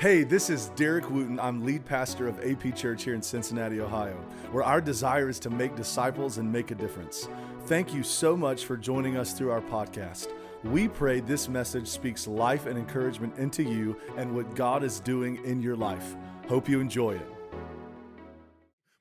Hey, 0.00 0.22
this 0.22 0.48
is 0.48 0.70
Derek 0.76 1.10
Wooten. 1.10 1.38
I'm 1.38 1.62
lead 1.62 1.84
pastor 1.84 2.26
of 2.26 2.42
AP 2.42 2.74
Church 2.74 3.04
here 3.04 3.12
in 3.12 3.20
Cincinnati, 3.20 3.82
Ohio, 3.82 4.16
where 4.50 4.64
our 4.64 4.80
desire 4.80 5.28
is 5.28 5.38
to 5.40 5.50
make 5.50 5.76
disciples 5.76 6.38
and 6.38 6.50
make 6.50 6.70
a 6.70 6.74
difference. 6.74 7.28
Thank 7.66 7.92
you 7.92 8.02
so 8.02 8.34
much 8.34 8.64
for 8.64 8.78
joining 8.78 9.18
us 9.18 9.34
through 9.34 9.50
our 9.50 9.60
podcast. 9.60 10.28
We 10.64 10.88
pray 10.88 11.20
this 11.20 11.50
message 11.50 11.86
speaks 11.86 12.26
life 12.26 12.64
and 12.64 12.78
encouragement 12.78 13.36
into 13.36 13.62
you 13.62 13.94
and 14.16 14.34
what 14.34 14.54
God 14.54 14.84
is 14.84 15.00
doing 15.00 15.44
in 15.44 15.60
your 15.60 15.76
life. 15.76 16.16
Hope 16.48 16.66
you 16.66 16.80
enjoy 16.80 17.16
it. 17.16 17.32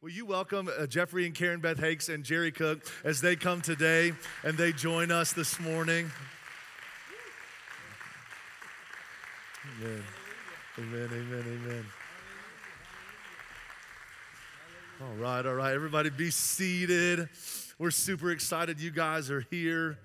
Will 0.01 0.09
you 0.09 0.25
welcome 0.25 0.69
uh, 0.77 0.85
Jeffrey 0.85 1.25
and 1.25 1.33
Karen 1.33 1.61
Beth 1.61 1.79
Hakes 1.79 2.09
and 2.09 2.25
Jerry 2.25 2.51
Cook 2.51 2.85
as 3.05 3.21
they 3.21 3.37
come 3.37 3.61
today 3.61 4.11
and 4.43 4.57
they 4.57 4.73
join 4.73 5.11
us 5.11 5.31
this 5.31 5.61
morning? 5.61 6.11
Amen. 9.81 10.03
Amen, 10.79 11.09
amen, 11.11 11.43
amen. 11.45 11.85
All 15.01 15.13
right, 15.15 15.45
all 15.45 15.53
right. 15.55 15.73
Everybody 15.73 16.09
be 16.09 16.31
seated. 16.31 17.27
We're 17.77 17.91
super 17.91 18.31
excited 18.31 18.79
you 18.79 18.89
guys 18.89 19.29
are 19.29 19.41
here. 19.51 19.99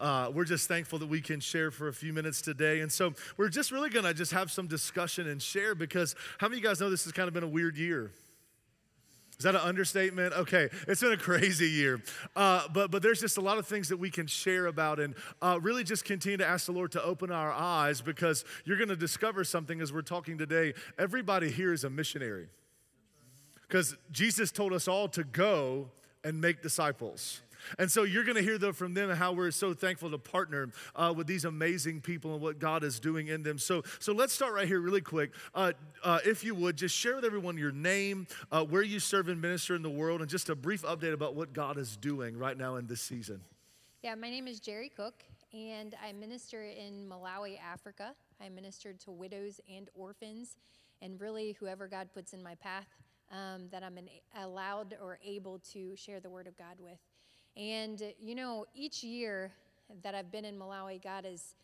Uh, 0.00 0.30
we're 0.32 0.46
just 0.46 0.66
thankful 0.66 0.98
that 1.00 1.08
we 1.08 1.20
can 1.20 1.40
share 1.40 1.70
for 1.70 1.88
a 1.88 1.92
few 1.92 2.14
minutes 2.14 2.40
today. 2.40 2.80
And 2.80 2.90
so 2.90 3.12
we're 3.36 3.50
just 3.50 3.70
really 3.70 3.90
going 3.90 4.06
to 4.06 4.14
just 4.14 4.32
have 4.32 4.50
some 4.50 4.66
discussion 4.66 5.28
and 5.28 5.42
share 5.42 5.74
because 5.74 6.14
how 6.38 6.48
many 6.48 6.58
of 6.58 6.64
you 6.64 6.70
guys 6.70 6.80
know 6.80 6.88
this 6.88 7.04
has 7.04 7.12
kind 7.12 7.28
of 7.28 7.34
been 7.34 7.44
a 7.44 7.48
weird 7.48 7.76
year? 7.76 8.10
Is 9.38 9.44
that 9.44 9.54
an 9.54 9.60
understatement? 9.62 10.32
Okay, 10.32 10.68
it's 10.86 11.00
been 11.00 11.12
a 11.12 11.16
crazy 11.16 11.68
year, 11.68 12.00
uh, 12.36 12.68
but 12.72 12.90
but 12.90 13.02
there's 13.02 13.20
just 13.20 13.36
a 13.36 13.40
lot 13.40 13.58
of 13.58 13.66
things 13.66 13.88
that 13.88 13.96
we 13.96 14.10
can 14.10 14.26
share 14.26 14.66
about, 14.66 15.00
and 15.00 15.14
uh, 15.42 15.58
really 15.60 15.82
just 15.82 16.04
continue 16.04 16.36
to 16.36 16.46
ask 16.46 16.66
the 16.66 16.72
Lord 16.72 16.92
to 16.92 17.02
open 17.02 17.32
our 17.32 17.52
eyes 17.52 18.00
because 18.00 18.44
you're 18.64 18.76
going 18.76 18.88
to 18.88 18.96
discover 18.96 19.42
something 19.42 19.80
as 19.80 19.92
we're 19.92 20.02
talking 20.02 20.38
today. 20.38 20.74
Everybody 20.98 21.50
here 21.50 21.72
is 21.72 21.82
a 21.84 21.90
missionary 21.90 22.48
because 23.62 23.96
Jesus 24.12 24.52
told 24.52 24.72
us 24.72 24.86
all 24.86 25.08
to 25.08 25.24
go 25.24 25.90
and 26.22 26.40
make 26.40 26.62
disciples. 26.62 27.42
And 27.78 27.90
so 27.90 28.02
you're 28.02 28.24
going 28.24 28.36
to 28.36 28.42
hear, 28.42 28.58
though, 28.58 28.72
from 28.72 28.94
them 28.94 29.10
how 29.10 29.32
we're 29.32 29.50
so 29.50 29.74
thankful 29.74 30.10
to 30.10 30.18
partner 30.18 30.70
uh, 30.94 31.12
with 31.16 31.26
these 31.26 31.44
amazing 31.44 32.00
people 32.00 32.34
and 32.34 32.42
what 32.42 32.58
God 32.58 32.84
is 32.84 33.00
doing 33.00 33.28
in 33.28 33.42
them. 33.42 33.58
So, 33.58 33.82
so 33.98 34.12
let's 34.12 34.32
start 34.32 34.54
right 34.54 34.66
here, 34.66 34.80
really 34.80 35.00
quick. 35.00 35.32
Uh, 35.54 35.72
uh, 36.02 36.20
if 36.24 36.44
you 36.44 36.54
would, 36.54 36.76
just 36.76 36.94
share 36.94 37.16
with 37.16 37.24
everyone 37.24 37.56
your 37.58 37.72
name, 37.72 38.26
uh, 38.50 38.64
where 38.64 38.82
you 38.82 39.00
serve 39.00 39.28
and 39.28 39.40
minister 39.40 39.74
in 39.74 39.82
the 39.82 39.90
world, 39.90 40.20
and 40.20 40.30
just 40.30 40.48
a 40.48 40.54
brief 40.54 40.82
update 40.82 41.12
about 41.12 41.34
what 41.34 41.52
God 41.52 41.78
is 41.78 41.96
doing 41.96 42.36
right 42.36 42.56
now 42.56 42.76
in 42.76 42.86
this 42.86 43.00
season. 43.00 43.40
Yeah, 44.02 44.14
my 44.14 44.28
name 44.28 44.46
is 44.46 44.60
Jerry 44.60 44.90
Cook, 44.94 45.24
and 45.52 45.94
I 46.04 46.12
minister 46.12 46.62
in 46.62 47.08
Malawi, 47.08 47.58
Africa. 47.60 48.14
I 48.40 48.48
minister 48.48 48.92
to 48.92 49.10
widows 49.10 49.60
and 49.74 49.88
orphans, 49.94 50.56
and 51.00 51.20
really 51.20 51.56
whoever 51.58 51.88
God 51.88 52.08
puts 52.12 52.32
in 52.32 52.42
my 52.42 52.54
path 52.56 52.86
um, 53.30 53.68
that 53.70 53.82
I'm 53.82 53.96
an, 53.96 54.08
allowed 54.38 54.96
or 55.02 55.18
able 55.24 55.58
to 55.72 55.96
share 55.96 56.20
the 56.20 56.30
word 56.30 56.46
of 56.46 56.56
God 56.56 56.76
with. 56.78 56.98
And, 57.56 58.02
you 58.18 58.34
know, 58.34 58.66
each 58.74 59.04
year 59.04 59.52
that 60.02 60.14
I've 60.14 60.30
been 60.32 60.44
in 60.44 60.58
Malawi, 60.58 61.02
God 61.02 61.24
has 61.24 61.54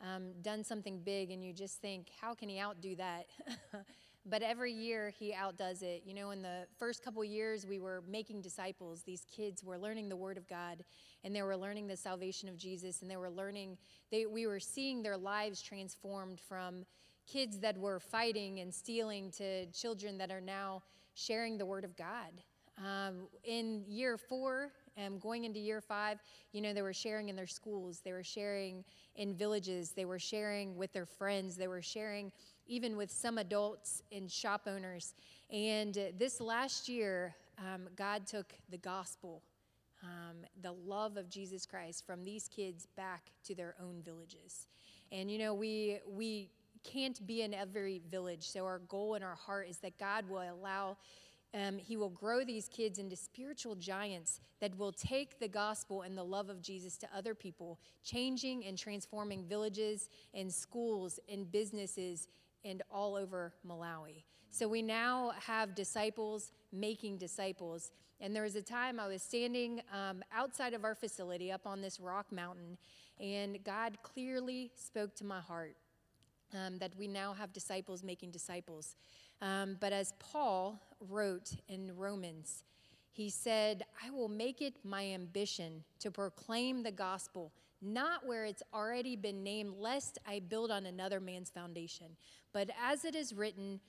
um, 0.00 0.32
done 0.42 0.64
something 0.64 1.00
big, 1.00 1.30
and 1.30 1.44
you 1.44 1.52
just 1.52 1.80
think, 1.80 2.08
how 2.20 2.34
can 2.34 2.48
He 2.48 2.60
outdo 2.60 2.94
that? 2.96 3.26
but 4.26 4.42
every 4.42 4.72
year 4.72 5.10
He 5.10 5.34
outdoes 5.34 5.82
it. 5.82 6.02
You 6.06 6.14
know, 6.14 6.30
in 6.30 6.42
the 6.42 6.66
first 6.78 7.04
couple 7.04 7.24
years, 7.24 7.66
we 7.66 7.80
were 7.80 8.02
making 8.08 8.42
disciples. 8.42 9.02
These 9.02 9.24
kids 9.24 9.64
were 9.64 9.78
learning 9.78 10.08
the 10.08 10.16
Word 10.16 10.38
of 10.38 10.48
God, 10.48 10.84
and 11.24 11.34
they 11.34 11.42
were 11.42 11.56
learning 11.56 11.88
the 11.88 11.96
salvation 11.96 12.48
of 12.48 12.56
Jesus, 12.56 13.02
and 13.02 13.10
they 13.10 13.16
were 13.16 13.30
learning, 13.30 13.76
they, 14.10 14.26
we 14.26 14.46
were 14.46 14.60
seeing 14.60 15.02
their 15.02 15.16
lives 15.16 15.60
transformed 15.60 16.40
from 16.40 16.84
kids 17.26 17.58
that 17.58 17.76
were 17.76 18.00
fighting 18.00 18.60
and 18.60 18.72
stealing 18.72 19.30
to 19.32 19.66
children 19.66 20.18
that 20.18 20.30
are 20.30 20.40
now 20.40 20.82
sharing 21.14 21.58
the 21.58 21.66
Word 21.66 21.84
of 21.84 21.96
God. 21.96 22.42
Um, 22.78 23.28
in 23.44 23.84
year 23.86 24.16
four, 24.16 24.72
um, 25.04 25.18
going 25.18 25.44
into 25.44 25.58
year 25.58 25.80
five, 25.80 26.18
you 26.52 26.60
know, 26.60 26.72
they 26.72 26.82
were 26.82 26.92
sharing 26.92 27.28
in 27.28 27.36
their 27.36 27.46
schools, 27.46 28.00
they 28.04 28.12
were 28.12 28.24
sharing 28.24 28.84
in 29.16 29.34
villages, 29.34 29.92
they 29.92 30.04
were 30.04 30.18
sharing 30.18 30.76
with 30.76 30.92
their 30.92 31.06
friends, 31.06 31.56
they 31.56 31.68
were 31.68 31.82
sharing 31.82 32.32
even 32.66 32.96
with 32.96 33.10
some 33.10 33.38
adults 33.38 34.02
and 34.12 34.30
shop 34.30 34.62
owners. 34.66 35.14
And 35.50 35.96
uh, 35.98 36.02
this 36.18 36.40
last 36.40 36.88
year, 36.88 37.34
um, 37.58 37.88
God 37.96 38.26
took 38.26 38.54
the 38.70 38.78
gospel, 38.78 39.42
um, 40.02 40.36
the 40.62 40.72
love 40.72 41.16
of 41.16 41.28
Jesus 41.28 41.66
Christ 41.66 42.06
from 42.06 42.24
these 42.24 42.48
kids 42.48 42.86
back 42.96 43.32
to 43.44 43.54
their 43.54 43.74
own 43.82 44.02
villages. 44.04 44.66
And, 45.12 45.30
you 45.30 45.38
know, 45.38 45.52
we, 45.52 45.98
we 46.08 46.50
can't 46.84 47.26
be 47.26 47.42
in 47.42 47.52
every 47.52 48.00
village. 48.10 48.48
So 48.48 48.64
our 48.64 48.78
goal 48.78 49.14
in 49.14 49.22
our 49.22 49.34
heart 49.34 49.68
is 49.68 49.78
that 49.78 49.98
God 49.98 50.28
will 50.28 50.42
allow 50.42 50.96
um, 51.52 51.78
he 51.78 51.96
will 51.96 52.10
grow 52.10 52.44
these 52.44 52.68
kids 52.68 52.98
into 52.98 53.16
spiritual 53.16 53.74
giants 53.74 54.40
that 54.60 54.76
will 54.78 54.92
take 54.92 55.40
the 55.40 55.48
gospel 55.48 56.02
and 56.02 56.16
the 56.16 56.22
love 56.24 56.48
of 56.48 56.62
Jesus 56.62 56.96
to 56.98 57.08
other 57.14 57.34
people, 57.34 57.78
changing 58.04 58.64
and 58.66 58.78
transforming 58.78 59.44
villages 59.44 60.08
and 60.32 60.52
schools 60.52 61.18
and 61.28 61.50
businesses 61.50 62.28
and 62.64 62.82
all 62.90 63.16
over 63.16 63.52
Malawi. 63.66 64.22
So 64.50 64.68
we 64.68 64.82
now 64.82 65.32
have 65.46 65.74
disciples 65.74 66.52
making 66.72 67.18
disciples. 67.18 67.92
And 68.20 68.34
there 68.34 68.42
was 68.42 68.56
a 68.56 68.62
time 68.62 69.00
I 69.00 69.06
was 69.06 69.22
standing 69.22 69.80
um, 69.92 70.22
outside 70.32 70.74
of 70.74 70.84
our 70.84 70.94
facility 70.94 71.50
up 71.50 71.66
on 71.66 71.80
this 71.80 72.00
rock 72.00 72.30
mountain, 72.30 72.76
and 73.18 73.62
God 73.64 73.98
clearly 74.02 74.70
spoke 74.74 75.14
to 75.16 75.24
my 75.24 75.40
heart 75.40 75.76
um, 76.54 76.78
that 76.78 76.94
we 76.96 77.06
now 77.06 77.32
have 77.32 77.52
disciples 77.52 78.02
making 78.02 78.30
disciples. 78.30 78.96
Um, 79.42 79.76
but 79.80 79.92
as 79.92 80.12
Paul 80.18 80.80
wrote 81.08 81.52
in 81.68 81.96
Romans, 81.96 82.64
he 83.12 83.30
said, 83.30 83.84
I 84.04 84.10
will 84.10 84.28
make 84.28 84.62
it 84.62 84.74
my 84.84 85.04
ambition 85.06 85.84
to 85.98 86.10
proclaim 86.10 86.82
the 86.82 86.92
gospel, 86.92 87.52
not 87.82 88.26
where 88.26 88.44
it's 88.44 88.62
already 88.72 89.16
been 89.16 89.42
named, 89.42 89.74
lest 89.78 90.18
I 90.26 90.40
build 90.40 90.70
on 90.70 90.86
another 90.86 91.20
man's 91.20 91.50
foundation. 91.50 92.06
But 92.52 92.70
as 92.82 93.04
it 93.04 93.14
is 93.14 93.32
written, 93.32 93.80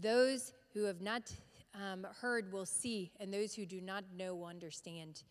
those 0.00 0.52
who 0.72 0.84
have 0.84 1.00
not 1.00 1.32
um, 1.74 2.06
heard 2.20 2.52
will 2.52 2.66
see, 2.66 3.12
and 3.20 3.32
those 3.32 3.54
who 3.54 3.66
do 3.66 3.80
not 3.80 4.04
know 4.16 4.34
will 4.34 4.46
understand. 4.46 5.22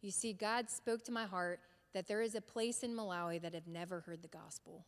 You 0.00 0.10
see, 0.10 0.32
God 0.32 0.70
spoke 0.70 1.04
to 1.04 1.12
my 1.12 1.24
heart 1.24 1.60
that 1.92 2.06
there 2.06 2.22
is 2.22 2.34
a 2.34 2.40
place 2.40 2.82
in 2.82 2.94
Malawi 2.94 3.40
that 3.42 3.54
have 3.54 3.66
never 3.66 4.00
heard 4.00 4.22
the 4.22 4.28
gospel. 4.28 4.84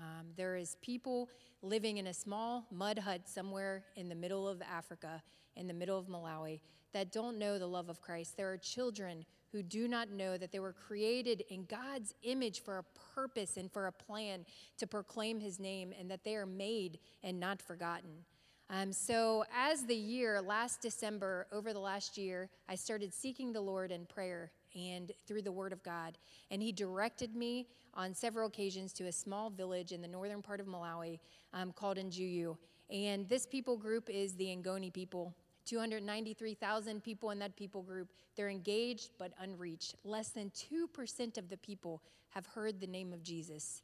Um, 0.00 0.28
there 0.36 0.56
is 0.56 0.76
people 0.80 1.28
living 1.62 1.98
in 1.98 2.06
a 2.06 2.14
small 2.14 2.66
mud 2.72 2.98
hut 2.98 3.28
somewhere 3.28 3.84
in 3.96 4.08
the 4.08 4.14
middle 4.14 4.48
of 4.48 4.62
Africa, 4.62 5.22
in 5.56 5.66
the 5.66 5.74
middle 5.74 5.98
of 5.98 6.06
Malawi, 6.06 6.60
that 6.92 7.12
don't 7.12 7.38
know 7.38 7.58
the 7.58 7.66
love 7.66 7.88
of 7.88 8.00
Christ. 8.00 8.36
There 8.36 8.50
are 8.50 8.56
children 8.56 9.24
who 9.52 9.62
do 9.62 9.88
not 9.88 10.10
know 10.10 10.38
that 10.38 10.52
they 10.52 10.60
were 10.60 10.72
created 10.72 11.44
in 11.50 11.64
God's 11.64 12.14
image 12.22 12.62
for 12.62 12.78
a 12.78 12.84
purpose 13.14 13.56
and 13.56 13.70
for 13.70 13.86
a 13.86 13.92
plan 13.92 14.46
to 14.78 14.86
proclaim 14.86 15.40
his 15.40 15.60
name, 15.60 15.92
and 15.98 16.10
that 16.10 16.24
they 16.24 16.36
are 16.36 16.46
made 16.46 16.98
and 17.22 17.38
not 17.38 17.60
forgotten. 17.60 18.24
Um, 18.70 18.92
so, 18.92 19.44
as 19.54 19.84
the 19.84 19.96
year, 19.96 20.40
last 20.40 20.80
December, 20.80 21.48
over 21.50 21.72
the 21.72 21.80
last 21.80 22.16
year, 22.16 22.48
I 22.68 22.76
started 22.76 23.12
seeking 23.12 23.52
the 23.52 23.60
Lord 23.60 23.90
in 23.90 24.06
prayer 24.06 24.52
and 24.74 25.12
through 25.26 25.42
the 25.42 25.52
Word 25.52 25.72
of 25.72 25.82
God. 25.82 26.18
And 26.50 26.62
He 26.62 26.72
directed 26.72 27.34
me 27.34 27.66
on 27.94 28.14
several 28.14 28.46
occasions 28.46 28.92
to 28.94 29.06
a 29.06 29.12
small 29.12 29.50
village 29.50 29.92
in 29.92 30.00
the 30.00 30.08
northern 30.08 30.42
part 30.42 30.60
of 30.60 30.66
Malawi 30.66 31.18
um, 31.52 31.72
called 31.72 31.98
Njuyu. 31.98 32.56
And 32.90 33.28
this 33.28 33.46
people 33.46 33.76
group 33.76 34.08
is 34.08 34.34
the 34.34 34.46
Ngoni 34.46 34.92
people. 34.92 35.34
293,000 35.66 37.02
people 37.02 37.30
in 37.30 37.38
that 37.38 37.54
people 37.56 37.82
group. 37.82 38.08
They're 38.36 38.48
engaged 38.48 39.10
but 39.18 39.32
unreached. 39.40 39.94
Less 40.04 40.30
than 40.30 40.50
2% 40.50 41.38
of 41.38 41.48
the 41.48 41.56
people 41.58 42.02
have 42.30 42.46
heard 42.46 42.80
the 42.80 42.86
name 42.86 43.12
of 43.12 43.22
Jesus. 43.22 43.82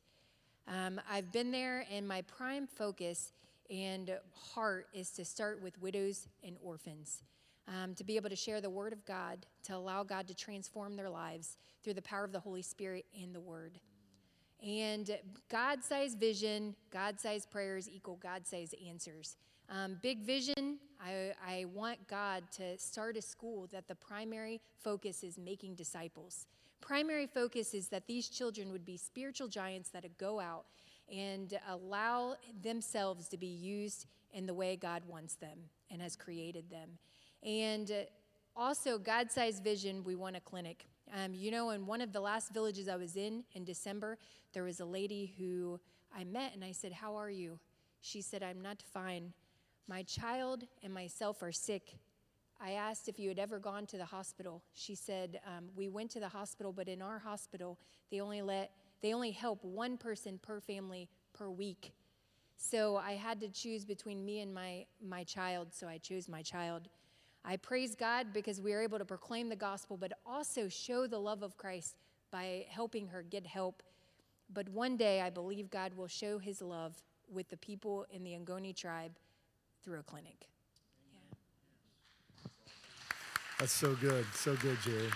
Um, 0.68 1.00
I've 1.08 1.30
been 1.30 1.52
there, 1.52 1.84
and 1.92 2.06
my 2.06 2.22
prime 2.22 2.66
focus 2.66 3.32
and 3.70 4.16
heart 4.54 4.88
is 4.92 5.10
to 5.10 5.24
start 5.24 5.62
with 5.62 5.80
widows 5.80 6.28
and 6.44 6.56
orphans 6.62 7.22
um, 7.68 7.94
to 7.94 8.04
be 8.04 8.16
able 8.16 8.30
to 8.30 8.36
share 8.36 8.60
the 8.60 8.70
Word 8.70 8.92
of 8.92 9.04
God, 9.04 9.46
to 9.64 9.74
allow 9.74 10.02
God 10.02 10.26
to 10.28 10.34
transform 10.34 10.96
their 10.96 11.10
lives 11.10 11.56
through 11.82 11.94
the 11.94 12.02
power 12.02 12.24
of 12.24 12.32
the 12.32 12.40
Holy 12.40 12.62
Spirit 12.62 13.04
and 13.20 13.34
the 13.34 13.40
Word. 13.40 13.80
And 14.64 15.18
God 15.50 15.82
sized 15.84 16.18
vision, 16.18 16.74
God 16.90 17.20
sized 17.20 17.50
prayers 17.50 17.88
equal 17.88 18.16
God 18.16 18.46
sized 18.46 18.74
answers. 18.88 19.36
Um, 19.68 19.98
big 20.00 20.20
vision, 20.20 20.78
I, 21.04 21.32
I 21.44 21.64
want 21.74 22.06
God 22.08 22.44
to 22.52 22.78
start 22.78 23.16
a 23.16 23.22
school 23.22 23.66
that 23.72 23.88
the 23.88 23.96
primary 23.96 24.60
focus 24.78 25.24
is 25.24 25.38
making 25.38 25.74
disciples. 25.74 26.46
Primary 26.80 27.26
focus 27.26 27.74
is 27.74 27.88
that 27.88 28.06
these 28.06 28.28
children 28.28 28.70
would 28.70 28.84
be 28.84 28.96
spiritual 28.96 29.48
giants 29.48 29.88
that 29.90 30.04
would 30.04 30.16
go 30.18 30.38
out 30.38 30.66
and 31.12 31.58
allow 31.68 32.36
themselves 32.62 33.28
to 33.28 33.36
be 33.36 33.46
used 33.46 34.06
in 34.32 34.46
the 34.46 34.54
way 34.54 34.76
God 34.76 35.02
wants 35.08 35.34
them 35.34 35.58
and 35.90 36.00
has 36.00 36.16
created 36.16 36.70
them. 36.70 36.90
And 37.46 37.92
also, 38.56 38.98
God 38.98 39.30
sized 39.30 39.62
vision, 39.62 40.02
we 40.02 40.16
want 40.16 40.34
a 40.34 40.40
clinic. 40.40 40.86
Um, 41.14 41.32
you 41.32 41.52
know, 41.52 41.70
in 41.70 41.86
one 41.86 42.00
of 42.00 42.12
the 42.12 42.20
last 42.20 42.52
villages 42.52 42.88
I 42.88 42.96
was 42.96 43.16
in 43.16 43.44
in 43.54 43.64
December, 43.64 44.18
there 44.52 44.64
was 44.64 44.80
a 44.80 44.84
lady 44.84 45.32
who 45.38 45.78
I 46.14 46.24
met 46.24 46.52
and 46.54 46.64
I 46.64 46.72
said, 46.72 46.92
How 46.92 47.14
are 47.14 47.30
you? 47.30 47.60
She 48.00 48.20
said, 48.20 48.42
I'm 48.42 48.60
not 48.60 48.82
fine. 48.92 49.32
My 49.88 50.02
child 50.02 50.64
and 50.82 50.92
myself 50.92 51.42
are 51.42 51.52
sick. 51.52 51.98
I 52.60 52.72
asked 52.72 53.08
if 53.08 53.18
you 53.18 53.28
had 53.28 53.38
ever 53.38 53.60
gone 53.60 53.86
to 53.86 53.98
the 53.98 54.04
hospital. 54.04 54.62
She 54.74 54.96
said, 54.96 55.38
um, 55.46 55.66
We 55.76 55.88
went 55.88 56.10
to 56.12 56.20
the 56.20 56.28
hospital, 56.28 56.72
but 56.72 56.88
in 56.88 57.00
our 57.00 57.20
hospital, 57.20 57.78
they 58.10 58.20
only 58.20 58.42
let 58.42 58.72
they 59.02 59.12
only 59.14 59.30
help 59.30 59.62
one 59.62 59.96
person 59.98 60.40
per 60.42 60.58
family 60.58 61.08
per 61.32 61.48
week. 61.48 61.92
So 62.56 62.96
I 62.96 63.12
had 63.12 63.40
to 63.40 63.48
choose 63.48 63.84
between 63.84 64.24
me 64.24 64.40
and 64.40 64.52
my, 64.52 64.86
my 65.06 65.22
child, 65.24 65.68
so 65.72 65.86
I 65.86 65.98
chose 65.98 66.28
my 66.28 66.42
child. 66.42 66.88
I 67.48 67.56
praise 67.56 67.94
God 67.94 68.32
because 68.32 68.60
we 68.60 68.72
are 68.72 68.82
able 68.82 68.98
to 68.98 69.04
proclaim 69.04 69.48
the 69.48 69.56
gospel, 69.56 69.96
but 69.96 70.12
also 70.26 70.68
show 70.68 71.06
the 71.06 71.18
love 71.18 71.44
of 71.44 71.56
Christ 71.56 71.94
by 72.32 72.66
helping 72.68 73.06
her 73.06 73.22
get 73.22 73.46
help. 73.46 73.84
But 74.52 74.68
one 74.68 74.96
day 74.96 75.20
I 75.20 75.30
believe 75.30 75.70
God 75.70 75.94
will 75.96 76.08
show 76.08 76.38
his 76.38 76.60
love 76.60 77.00
with 77.32 77.48
the 77.48 77.56
people 77.56 78.04
in 78.10 78.24
the 78.24 78.32
Ngoni 78.32 78.74
tribe 78.74 79.12
through 79.84 80.00
a 80.00 80.02
clinic. 80.02 80.48
That's 83.60 83.72
so 83.72 83.94
good. 83.94 84.26
So 84.34 84.56
good, 84.56 84.78
Jerry. 84.82 85.08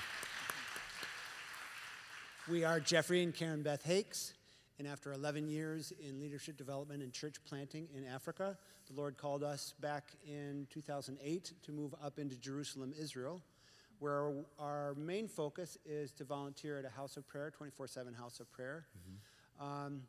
We 2.49 2.65
are 2.65 2.79
Jeffrey 2.79 3.23
and 3.23 3.35
Karen 3.35 3.63
Beth 3.63 3.83
Hakes, 3.83 4.35
and 4.81 4.89
after 4.89 5.13
11 5.13 5.47
years 5.47 5.93
in 6.01 6.19
leadership 6.19 6.57
development 6.57 7.03
and 7.03 7.13
church 7.13 7.37
planting 7.47 7.87
in 7.95 8.03
Africa, 8.07 8.57
the 8.89 8.99
Lord 8.99 9.19
called 9.19 9.45
us 9.45 9.75
back 9.79 10.05
in 10.27 10.67
2008 10.71 11.53
to 11.65 11.71
move 11.73 11.95
up 12.03 12.19
into 12.19 12.35
Jerusalem, 12.35 12.95
Israel, 12.99 13.43
where 13.99 14.33
our, 14.59 14.95
main 14.95 15.29
focus 15.29 15.77
is 15.85 16.13
to 16.13 16.25
volunteer 16.25 16.79
at 16.79 16.87
a 16.87 16.89
house 16.89 17.19
of 17.19 17.29
prayer, 17.29 17.51
24 17.51 17.89
7 17.89 18.15
house 18.15 18.41
of 18.41 18.51
prayer. 18.51 18.87
Mm-hmm. 18.97 19.67
Um, 19.67 20.03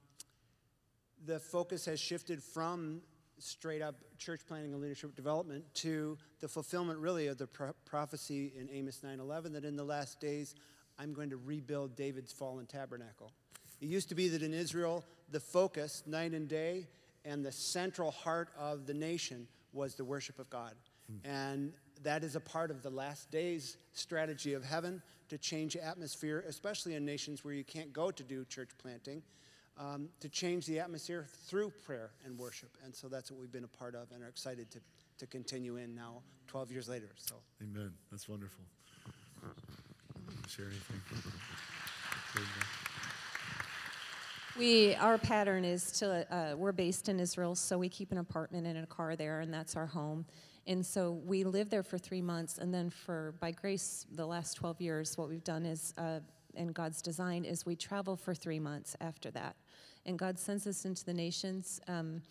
the 1.25 1.37
focus 1.37 1.83
has 1.83 1.99
shifted 1.99 2.41
from 2.41 3.01
straight 3.39 3.81
up 3.81 3.95
church 4.19 4.39
planting 4.47 4.71
and 4.71 4.81
leadership 4.81 5.17
development 5.17 5.65
to 5.73 6.17
the 6.39 6.47
fulfillment 6.47 6.97
really 6.97 7.27
of 7.27 7.37
the 7.37 7.47
pro- 7.47 7.73
prophecy 7.83 8.53
in 8.57 8.69
Amos 8.71 9.01
9:11 9.03 9.51
that 9.51 9.65
in 9.65 9.75
the 9.75 9.83
last 9.83 10.21
days 10.21 10.55
I'm 10.97 11.11
going 11.11 11.31
to 11.31 11.37
rebuild 11.37 11.97
David's 11.97 12.31
fallen 12.31 12.67
tabernacle. 12.67 13.33
It 13.81 13.87
used 13.87 14.09
to 14.09 14.15
be 14.15 14.27
that 14.29 14.43
in 14.43 14.53
Israel 14.53 15.03
the 15.31 15.39
focus 15.39 16.03
night 16.05 16.31
and 16.33 16.47
day 16.47 16.87
and 17.25 17.45
the 17.45 17.51
central 17.51 18.11
heart 18.11 18.49
of 18.57 18.85
the 18.85 18.93
nation 18.93 19.47
was 19.73 19.95
the 19.95 20.05
worship 20.05 20.39
of 20.39 20.49
God. 20.49 20.73
Hmm. 21.07 21.29
And 21.29 21.73
that 22.03 22.23
is 22.23 22.35
a 22.35 22.39
part 22.39 22.71
of 22.71 22.81
the 22.83 22.89
last 22.89 23.31
days 23.31 23.77
strategy 23.93 24.53
of 24.53 24.63
heaven 24.63 25.01
to 25.29 25.37
change 25.37 25.75
atmosphere, 25.75 26.43
especially 26.47 26.95
in 26.95 27.05
nations 27.05 27.43
where 27.43 27.53
you 27.53 27.63
can't 27.63 27.93
go 27.93 28.11
to 28.11 28.23
do 28.23 28.45
church 28.45 28.69
planting 28.77 29.21
um, 29.79 30.09
to 30.19 30.29
change 30.29 30.65
the 30.65 30.79
atmosphere 30.79 31.27
through 31.47 31.71
prayer 31.85 32.11
and 32.25 32.37
worship. 32.37 32.69
And 32.83 32.95
so 32.95 33.07
that's 33.07 33.31
what 33.31 33.39
we've 33.39 33.51
been 33.51 33.63
a 33.63 33.67
part 33.67 33.95
of 33.95 34.11
and 34.11 34.23
are 34.23 34.27
excited 34.27 34.69
to, 34.71 34.79
to 35.19 35.27
continue 35.27 35.77
in 35.77 35.95
now 35.95 36.21
12 36.47 36.71
years 36.71 36.89
later. 36.89 37.09
So. 37.15 37.35
Amen. 37.61 37.91
That's 38.11 38.27
wonderful. 38.27 38.63
Share 40.47 40.65
anything? 40.65 41.01
We 44.57 44.95
our 44.95 45.17
pattern 45.17 45.63
is 45.63 45.91
to 45.99 46.25
uh, 46.33 46.55
we're 46.55 46.71
based 46.71 47.09
in 47.09 47.19
Israel, 47.19 47.55
so 47.55 47.77
we 47.77 47.89
keep 47.89 48.11
an 48.11 48.17
apartment 48.17 48.67
and 48.67 48.77
a 48.77 48.87
car 48.87 49.15
there, 49.15 49.39
and 49.39 49.53
that's 49.53 49.75
our 49.75 49.87
home. 49.87 50.25
And 50.67 50.85
so 50.85 51.11
we 51.25 51.43
live 51.43 51.69
there 51.69 51.83
for 51.83 51.97
three 51.97 52.21
months, 52.21 52.57
and 52.57 52.73
then 52.73 52.89
for 52.89 53.33
by 53.39 53.51
grace, 53.51 54.05
the 54.13 54.25
last 54.25 54.55
12 54.55 54.81
years, 54.81 55.17
what 55.17 55.29
we've 55.29 55.43
done 55.43 55.65
is, 55.65 55.93
uh, 55.97 56.19
in 56.53 56.67
God's 56.67 57.01
design, 57.01 57.45
is 57.45 57.65
we 57.65 57.75
travel 57.75 58.15
for 58.15 58.35
three 58.35 58.59
months 58.59 58.95
after 59.01 59.31
that 59.31 59.55
and 60.05 60.17
God 60.17 60.39
sends 60.39 60.67
us 60.67 60.85
into 60.85 61.05
the 61.05 61.13
nations 61.13 61.79
um, 61.87 62.21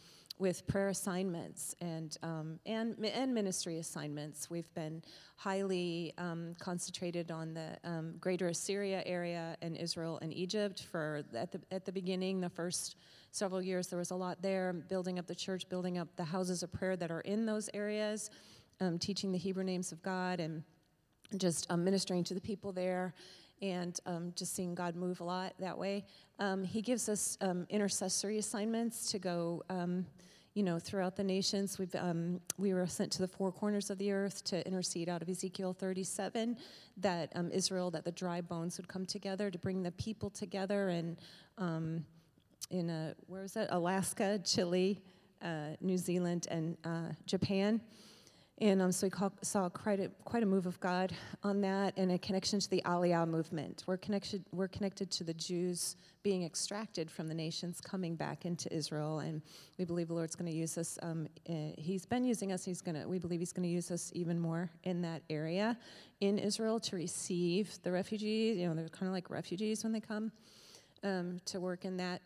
with 0.40 0.66
prayer 0.66 0.88
assignments 0.88 1.74
and, 1.80 2.16
um, 2.22 2.58
and, 2.64 2.96
and 3.04 3.34
ministry 3.34 3.78
assignments. 3.78 4.48
We've 4.48 4.72
been 4.74 5.02
highly 5.36 6.14
um, 6.16 6.56
concentrated 6.58 7.30
on 7.30 7.52
the 7.52 7.76
um, 7.84 8.14
greater 8.18 8.48
Assyria 8.48 9.02
area 9.04 9.56
and 9.60 9.76
Israel 9.76 10.18
and 10.22 10.32
Egypt 10.32 10.82
for 10.90 11.22
at 11.34 11.52
the, 11.52 11.60
at 11.70 11.84
the 11.84 11.92
beginning, 11.92 12.40
the 12.40 12.48
first 12.48 12.96
several 13.32 13.62
years, 13.62 13.88
there 13.88 13.98
was 13.98 14.10
a 14.10 14.16
lot 14.16 14.42
there, 14.42 14.72
building 14.72 15.18
up 15.18 15.26
the 15.26 15.34
church, 15.34 15.68
building 15.68 15.98
up 15.98 16.08
the 16.16 16.24
houses 16.24 16.62
of 16.62 16.72
prayer 16.72 16.96
that 16.96 17.10
are 17.10 17.20
in 17.20 17.46
those 17.46 17.70
areas, 17.74 18.30
um, 18.80 18.98
teaching 18.98 19.30
the 19.30 19.38
Hebrew 19.38 19.62
names 19.62 19.92
of 19.92 20.02
God 20.02 20.40
and 20.40 20.62
just 21.36 21.70
um, 21.70 21.84
ministering 21.84 22.24
to 22.24 22.34
the 22.34 22.40
people 22.40 22.72
there 22.72 23.14
and 23.62 24.00
um, 24.06 24.32
just 24.34 24.54
seeing 24.54 24.74
God 24.74 24.96
move 24.96 25.20
a 25.20 25.24
lot 25.24 25.54
that 25.58 25.76
way. 25.76 26.04
Um, 26.38 26.64
he 26.64 26.80
gives 26.80 27.08
us 27.08 27.36
um, 27.40 27.66
intercessory 27.68 28.38
assignments 28.38 29.10
to 29.12 29.18
go, 29.18 29.62
um, 29.68 30.06
you 30.54 30.62
know, 30.62 30.78
throughout 30.78 31.16
the 31.16 31.24
nations. 31.24 31.78
We've, 31.78 31.94
um, 31.94 32.40
we 32.58 32.74
were 32.74 32.86
sent 32.86 33.12
to 33.12 33.22
the 33.22 33.28
four 33.28 33.52
corners 33.52 33.90
of 33.90 33.98
the 33.98 34.10
earth 34.12 34.42
to 34.44 34.66
intercede 34.66 35.08
out 35.08 35.22
of 35.22 35.28
Ezekiel 35.28 35.72
37 35.72 36.56
that 36.96 37.30
um, 37.34 37.50
Israel, 37.52 37.90
that 37.92 38.04
the 38.04 38.12
dry 38.12 38.40
bones 38.40 38.76
would 38.76 38.88
come 38.88 39.06
together 39.06 39.50
to 39.50 39.58
bring 39.58 39.82
the 39.82 39.92
people 39.92 40.28
together. 40.30 40.88
And 40.88 41.16
in, 42.70 42.90
a, 42.90 43.14
where 43.26 43.42
was 43.42 43.52
that? 43.54 43.68
Alaska, 43.70 44.40
Chile, 44.44 45.00
uh, 45.42 45.76
New 45.80 45.98
Zealand, 45.98 46.46
and 46.50 46.76
uh, 46.84 47.12
Japan. 47.26 47.80
And 48.62 48.82
um, 48.82 48.92
so 48.92 49.06
we 49.06 49.10
call, 49.10 49.32
saw 49.40 49.70
quite 49.70 50.00
a, 50.00 50.10
quite 50.24 50.42
a 50.42 50.46
move 50.46 50.66
of 50.66 50.78
God 50.80 51.12
on 51.42 51.62
that 51.62 51.96
and 51.96 52.12
a 52.12 52.18
connection 52.18 52.60
to 52.60 52.68
the 52.68 52.82
Aliyah 52.84 53.26
movement. 53.26 53.84
We're 53.86 53.96
connected, 53.96 54.44
we're 54.52 54.68
connected 54.68 55.10
to 55.12 55.24
the 55.24 55.32
Jews 55.32 55.96
being 56.22 56.44
extracted 56.44 57.10
from 57.10 57.26
the 57.26 57.34
nations, 57.34 57.80
coming 57.80 58.16
back 58.16 58.44
into 58.44 58.70
Israel. 58.70 59.20
And 59.20 59.40
we 59.78 59.86
believe 59.86 60.08
the 60.08 60.14
Lord's 60.14 60.36
going 60.36 60.50
to 60.50 60.56
use 60.56 60.76
us. 60.76 60.98
Um, 61.00 61.26
uh, 61.48 61.72
he's 61.78 62.04
been 62.04 62.22
using 62.22 62.52
us. 62.52 62.62
He's 62.62 62.82
to, 62.82 63.06
we 63.06 63.18
believe 63.18 63.40
he's 63.40 63.54
going 63.54 63.66
to 63.66 63.72
use 63.72 63.90
us 63.90 64.10
even 64.14 64.38
more 64.38 64.68
in 64.84 65.00
that 65.02 65.22
area 65.30 65.78
in 66.20 66.38
Israel 66.38 66.78
to 66.80 66.96
receive 66.96 67.78
the 67.82 67.90
refugees. 67.90 68.58
You 68.58 68.68
know, 68.68 68.74
they're 68.74 68.90
kind 68.90 69.08
of 69.08 69.14
like 69.14 69.30
refugees 69.30 69.84
when 69.84 69.94
they 69.94 70.00
come 70.00 70.32
um, 71.02 71.40
to 71.46 71.60
work 71.60 71.86
in 71.86 71.96
that 71.96 72.20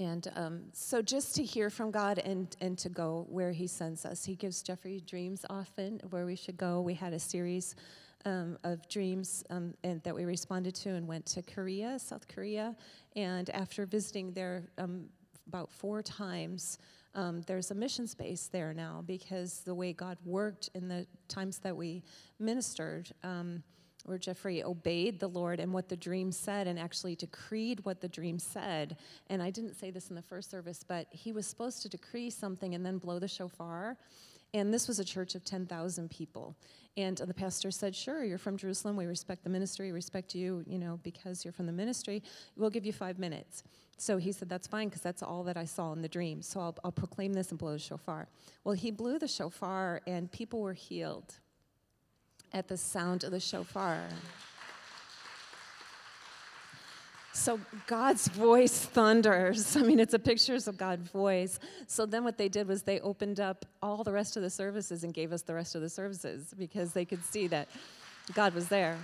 and 0.00 0.32
um, 0.34 0.62
so 0.72 1.02
just 1.02 1.34
to 1.36 1.44
hear 1.44 1.68
from 1.68 1.90
God 1.90 2.18
and, 2.20 2.56
and 2.62 2.78
to 2.78 2.88
go 2.88 3.26
where 3.28 3.52
He 3.52 3.66
sends 3.66 4.06
us. 4.06 4.24
He 4.24 4.34
gives 4.34 4.62
Jeffrey 4.62 5.02
dreams 5.06 5.44
often 5.50 6.00
where 6.08 6.24
we 6.24 6.36
should 6.36 6.56
go. 6.56 6.80
We 6.80 6.94
had 6.94 7.12
a 7.12 7.18
series 7.18 7.76
um, 8.24 8.56
of 8.64 8.88
dreams 8.88 9.44
um, 9.50 9.74
and 9.84 10.02
that 10.04 10.14
we 10.14 10.24
responded 10.24 10.74
to 10.76 10.90
and 10.90 11.06
went 11.06 11.26
to 11.26 11.42
Korea, 11.42 11.98
South 11.98 12.26
Korea. 12.28 12.74
And 13.14 13.50
after 13.50 13.84
visiting 13.84 14.32
there 14.32 14.70
um, 14.78 15.04
about 15.46 15.70
four 15.70 16.00
times, 16.00 16.78
um, 17.14 17.42
there's 17.46 17.70
a 17.70 17.74
mission 17.74 18.06
space 18.06 18.48
there 18.50 18.72
now 18.72 19.04
because 19.06 19.60
the 19.66 19.74
way 19.74 19.92
God 19.92 20.16
worked 20.24 20.70
in 20.74 20.88
the 20.88 21.06
times 21.28 21.58
that 21.58 21.76
we 21.76 22.02
ministered 22.38 23.10
um, 23.22 23.62
where 24.04 24.18
Jeffrey 24.18 24.62
obeyed 24.62 25.20
the 25.20 25.28
Lord 25.28 25.60
and 25.60 25.72
what 25.72 25.88
the 25.88 25.96
dream 25.96 26.32
said 26.32 26.66
and 26.66 26.78
actually 26.78 27.14
decreed 27.14 27.84
what 27.84 28.00
the 28.00 28.08
dream 28.08 28.38
said. 28.38 28.96
And 29.28 29.42
I 29.42 29.50
didn't 29.50 29.74
say 29.74 29.90
this 29.90 30.10
in 30.10 30.16
the 30.16 30.22
first 30.22 30.50
service, 30.50 30.84
but 30.86 31.06
he 31.10 31.32
was 31.32 31.46
supposed 31.46 31.82
to 31.82 31.88
decree 31.88 32.30
something 32.30 32.74
and 32.74 32.84
then 32.84 32.98
blow 32.98 33.18
the 33.18 33.28
shofar. 33.28 33.96
And 34.52 34.74
this 34.74 34.88
was 34.88 34.98
a 34.98 35.04
church 35.04 35.34
of 35.34 35.44
10,000 35.44 36.10
people. 36.10 36.56
And 36.96 37.16
the 37.16 37.34
pastor 37.34 37.70
said, 37.70 37.94
Sure, 37.94 38.24
you're 38.24 38.38
from 38.38 38.56
Jerusalem. 38.56 38.96
We 38.96 39.06
respect 39.06 39.44
the 39.44 39.50
ministry, 39.50 39.92
respect 39.92 40.34
you, 40.34 40.64
you 40.66 40.78
know, 40.78 40.98
because 41.02 41.44
you're 41.44 41.52
from 41.52 41.66
the 41.66 41.72
ministry. 41.72 42.22
We'll 42.56 42.70
give 42.70 42.84
you 42.84 42.92
five 42.92 43.18
minutes. 43.18 43.62
So 43.96 44.16
he 44.16 44.32
said, 44.32 44.48
That's 44.48 44.66
fine, 44.66 44.88
because 44.88 45.02
that's 45.02 45.22
all 45.22 45.44
that 45.44 45.56
I 45.56 45.66
saw 45.66 45.92
in 45.92 46.02
the 46.02 46.08
dream. 46.08 46.42
So 46.42 46.60
I'll, 46.60 46.76
I'll 46.82 46.92
proclaim 46.92 47.32
this 47.32 47.50
and 47.50 47.58
blow 47.58 47.72
the 47.72 47.78
shofar. 47.78 48.26
Well, 48.64 48.74
he 48.74 48.90
blew 48.90 49.20
the 49.20 49.28
shofar, 49.28 50.00
and 50.06 50.32
people 50.32 50.60
were 50.60 50.72
healed 50.72 51.34
at 52.52 52.68
the 52.68 52.76
sound 52.76 53.24
of 53.24 53.30
the 53.30 53.40
shofar. 53.40 54.00
So 57.32 57.60
God's 57.86 58.28
voice 58.28 58.84
thunders. 58.84 59.76
I 59.76 59.82
mean, 59.82 60.00
it's 60.00 60.14
a 60.14 60.18
pictures 60.18 60.66
of 60.66 60.76
God's 60.76 61.08
voice. 61.10 61.58
So 61.86 62.04
then 62.06 62.24
what 62.24 62.36
they 62.36 62.48
did 62.48 62.66
was 62.66 62.82
they 62.82 63.00
opened 63.00 63.40
up 63.40 63.64
all 63.82 64.02
the 64.02 64.12
rest 64.12 64.36
of 64.36 64.42
the 64.42 64.50
services 64.50 65.04
and 65.04 65.14
gave 65.14 65.32
us 65.32 65.42
the 65.42 65.54
rest 65.54 65.74
of 65.74 65.80
the 65.80 65.88
services 65.88 66.54
because 66.58 66.92
they 66.92 67.04
could 67.04 67.24
see 67.24 67.46
that 67.46 67.68
God 68.34 68.54
was 68.54 68.68
there. 68.68 68.98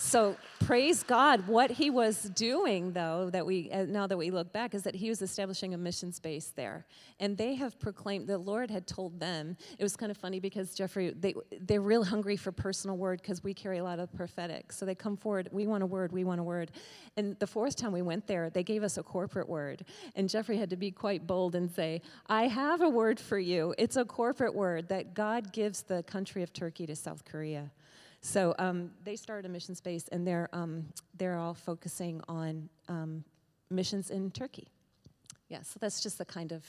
So 0.00 0.36
praise 0.60 1.02
God. 1.02 1.48
What 1.48 1.72
he 1.72 1.90
was 1.90 2.30
doing, 2.30 2.92
though, 2.92 3.30
that 3.30 3.44
we 3.44 3.68
uh, 3.72 3.84
now 3.84 4.06
that 4.06 4.16
we 4.16 4.30
look 4.30 4.52
back, 4.52 4.72
is 4.72 4.84
that 4.84 4.94
he 4.94 5.08
was 5.08 5.22
establishing 5.22 5.74
a 5.74 5.76
mission 5.76 6.12
space 6.12 6.52
there, 6.54 6.86
and 7.18 7.36
they 7.36 7.56
have 7.56 7.80
proclaimed. 7.80 8.28
The 8.28 8.38
Lord 8.38 8.70
had 8.70 8.86
told 8.86 9.18
them. 9.18 9.56
It 9.76 9.82
was 9.82 9.96
kind 9.96 10.12
of 10.12 10.16
funny 10.16 10.38
because 10.38 10.72
Jeffrey, 10.72 11.12
they 11.18 11.34
they're 11.62 11.80
real 11.80 12.04
hungry 12.04 12.36
for 12.36 12.52
personal 12.52 12.96
word 12.96 13.20
because 13.20 13.42
we 13.42 13.52
carry 13.52 13.78
a 13.78 13.84
lot 13.84 13.98
of 13.98 14.14
prophetic. 14.14 14.70
So 14.70 14.86
they 14.86 14.94
come 14.94 15.16
forward. 15.16 15.48
We 15.50 15.66
want 15.66 15.82
a 15.82 15.86
word. 15.86 16.12
We 16.12 16.22
want 16.22 16.38
a 16.38 16.44
word. 16.44 16.70
And 17.16 17.36
the 17.40 17.48
fourth 17.48 17.74
time 17.74 17.90
we 17.90 18.02
went 18.02 18.28
there, 18.28 18.50
they 18.50 18.62
gave 18.62 18.84
us 18.84 18.98
a 18.98 19.02
corporate 19.02 19.48
word, 19.48 19.84
and 20.14 20.28
Jeffrey 20.28 20.58
had 20.58 20.70
to 20.70 20.76
be 20.76 20.92
quite 20.92 21.26
bold 21.26 21.56
and 21.56 21.68
say, 21.68 22.02
"I 22.28 22.46
have 22.46 22.82
a 22.82 22.88
word 22.88 23.18
for 23.18 23.38
you. 23.38 23.74
It's 23.76 23.96
a 23.96 24.04
corporate 24.04 24.54
word 24.54 24.88
that 24.90 25.14
God 25.14 25.52
gives 25.52 25.82
the 25.82 26.04
country 26.04 26.44
of 26.44 26.52
Turkey 26.52 26.86
to 26.86 26.94
South 26.94 27.24
Korea." 27.24 27.72
So 28.20 28.54
um, 28.58 28.90
they 29.04 29.16
started 29.16 29.46
a 29.46 29.48
mission 29.48 29.74
space, 29.74 30.08
and 30.08 30.26
they're 30.26 30.48
um, 30.52 30.86
they're 31.16 31.36
all 31.36 31.54
focusing 31.54 32.20
on 32.28 32.68
um, 32.88 33.24
missions 33.70 34.10
in 34.10 34.30
Turkey. 34.30 34.68
Yeah, 35.48 35.62
so 35.62 35.78
that's 35.80 36.02
just 36.02 36.18
the 36.18 36.24
kind 36.24 36.52
of 36.52 36.64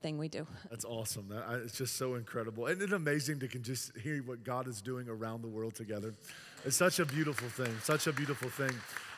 thing 0.00 0.18
we 0.18 0.28
do. 0.28 0.46
That's 0.70 0.84
awesome. 0.84 1.28
That, 1.28 1.44
I, 1.46 1.54
it's 1.56 1.76
just 1.76 1.96
so 1.96 2.14
incredible. 2.14 2.66
And 2.66 2.80
it's 2.80 2.92
amazing 2.92 3.38
to 3.40 3.48
can 3.48 3.62
just 3.62 3.96
hear 3.98 4.22
what 4.22 4.42
God 4.44 4.66
is 4.66 4.80
doing 4.80 5.08
around 5.08 5.42
the 5.42 5.48
world 5.48 5.74
together. 5.74 6.14
It's 6.64 6.76
such 6.76 6.98
a 6.98 7.04
beautiful 7.04 7.48
thing, 7.48 7.72
such 7.82 8.06
a 8.06 8.12
beautiful 8.12 8.48
thing. 8.48 8.72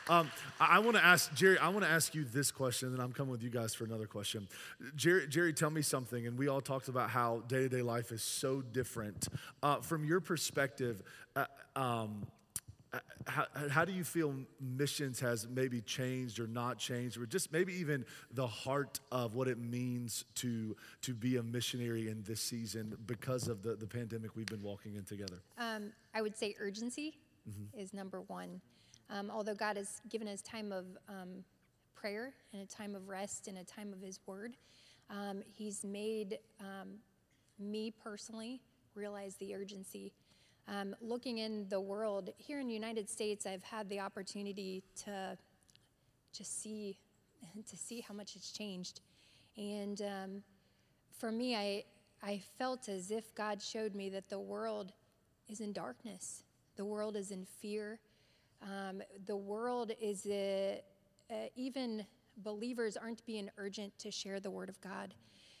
Um, 0.09 0.29
I, 0.59 0.77
I 0.77 0.79
want 0.79 0.97
to 0.97 1.03
ask, 1.03 1.33
Jerry, 1.33 1.57
I 1.57 1.69
want 1.69 1.85
to 1.85 1.91
ask 1.91 2.13
you 2.13 2.25
this 2.25 2.51
question, 2.51 2.89
and 2.89 3.01
I'm 3.01 3.13
coming 3.13 3.31
with 3.31 3.43
you 3.43 3.49
guys 3.49 3.73
for 3.73 3.85
another 3.85 4.07
question. 4.07 4.47
Jerry, 4.95 5.27
Jerry 5.27 5.53
tell 5.53 5.69
me 5.69 5.81
something, 5.81 6.27
and 6.27 6.37
we 6.37 6.47
all 6.47 6.61
talked 6.61 6.87
about 6.87 7.09
how 7.09 7.43
day 7.47 7.61
to 7.61 7.69
day 7.69 7.81
life 7.81 8.11
is 8.11 8.21
so 8.21 8.61
different. 8.61 9.27
Uh, 9.61 9.77
from 9.77 10.03
your 10.05 10.19
perspective, 10.19 11.01
uh, 11.35 11.45
um, 11.75 12.27
how, 13.25 13.45
how, 13.69 13.85
do 13.85 13.91
you 13.91 14.03
feel 14.03 14.35
missions 14.61 15.19
has 15.19 15.47
maybe 15.47 15.81
changed 15.81 16.39
or 16.39 16.45
not 16.45 16.77
changed 16.77 17.17
or 17.17 17.25
just 17.25 17.51
maybe 17.51 17.73
even 17.73 18.05
the 18.33 18.45
heart 18.45 18.99
of 19.11 19.33
what 19.33 19.47
it 19.47 19.57
means 19.57 20.25
to 20.35 20.75
to 21.01 21.13
be 21.13 21.37
a 21.37 21.43
missionary 21.43 22.09
in 22.09 22.21
this 22.23 22.39
season 22.39 22.95
because 23.07 23.47
of 23.47 23.63
the, 23.63 23.75
the 23.75 23.87
pandemic 23.87 24.35
we've 24.35 24.45
been 24.45 24.61
walking 24.61 24.95
in 24.95 25.03
together 25.03 25.41
um, 25.57 25.91
i 26.13 26.21
would 26.21 26.37
say 26.37 26.53
urgency 26.59 27.17
mm-hmm. 27.49 27.79
is 27.79 27.93
number 27.93 28.21
one 28.21 28.61
um, 29.13 29.31
although 29.31 29.55
god 29.55 29.77
has 29.77 30.01
given 30.09 30.27
us 30.27 30.41
time 30.41 30.73
of 30.73 30.85
um, 31.07 31.45
prayer 31.95 32.33
and 32.51 32.61
a 32.61 32.65
time 32.65 32.95
of 32.95 33.07
rest 33.07 33.47
and 33.47 33.57
a 33.57 33.63
time 33.63 33.93
of 33.93 34.01
his 34.01 34.19
word 34.25 34.57
um, 35.09 35.41
he's 35.45 35.85
made 35.85 36.39
um, 36.59 36.95
me 37.57 37.93
personally 38.03 38.61
realize 38.95 39.35
the 39.37 39.55
urgency 39.55 40.11
um, 40.67 40.95
looking 41.01 41.39
in 41.39 41.67
the 41.69 41.79
world, 41.79 42.29
here 42.37 42.59
in 42.59 42.67
the 42.67 42.73
United 42.73 43.09
States, 43.09 43.45
I've 43.45 43.63
had 43.63 43.89
the 43.89 43.99
opportunity 43.99 44.83
to 45.03 45.37
just 46.31 46.61
see, 46.61 46.97
to 47.69 47.77
see 47.77 48.01
how 48.01 48.13
much 48.13 48.35
it's 48.35 48.51
changed. 48.51 49.01
And 49.57 50.01
um, 50.01 50.43
for 51.17 51.31
me, 51.31 51.55
I, 51.55 51.83
I 52.23 52.41
felt 52.57 52.87
as 52.87 53.11
if 53.11 53.35
God 53.35 53.61
showed 53.61 53.93
me 53.93 54.09
that 54.11 54.29
the 54.29 54.39
world 54.39 54.93
is 55.49 55.59
in 55.59 55.73
darkness. 55.73 56.43
The 56.77 56.85
world 56.85 57.15
is 57.17 57.31
in 57.31 57.45
fear. 57.45 57.99
Um, 58.63 59.01
the 59.25 59.35
world 59.35 59.91
is, 60.01 60.25
a, 60.29 60.81
a, 61.29 61.51
even 61.55 62.05
believers 62.37 62.97
aren't 62.97 63.25
being 63.25 63.49
urgent 63.57 63.97
to 63.99 64.11
share 64.11 64.39
the 64.39 64.51
word 64.51 64.69
of 64.69 64.79
God. 64.81 65.13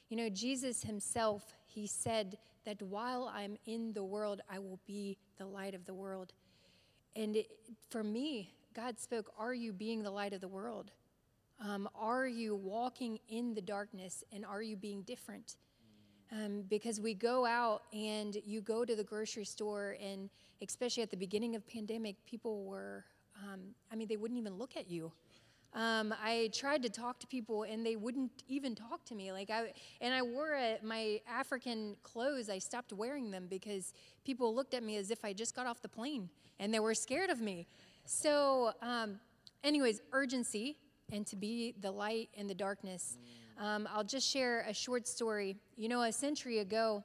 You 0.09 0.17
know, 0.17 0.29
Jesus 0.29 0.83
himself, 0.83 1.53
he 1.65 1.87
said 1.87 2.37
that 2.65 2.81
while 2.81 3.31
I'm 3.33 3.57
in 3.65 3.93
the 3.93 4.03
world, 4.03 4.41
I 4.49 4.59
will 4.59 4.79
be 4.85 5.17
the 5.37 5.45
light 5.45 5.75
of 5.75 5.85
the 5.85 5.93
world. 5.93 6.33
And 7.15 7.35
it, 7.35 7.51
for 7.89 8.03
me, 8.03 8.53
God 8.73 8.99
spoke, 8.99 9.31
Are 9.37 9.53
you 9.53 9.73
being 9.73 10.03
the 10.03 10.11
light 10.11 10.33
of 10.33 10.41
the 10.41 10.47
world? 10.47 10.91
Um, 11.63 11.87
are 11.95 12.27
you 12.27 12.55
walking 12.55 13.19
in 13.29 13.53
the 13.53 13.61
darkness 13.61 14.23
and 14.31 14.45
are 14.45 14.61
you 14.61 14.75
being 14.75 15.03
different? 15.03 15.55
Um, 16.33 16.63
because 16.67 16.99
we 16.99 17.13
go 17.13 17.45
out 17.45 17.83
and 17.93 18.37
you 18.43 18.61
go 18.61 18.85
to 18.85 18.95
the 18.95 19.03
grocery 19.03 19.45
store, 19.45 19.95
and 20.03 20.29
especially 20.63 21.03
at 21.03 21.11
the 21.11 21.17
beginning 21.17 21.55
of 21.55 21.67
pandemic, 21.67 22.15
people 22.25 22.65
were, 22.65 23.05
um, 23.43 23.59
I 23.91 23.95
mean, 23.95 24.07
they 24.07 24.17
wouldn't 24.17 24.39
even 24.39 24.57
look 24.57 24.75
at 24.75 24.89
you. 24.89 25.11
Um, 25.75 26.13
I 26.23 26.49
tried 26.53 26.83
to 26.83 26.89
talk 26.89 27.19
to 27.19 27.27
people 27.27 27.63
and 27.63 27.83
they 27.85 27.95
wouldn't 27.95 28.31
even 28.47 28.75
talk 28.75 29.03
to 29.05 29.15
me. 29.15 29.31
Like 29.31 29.49
I, 29.49 29.73
and 30.01 30.13
I 30.13 30.21
wore 30.21 30.53
a, 30.53 30.77
my 30.83 31.19
African 31.27 31.95
clothes. 32.03 32.49
I 32.49 32.59
stopped 32.59 32.93
wearing 32.93 33.31
them 33.31 33.47
because 33.49 33.93
people 34.23 34.53
looked 34.53 34.75
at 34.75 34.83
me 34.83 34.97
as 34.97 35.09
if 35.09 35.25
I 35.25 35.33
just 35.33 35.55
got 35.55 35.65
off 35.65 35.81
the 35.81 35.89
plane 35.89 36.29
and 36.59 36.71
they 36.71 36.79
were 36.79 36.93
scared 36.93 37.31
of 37.31 37.41
me. 37.41 37.67
So, 38.05 38.73
um, 38.83 39.19
anyways, 39.63 40.01
urgency 40.11 40.77
and 41.11 41.25
to 41.27 41.35
be 41.35 41.73
the 41.81 41.91
light 41.91 42.29
in 42.35 42.47
the 42.47 42.53
darkness. 42.53 43.17
Um, 43.59 43.87
I'll 43.93 44.03
just 44.03 44.27
share 44.29 44.65
a 44.67 44.73
short 44.73 45.07
story. 45.07 45.55
You 45.75 45.89
know, 45.89 46.01
a 46.01 46.11
century 46.11 46.59
ago, 46.59 47.03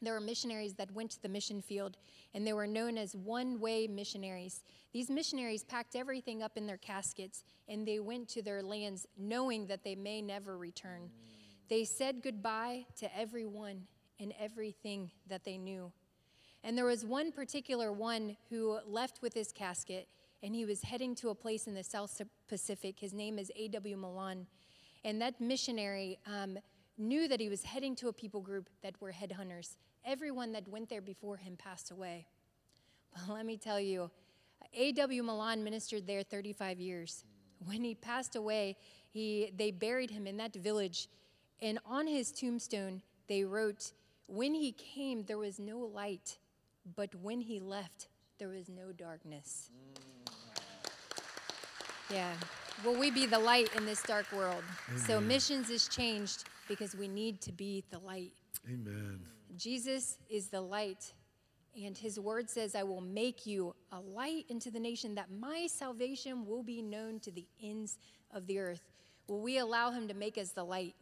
there 0.00 0.14
were 0.14 0.20
missionaries 0.20 0.74
that 0.74 0.90
went 0.90 1.12
to 1.12 1.22
the 1.22 1.28
mission 1.28 1.62
field, 1.62 1.96
and 2.34 2.46
they 2.46 2.52
were 2.52 2.66
known 2.66 2.98
as 2.98 3.14
one 3.14 3.60
way 3.60 3.86
missionaries. 3.86 4.62
These 4.92 5.10
missionaries 5.10 5.62
packed 5.64 5.94
everything 5.94 6.42
up 6.42 6.56
in 6.56 6.66
their 6.66 6.76
caskets, 6.76 7.44
and 7.68 7.86
they 7.86 8.00
went 8.00 8.28
to 8.30 8.42
their 8.42 8.62
lands 8.62 9.06
knowing 9.16 9.66
that 9.68 9.84
they 9.84 9.94
may 9.94 10.20
never 10.20 10.58
return. 10.58 11.10
They 11.68 11.84
said 11.84 12.22
goodbye 12.22 12.86
to 12.98 13.16
everyone 13.16 13.86
and 14.18 14.34
everything 14.38 15.10
that 15.28 15.44
they 15.44 15.56
knew. 15.56 15.92
And 16.64 16.76
there 16.76 16.84
was 16.84 17.04
one 17.04 17.32
particular 17.32 17.92
one 17.92 18.36
who 18.50 18.78
left 18.86 19.22
with 19.22 19.34
his 19.34 19.52
casket, 19.52 20.08
and 20.42 20.54
he 20.54 20.64
was 20.64 20.82
heading 20.82 21.14
to 21.16 21.30
a 21.30 21.34
place 21.34 21.66
in 21.66 21.74
the 21.74 21.84
South 21.84 22.20
Pacific. 22.48 22.98
His 22.98 23.12
name 23.12 23.38
is 23.38 23.50
A.W. 23.56 23.96
Milne. 23.96 24.46
And 25.04 25.20
that 25.20 25.40
missionary 25.40 26.18
um, 26.26 26.58
knew 26.98 27.28
that 27.28 27.40
he 27.40 27.48
was 27.48 27.64
heading 27.64 27.96
to 27.96 28.08
a 28.08 28.12
people 28.12 28.40
group 28.40 28.68
that 28.82 29.00
were 29.00 29.12
headhunters 29.12 29.76
everyone 30.04 30.52
that 30.52 30.68
went 30.68 30.88
there 30.88 31.00
before 31.00 31.36
him 31.36 31.56
passed 31.56 31.90
away. 31.90 32.26
But 33.14 33.34
let 33.34 33.46
me 33.46 33.56
tell 33.56 33.80
you, 33.80 34.10
A.W. 34.74 35.22
Milne 35.22 35.62
ministered 35.62 36.06
there 36.06 36.22
35 36.22 36.80
years. 36.80 37.24
When 37.64 37.84
he 37.84 37.94
passed 37.94 38.36
away, 38.36 38.76
he, 39.10 39.52
they 39.56 39.70
buried 39.70 40.10
him 40.10 40.26
in 40.26 40.36
that 40.38 40.54
village. 40.54 41.08
And 41.60 41.78
on 41.86 42.06
his 42.06 42.32
tombstone, 42.32 43.02
they 43.28 43.44
wrote, 43.44 43.92
When 44.26 44.54
he 44.54 44.72
came, 44.72 45.24
there 45.24 45.38
was 45.38 45.58
no 45.58 45.78
light, 45.78 46.38
but 46.96 47.14
when 47.14 47.40
he 47.40 47.60
left, 47.60 48.08
there 48.38 48.48
was 48.48 48.68
no 48.68 48.90
darkness. 48.92 49.70
Yeah. 52.10 52.34
Will 52.84 52.98
we 52.98 53.10
be 53.10 53.26
the 53.26 53.38
light 53.38 53.74
in 53.76 53.86
this 53.86 54.02
dark 54.02 54.30
world? 54.32 54.62
Amen. 54.88 55.04
So, 55.04 55.20
missions 55.20 55.70
is 55.70 55.88
changed 55.88 56.44
because 56.68 56.94
we 56.94 57.08
need 57.08 57.40
to 57.42 57.52
be 57.52 57.84
the 57.90 57.98
light. 57.98 58.32
Amen. 58.66 59.20
Jesus 59.56 60.18
is 60.30 60.48
the 60.48 60.60
light, 60.60 61.12
and 61.80 61.96
his 61.96 62.18
word 62.18 62.48
says, 62.48 62.74
I 62.74 62.82
will 62.82 63.00
make 63.00 63.46
you 63.46 63.74
a 63.92 64.00
light 64.00 64.46
into 64.48 64.70
the 64.70 64.80
nation, 64.80 65.14
that 65.14 65.30
my 65.30 65.66
salvation 65.68 66.46
will 66.46 66.62
be 66.62 66.82
known 66.82 67.20
to 67.20 67.30
the 67.30 67.46
ends 67.62 67.98
of 68.32 68.46
the 68.46 68.58
earth. 68.58 68.82
Will 69.28 69.40
we 69.40 69.58
allow 69.58 69.90
him 69.90 70.08
to 70.08 70.14
make 70.14 70.38
us 70.38 70.50
the 70.50 70.64
light? 70.64 70.94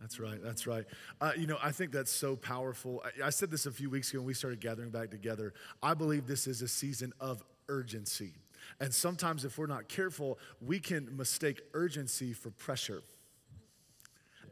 That's 0.00 0.18
right. 0.18 0.42
That's 0.42 0.66
right. 0.66 0.84
Uh, 1.20 1.32
you 1.36 1.46
know, 1.46 1.58
I 1.62 1.70
think 1.70 1.92
that's 1.92 2.10
so 2.10 2.36
powerful. 2.36 3.02
I, 3.22 3.26
I 3.26 3.30
said 3.30 3.50
this 3.50 3.66
a 3.66 3.70
few 3.70 3.88
weeks 3.90 4.10
ago 4.10 4.20
when 4.20 4.26
we 4.26 4.34
started 4.34 4.60
gathering 4.60 4.90
back 4.90 5.10
together. 5.10 5.54
I 5.82 5.94
believe 5.94 6.26
this 6.26 6.46
is 6.46 6.62
a 6.62 6.68
season 6.68 7.12
of 7.20 7.44
urgency. 7.68 8.32
And 8.80 8.92
sometimes, 8.92 9.44
if 9.44 9.58
we're 9.58 9.66
not 9.66 9.88
careful, 9.88 10.38
we 10.60 10.80
can 10.80 11.16
mistake 11.16 11.60
urgency 11.72 12.32
for 12.32 12.50
pressure. 12.50 13.02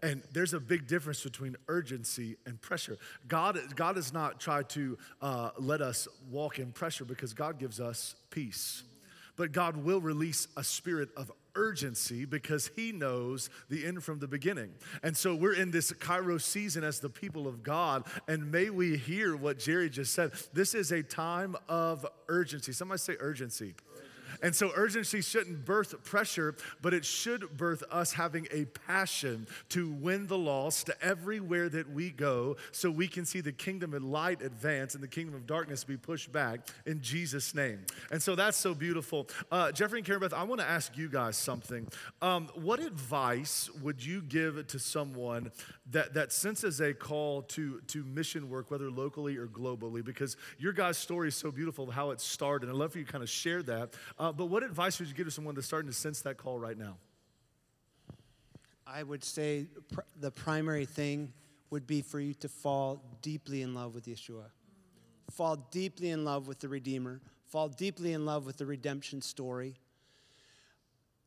And 0.02 0.22
there's 0.32 0.52
a 0.52 0.60
big 0.60 0.88
difference 0.88 1.22
between 1.22 1.56
urgency 1.68 2.36
and 2.44 2.60
pressure. 2.60 2.98
God, 3.28 3.58
God 3.76 3.96
has 3.96 4.12
not 4.12 4.40
tried 4.40 4.68
to 4.70 4.98
uh, 5.20 5.50
let 5.58 5.80
us 5.80 6.08
walk 6.28 6.58
in 6.58 6.72
pressure 6.72 7.04
because 7.04 7.32
God 7.32 7.58
gives 7.58 7.80
us 7.80 8.16
peace. 8.30 8.82
But 9.36 9.52
God 9.52 9.76
will 9.76 10.00
release 10.00 10.48
a 10.56 10.64
spirit 10.64 11.10
of 11.16 11.30
urgency 11.54 12.24
because 12.24 12.70
he 12.74 12.92
knows 12.92 13.48
the 13.68 13.86
end 13.86 14.02
from 14.02 14.18
the 14.18 14.26
beginning. 14.26 14.70
And 15.02 15.16
so 15.16 15.34
we're 15.34 15.54
in 15.54 15.70
this 15.70 15.92
Kairos 15.92 16.42
season 16.42 16.82
as 16.84 17.00
the 17.00 17.08
people 17.08 17.46
of 17.46 17.62
God, 17.62 18.04
and 18.28 18.50
may 18.50 18.70
we 18.70 18.96
hear 18.96 19.36
what 19.36 19.58
Jerry 19.58 19.88
just 19.88 20.14
said. 20.14 20.32
This 20.52 20.74
is 20.74 20.92
a 20.92 21.02
time 21.02 21.56
of 21.68 22.06
urgency. 22.28 22.72
Somebody 22.72 22.98
say 22.98 23.16
urgency. 23.20 23.74
And 24.42 24.54
so 24.54 24.72
urgency 24.74 25.22
shouldn't 25.22 25.64
birth 25.64 26.02
pressure, 26.04 26.56
but 26.82 26.92
it 26.92 27.04
should 27.04 27.56
birth 27.56 27.82
us 27.90 28.12
having 28.12 28.48
a 28.50 28.64
passion 28.64 29.46
to 29.70 29.92
win 29.92 30.26
the 30.26 30.36
lost 30.36 30.90
everywhere 31.00 31.68
that 31.68 31.90
we 31.90 32.10
go 32.10 32.56
so 32.72 32.90
we 32.90 33.06
can 33.06 33.24
see 33.24 33.40
the 33.40 33.52
kingdom 33.52 33.94
of 33.94 34.02
light 34.02 34.42
advance 34.42 34.94
and 34.94 35.02
the 35.02 35.08
kingdom 35.08 35.34
of 35.34 35.46
darkness 35.46 35.84
be 35.84 35.96
pushed 35.96 36.32
back 36.32 36.60
in 36.86 37.00
Jesus' 37.00 37.54
name. 37.54 37.86
And 38.10 38.20
so 38.20 38.34
that's 38.34 38.56
so 38.56 38.74
beautiful. 38.74 39.28
Uh, 39.50 39.70
Jeffrey 39.70 40.00
and 40.00 40.06
Karen 40.06 40.20
Beth, 40.20 40.34
I 40.34 40.42
want 40.42 40.60
to 40.60 40.68
ask 40.68 40.96
you 40.96 41.08
guys 41.08 41.36
something. 41.36 41.88
Um, 42.20 42.48
what 42.54 42.80
advice 42.80 43.70
would 43.80 44.04
you 44.04 44.22
give 44.22 44.66
to 44.66 44.78
someone 44.78 45.52
that, 45.90 46.14
that 46.14 46.32
senses 46.32 46.80
a 46.80 46.92
call 46.92 47.42
to, 47.42 47.80
to 47.88 48.02
mission 48.04 48.48
work, 48.48 48.70
whether 48.70 48.90
locally 48.90 49.36
or 49.36 49.46
globally? 49.46 50.04
Because 50.04 50.36
your 50.58 50.72
guys' 50.72 50.98
story 50.98 51.28
is 51.28 51.36
so 51.36 51.50
beautiful, 51.50 51.90
how 51.90 52.10
it 52.10 52.20
started. 52.20 52.68
I'd 52.68 52.74
love 52.74 52.92
for 52.92 52.98
you 52.98 53.04
to 53.04 53.12
kind 53.12 53.22
of 53.22 53.30
share 53.30 53.62
that. 53.62 53.94
Uh, 54.18 54.31
Uh, 54.32 54.34
but 54.34 54.46
what 54.46 54.62
advice 54.62 54.98
would 54.98 55.08
you 55.08 55.14
give 55.14 55.26
to 55.26 55.30
someone 55.30 55.54
that's 55.54 55.66
starting 55.66 55.90
to 55.90 55.96
sense 55.96 56.22
that 56.22 56.38
call 56.38 56.58
right 56.58 56.78
now? 56.78 56.96
I 58.86 59.02
would 59.02 59.24
say 59.24 59.66
pr- 59.92 60.00
the 60.18 60.30
primary 60.30 60.86
thing 60.86 61.32
would 61.70 61.86
be 61.86 62.00
for 62.00 62.18
you 62.18 62.34
to 62.34 62.48
fall 62.48 63.02
deeply 63.20 63.62
in 63.62 63.74
love 63.74 63.94
with 63.94 64.06
Yeshua. 64.06 64.46
Fall 65.30 65.56
deeply 65.70 66.10
in 66.10 66.24
love 66.24 66.48
with 66.48 66.60
the 66.60 66.68
Redeemer. 66.68 67.20
Fall 67.46 67.68
deeply 67.68 68.12
in 68.12 68.24
love 68.24 68.46
with 68.46 68.56
the 68.56 68.66
redemption 68.66 69.20
story. 69.20 69.76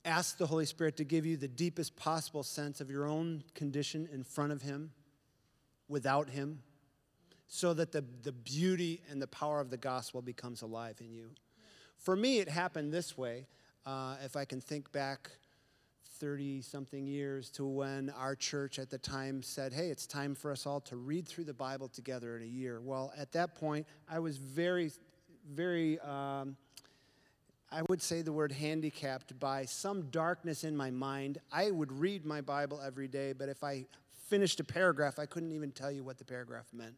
Ask 0.04 0.38
the 0.38 0.48
Holy 0.48 0.66
Spirit 0.66 0.98
to 0.98 1.04
give 1.04 1.26
you 1.26 1.38
the 1.38 1.48
deepest 1.48 1.96
possible 1.96 2.44
sense 2.44 2.82
of 2.82 2.90
your 2.90 3.08
own 3.08 3.44
condition 3.54 4.08
in 4.12 4.24
front 4.24 4.52
of 4.52 4.62
Him, 4.62 4.92
without 5.88 6.30
Him, 6.30 6.62
so 7.48 7.74
that 7.74 7.92
the, 7.92 8.04
the 8.24 8.32
beauty 8.32 9.02
and 9.10 9.22
the 9.22 9.28
power 9.28 9.60
of 9.60 9.70
the 9.70 9.78
gospel 9.78 10.22
becomes 10.22 10.62
alive 10.62 10.98
in 11.00 11.12
you. 11.12 11.30
For 12.06 12.16
me, 12.16 12.38
it 12.38 12.48
happened 12.48 12.94
this 12.94 13.18
way. 13.18 13.48
Uh, 13.84 14.16
if 14.24 14.36
I 14.36 14.46
can 14.46 14.62
think 14.62 14.92
back 14.92 15.32
30 16.20 16.62
something 16.62 17.08
years 17.08 17.50
to 17.50 17.66
when 17.66 18.12
our 18.12 18.36
church 18.36 18.78
at 18.78 18.92
the 18.92 19.00
time 19.00 19.42
said, 19.42 19.74
hey, 19.74 19.90
it's 19.90 20.06
time 20.06 20.36
for 20.36 20.52
us 20.52 20.68
all 20.68 20.80
to 20.82 20.98
read 20.98 21.28
through 21.28 21.46
the 21.46 21.54
Bible 21.54 21.88
together 21.88 22.38
in 22.38 22.44
a 22.44 22.46
year. 22.46 22.80
Well, 22.80 23.12
at 23.18 23.32
that 23.32 23.56
point, 23.56 23.88
I 24.08 24.20
was 24.20 24.38
very, 24.38 24.92
very, 25.52 26.00
um, 26.02 26.56
I 27.72 27.82
would 27.90 28.04
say 28.04 28.22
the 28.22 28.32
word 28.32 28.52
handicapped 28.52 29.40
by 29.40 29.66
some 29.66 30.04
darkness 30.12 30.64
in 30.64 30.78
my 30.78 30.92
mind. 30.92 31.40
I 31.52 31.72
would 31.72 31.92
read 31.92 32.24
my 32.24 32.40
Bible 32.40 32.80
every 32.86 33.08
day, 33.08 33.34
but 33.34 33.50
if 33.50 33.64
I 33.64 33.88
finished 34.28 34.60
a 34.60 34.64
paragraph, 34.64 35.18
I 35.18 35.26
couldn't 35.26 35.54
even 35.54 35.72
tell 35.72 35.92
you 35.92 36.04
what 36.04 36.20
the 36.20 36.26
paragraph 36.26 36.68
meant. 36.72 36.98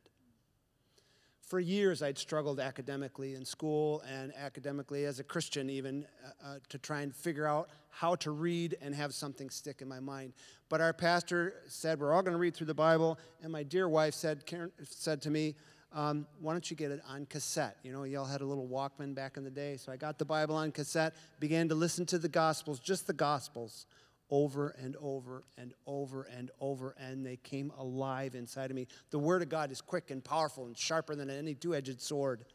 For 1.48 1.62
years, 1.62 2.04
I'd 2.04 2.18
struggled 2.18 2.60
academically 2.60 3.34
in 3.34 3.46
school 3.46 4.04
and 4.06 4.34
academically 4.36 5.06
as 5.06 5.22
a 5.22 5.24
Christian, 5.24 5.70
even 5.70 6.06
uh, 6.22 6.46
uh, 6.46 6.56
to 6.68 6.78
try 6.78 7.02
and 7.02 7.16
figure 7.16 7.48
out 7.48 7.70
how 7.90 8.16
to 8.16 8.32
read 8.32 8.76
and 8.82 8.94
have 8.94 9.14
something 9.14 9.50
stick 9.50 9.82
in 9.82 9.88
my 9.88 10.02
mind. 10.02 10.34
But 10.68 10.82
our 10.82 10.92
pastor 10.92 11.54
said, 11.70 12.02
We're 12.02 12.12
all 12.12 12.22
going 12.22 12.34
to 12.34 12.38
read 12.38 12.54
through 12.54 12.68
the 12.68 12.74
Bible. 12.74 13.18
And 13.42 13.50
my 13.50 13.64
dear 13.64 13.88
wife 13.88 14.14
said, 14.14 14.46
Karen, 14.46 14.74
said 14.84 15.22
to 15.22 15.30
me, 15.30 15.56
um, 15.94 16.28
Why 16.42 16.52
don't 16.52 16.70
you 16.70 16.76
get 16.76 16.92
it 16.92 17.00
on 17.08 17.26
cassette? 17.26 17.78
You 17.82 17.94
know, 17.94 18.04
y'all 18.04 18.26
had 18.26 18.42
a 18.42 18.46
little 18.46 18.68
Walkman 18.68 19.16
back 19.16 19.38
in 19.38 19.46
the 19.46 19.50
day. 19.50 19.78
So 19.78 19.90
I 19.90 19.96
got 19.96 20.20
the 20.20 20.26
Bible 20.26 20.58
on 20.58 20.74
cassette, 20.74 21.16
began 21.40 21.70
to 21.70 21.76
listen 21.76 22.06
to 22.08 22.18
the 22.18 22.28
Gospels, 22.28 22.78
just 22.78 23.08
the 23.08 23.14
Gospels 23.14 23.86
over 24.30 24.76
and 24.82 24.96
over 25.00 25.44
and 25.58 25.74
over 25.86 26.24
and 26.24 26.52
over, 26.60 26.96
and 27.00 27.26
they 27.26 27.38
came 27.38 27.72
alive 27.78 28.36
inside 28.36 28.70
of 28.70 28.76
me. 28.76 28.88
The 29.10 29.20
Word 29.20 29.42
of 29.42 29.50
God 29.50 29.72
is 29.72 29.82
quick 29.82 30.12
and 30.12 30.24
powerful 30.24 30.66
and 30.66 30.78
sharper 30.78 31.16
than 31.16 31.30
any 31.30 31.54
two 31.54 31.76
edged 31.76 32.02
sword. 32.02 32.46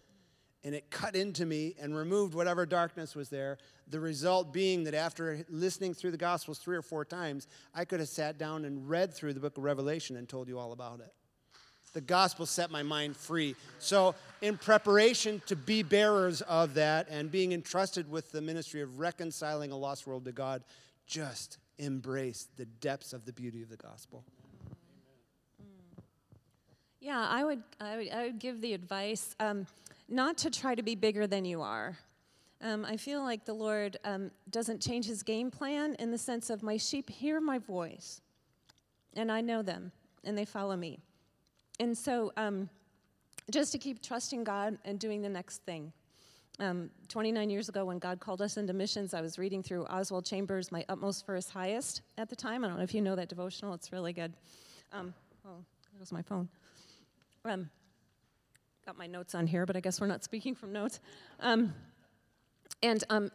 And 0.64 0.75
it 0.76 0.91
cut 0.91 1.17
into 1.17 1.45
me 1.45 1.75
and 1.81 1.97
removed 1.97 2.35
whatever 2.35 2.64
darkness 2.67 3.17
was 3.17 3.29
there. 3.29 3.59
The 3.88 3.99
result 3.99 4.52
being 4.52 4.85
that 4.85 4.95
after 4.95 5.45
listening 5.49 5.93
through 5.93 6.12
the 6.12 6.17
Gospels 6.17 6.59
three 6.59 6.76
or 6.76 6.83
four 6.83 7.05
times, 7.05 7.49
I 7.75 7.85
could 7.85 7.99
have 7.99 8.09
sat 8.09 8.38
down 8.38 8.64
and 8.64 8.88
read 8.88 9.12
through 9.12 9.33
the 9.33 9.41
book 9.41 9.59
of 9.59 9.64
Revelation 9.64 10.17
and 10.17 10.29
told 10.29 10.49
you 10.49 10.59
all 10.59 10.73
about 10.73 11.00
it. 11.00 11.12
The 11.93 12.00
gospel 12.00 12.47
set 12.47 12.71
my 12.71 12.83
mind 12.83 13.17
free. 13.17 13.55
So, 13.79 14.14
in 14.41 14.57
preparation 14.57 15.43
to 15.47 15.55
be 15.55 15.83
bearers 15.83 16.41
of 16.43 16.75
that 16.75 17.07
and 17.11 17.31
being 17.31 17.52
entrusted 17.52 18.11
with 18.11 18.33
the 18.33 18.41
ministry 18.41 18.81
of 18.81 18.99
reconciling 18.99 19.73
a 19.73 19.76
lost 19.76 20.07
world 20.07 20.25
to 20.25 20.33
God, 20.33 20.62
just 21.07 21.59
embrace 21.79 22.49
the 22.57 22.67
depths 22.67 23.12
of 23.12 23.25
the 23.25 23.33
beauty 23.33 23.62
of 23.62 23.69
the 23.69 23.76
gospel. 23.76 24.25
Yeah, 27.00 27.26
I 27.29 27.43
would, 27.43 27.62
I 27.81 27.97
would, 27.97 28.11
I 28.11 28.23
would 28.26 28.38
give 28.38 28.61
the 28.61 28.75
advice 28.75 29.35
um, 29.41 29.67
not 30.09 30.38
to 30.38 30.50
try 30.50 30.75
to 30.75 30.83
be 30.83 30.95
bigger 30.95 31.26
than 31.26 31.45
you 31.45 31.61
are. 31.61 31.99
Um, 32.61 32.85
I 32.85 32.97
feel 32.97 33.23
like 33.23 33.45
the 33.45 33.55
Lord 33.55 33.97
um, 34.05 34.31
doesn't 34.50 34.81
change 34.81 35.07
his 35.07 35.25
game 35.25 35.50
plan 35.50 35.97
in 35.99 36.12
the 36.12 36.19
sense 36.19 36.49
of 36.49 36.62
my 36.62 36.76
sheep 36.76 37.11
hear 37.11 37.41
my 37.41 37.59
voice, 37.59 38.21
and 39.17 39.33
I 39.33 39.41
know 39.41 39.62
them, 39.62 39.91
and 40.23 40.38
they 40.38 40.45
follow 40.45 40.76
me. 40.76 41.00
And 41.81 41.99
so, 41.99 42.33
um, 42.37 42.69
just 43.50 43.73
to 43.73 43.79
keep 43.79 44.00
trusting 44.00 44.45
God 44.45 44.79
and 44.85 45.00
doing 45.00 45.23
the 45.23 45.29
next 45.29 45.62
thing. 45.64 45.93
Um, 46.62 46.90
29 47.09 47.50
years 47.50 47.69
ago, 47.69 47.85
when 47.85 47.99
God 47.99 48.21
called 48.21 48.40
us 48.40 48.57
into 48.57 48.73
missions, 48.73 49.14
I 49.14 49.21
was 49.21 49.37
reading 49.37 49.64
through 49.64 49.85
Oswald 49.87 50.25
Chambers' 50.25 50.71
My 50.71 50.85
Utmost 50.88 51.26
for 51.26 51.35
His 51.35 51.50
Highest 51.50 52.02
at 52.16 52.28
the 52.28 52.37
time. 52.37 52.64
I 52.64 52.69
don't 52.69 52.76
know 52.76 52.85
if 52.85 52.95
you 52.95 53.00
know 53.00 53.16
that 53.16 53.28
devotional, 53.28 53.75
it's 53.75 53.90
really 53.90 54.12
good. 54.12 54.33
Um, 54.92 55.12
oh, 55.45 55.57
there 55.90 55.99
goes 55.99 56.12
my 56.12 56.23
phone. 56.23 56.49
Um, 57.45 57.69
got 58.87 58.97
my 58.97 59.09
notes 59.09 59.35
on 59.35 59.49
here, 59.49 59.66
but 59.66 59.75
I 59.75 59.81
guess 59.81 60.00
we're 60.00 60.07
not 60.07 60.23
speaking 60.23 60.54
from 60.54 60.73
notes. 60.73 61.00
Um, 61.40 61.75
and 62.81 63.02
um, 63.11 63.33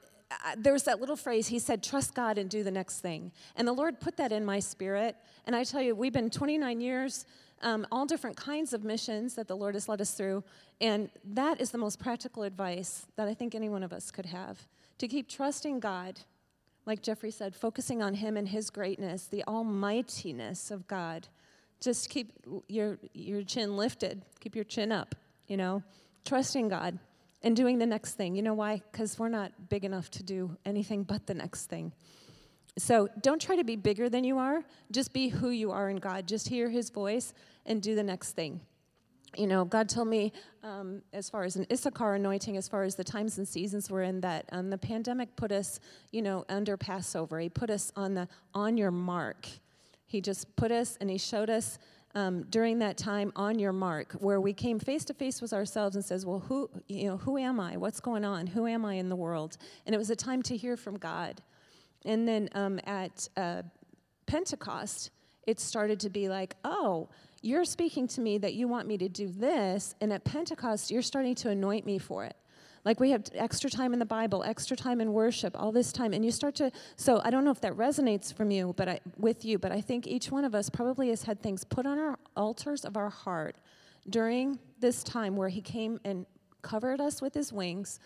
there 0.57 0.71
was 0.71 0.83
that 0.83 1.01
little 1.01 1.17
phrase, 1.17 1.47
he 1.47 1.59
said, 1.59 1.83
trust 1.83 2.15
God 2.15 2.37
and 2.37 2.49
do 2.49 2.63
the 2.63 2.71
next 2.71 3.01
thing. 3.01 3.33
And 3.57 3.67
the 3.67 3.73
Lord 3.73 3.99
put 3.99 4.15
that 4.15 4.31
in 4.31 4.45
my 4.45 4.59
spirit. 4.59 5.17
And 5.45 5.53
I 5.53 5.65
tell 5.65 5.81
you, 5.81 5.95
we've 5.95 6.13
been 6.13 6.29
29 6.29 6.79
years 6.79 7.25
um, 7.61 7.87
all 7.91 8.05
different 8.05 8.37
kinds 8.37 8.73
of 8.73 8.83
missions 8.83 9.35
that 9.35 9.47
the 9.47 9.55
Lord 9.55 9.75
has 9.75 9.89
led 9.89 10.01
us 10.01 10.11
through. 10.11 10.43
And 10.79 11.09
that 11.23 11.59
is 11.59 11.71
the 11.71 11.77
most 11.77 11.99
practical 11.99 12.43
advice 12.43 13.05
that 13.15 13.27
I 13.27 13.33
think 13.33 13.55
any 13.55 13.69
one 13.69 13.83
of 13.83 13.93
us 13.93 14.11
could 14.11 14.27
have 14.27 14.67
to 14.99 15.07
keep 15.07 15.29
trusting 15.29 15.79
God, 15.79 16.19
like 16.85 17.01
Jeffrey 17.01 17.31
said, 17.31 17.55
focusing 17.55 18.01
on 18.01 18.15
Him 18.15 18.37
and 18.37 18.49
His 18.49 18.69
greatness, 18.69 19.27
the 19.27 19.43
almightiness 19.47 20.71
of 20.71 20.87
God. 20.87 21.27
Just 21.79 22.09
keep 22.09 22.33
your, 22.67 22.97
your 23.13 23.43
chin 23.43 23.77
lifted, 23.77 24.23
keep 24.39 24.55
your 24.55 24.63
chin 24.63 24.91
up, 24.91 25.15
you 25.47 25.57
know, 25.57 25.83
trusting 26.25 26.69
God 26.69 26.97
and 27.43 27.55
doing 27.55 27.77
the 27.77 27.85
next 27.85 28.13
thing. 28.13 28.35
You 28.35 28.41
know 28.41 28.55
why? 28.55 28.81
Because 28.91 29.19
we're 29.19 29.29
not 29.29 29.51
big 29.69 29.85
enough 29.85 30.09
to 30.11 30.23
do 30.23 30.57
anything 30.65 31.03
but 31.03 31.27
the 31.27 31.35
next 31.35 31.65
thing. 31.65 31.93
So 32.77 33.09
don't 33.21 33.41
try 33.41 33.55
to 33.55 33.63
be 33.63 33.75
bigger 33.75 34.07
than 34.09 34.23
you 34.23 34.37
are. 34.37 34.63
Just 34.91 35.11
be 35.11 35.29
who 35.29 35.49
you 35.49 35.71
are 35.71 35.89
in 35.89 35.97
God. 35.97 36.27
Just 36.27 36.47
hear 36.47 36.69
His 36.69 36.89
voice 36.89 37.33
and 37.65 37.81
do 37.81 37.95
the 37.95 38.03
next 38.03 38.33
thing. 38.33 38.61
You 39.35 39.47
know, 39.47 39.65
God 39.65 39.89
told 39.89 40.07
me, 40.07 40.31
um, 40.63 41.01
as 41.11 41.29
far 41.29 41.43
as 41.43 41.55
an 41.57 41.65
Issachar 41.71 42.15
anointing, 42.15 42.55
as 42.55 42.67
far 42.67 42.83
as 42.83 42.95
the 42.95 43.03
times 43.03 43.37
and 43.37 43.47
seasons 43.47 43.91
we're 43.91 44.03
in, 44.03 44.21
that 44.21 44.45
um, 44.51 44.69
the 44.69 44.77
pandemic 44.77 45.35
put 45.35 45.51
us, 45.51 45.79
you 46.11 46.21
know, 46.21 46.45
under 46.49 46.77
Passover. 46.77 47.39
He 47.39 47.49
put 47.49 47.69
us 47.69 47.91
on 47.95 48.13
the 48.13 48.27
on 48.53 48.77
your 48.77 48.91
mark. 48.91 49.47
He 50.05 50.21
just 50.21 50.55
put 50.55 50.71
us 50.71 50.97
and 51.01 51.09
He 51.09 51.17
showed 51.17 51.49
us 51.49 51.77
um, 52.15 52.43
during 52.49 52.79
that 52.79 52.97
time 52.97 53.31
on 53.35 53.59
your 53.59 53.73
mark, 53.73 54.13
where 54.13 54.39
we 54.39 54.53
came 54.53 54.79
face 54.79 55.03
to 55.05 55.13
face 55.13 55.41
with 55.41 55.53
ourselves 55.53 55.95
and 55.95 56.05
says, 56.05 56.25
"Well, 56.25 56.39
who, 56.39 56.69
you 56.87 57.09
know, 57.09 57.17
who 57.17 57.37
am 57.37 57.59
I? 57.59 57.77
What's 57.77 57.99
going 57.99 58.23
on? 58.23 58.47
Who 58.47 58.65
am 58.65 58.85
I 58.85 58.93
in 58.93 59.09
the 59.09 59.15
world?" 59.15 59.57
And 59.85 59.93
it 59.93 59.97
was 59.97 60.09
a 60.09 60.15
time 60.15 60.41
to 60.43 60.55
hear 60.55 60.77
from 60.77 60.97
God. 60.97 61.41
And 62.05 62.27
then 62.27 62.49
um, 62.53 62.79
at 62.85 63.27
uh, 63.35 63.63
Pentecost, 64.25 65.11
it 65.45 65.59
started 65.59 65.99
to 66.01 66.09
be 66.09 66.29
like, 66.29 66.55
oh, 66.63 67.09
you're 67.41 67.65
speaking 67.65 68.07
to 68.09 68.21
me 68.21 68.37
that 68.39 68.53
you 68.53 68.67
want 68.67 68.87
me 68.87 68.97
to 68.97 69.07
do 69.07 69.29
this, 69.29 69.95
and 70.01 70.11
at 70.11 70.23
Pentecost, 70.23 70.91
you're 70.91 71.01
starting 71.01 71.35
to 71.35 71.49
anoint 71.49 71.85
me 71.85 71.97
for 71.97 72.25
it. 72.25 72.35
Like 72.83 72.99
we 72.99 73.11
have 73.11 73.23
extra 73.33 73.69
time 73.69 73.93
in 73.93 73.99
the 73.99 74.05
Bible, 74.05 74.43
extra 74.43 74.77
time 74.77 75.01
in 75.01 75.11
worship, 75.11 75.59
all 75.59 75.71
this 75.71 75.91
time, 75.91 76.13
and 76.13 76.23
you 76.23 76.31
start 76.31 76.55
to. 76.55 76.71
So 76.95 77.21
I 77.23 77.29
don't 77.29 77.43
know 77.43 77.51
if 77.51 77.61
that 77.61 77.73
resonates 77.73 78.33
from 78.33 78.49
you, 78.49 78.73
but 78.77 78.87
I, 78.87 78.99
with 79.17 79.43
you, 79.43 79.57
but 79.59 79.71
I 79.71 79.81
think 79.81 80.07
each 80.07 80.31
one 80.31 80.45
of 80.45 80.55
us 80.55 80.69
probably 80.69 81.09
has 81.09 81.23
had 81.23 81.41
things 81.41 81.63
put 81.65 81.85
on 81.85 81.99
our 81.99 82.17
altars 82.35 82.85
of 82.85 82.95
our 82.95 83.09
heart 83.09 83.57
during 84.09 84.57
this 84.79 85.03
time 85.03 85.35
where 85.35 85.49
He 85.49 85.61
came 85.61 85.99
and 86.05 86.25
covered 86.61 87.01
us 87.01 87.21
with 87.21 87.33
His 87.33 87.51
wings, 87.51 87.99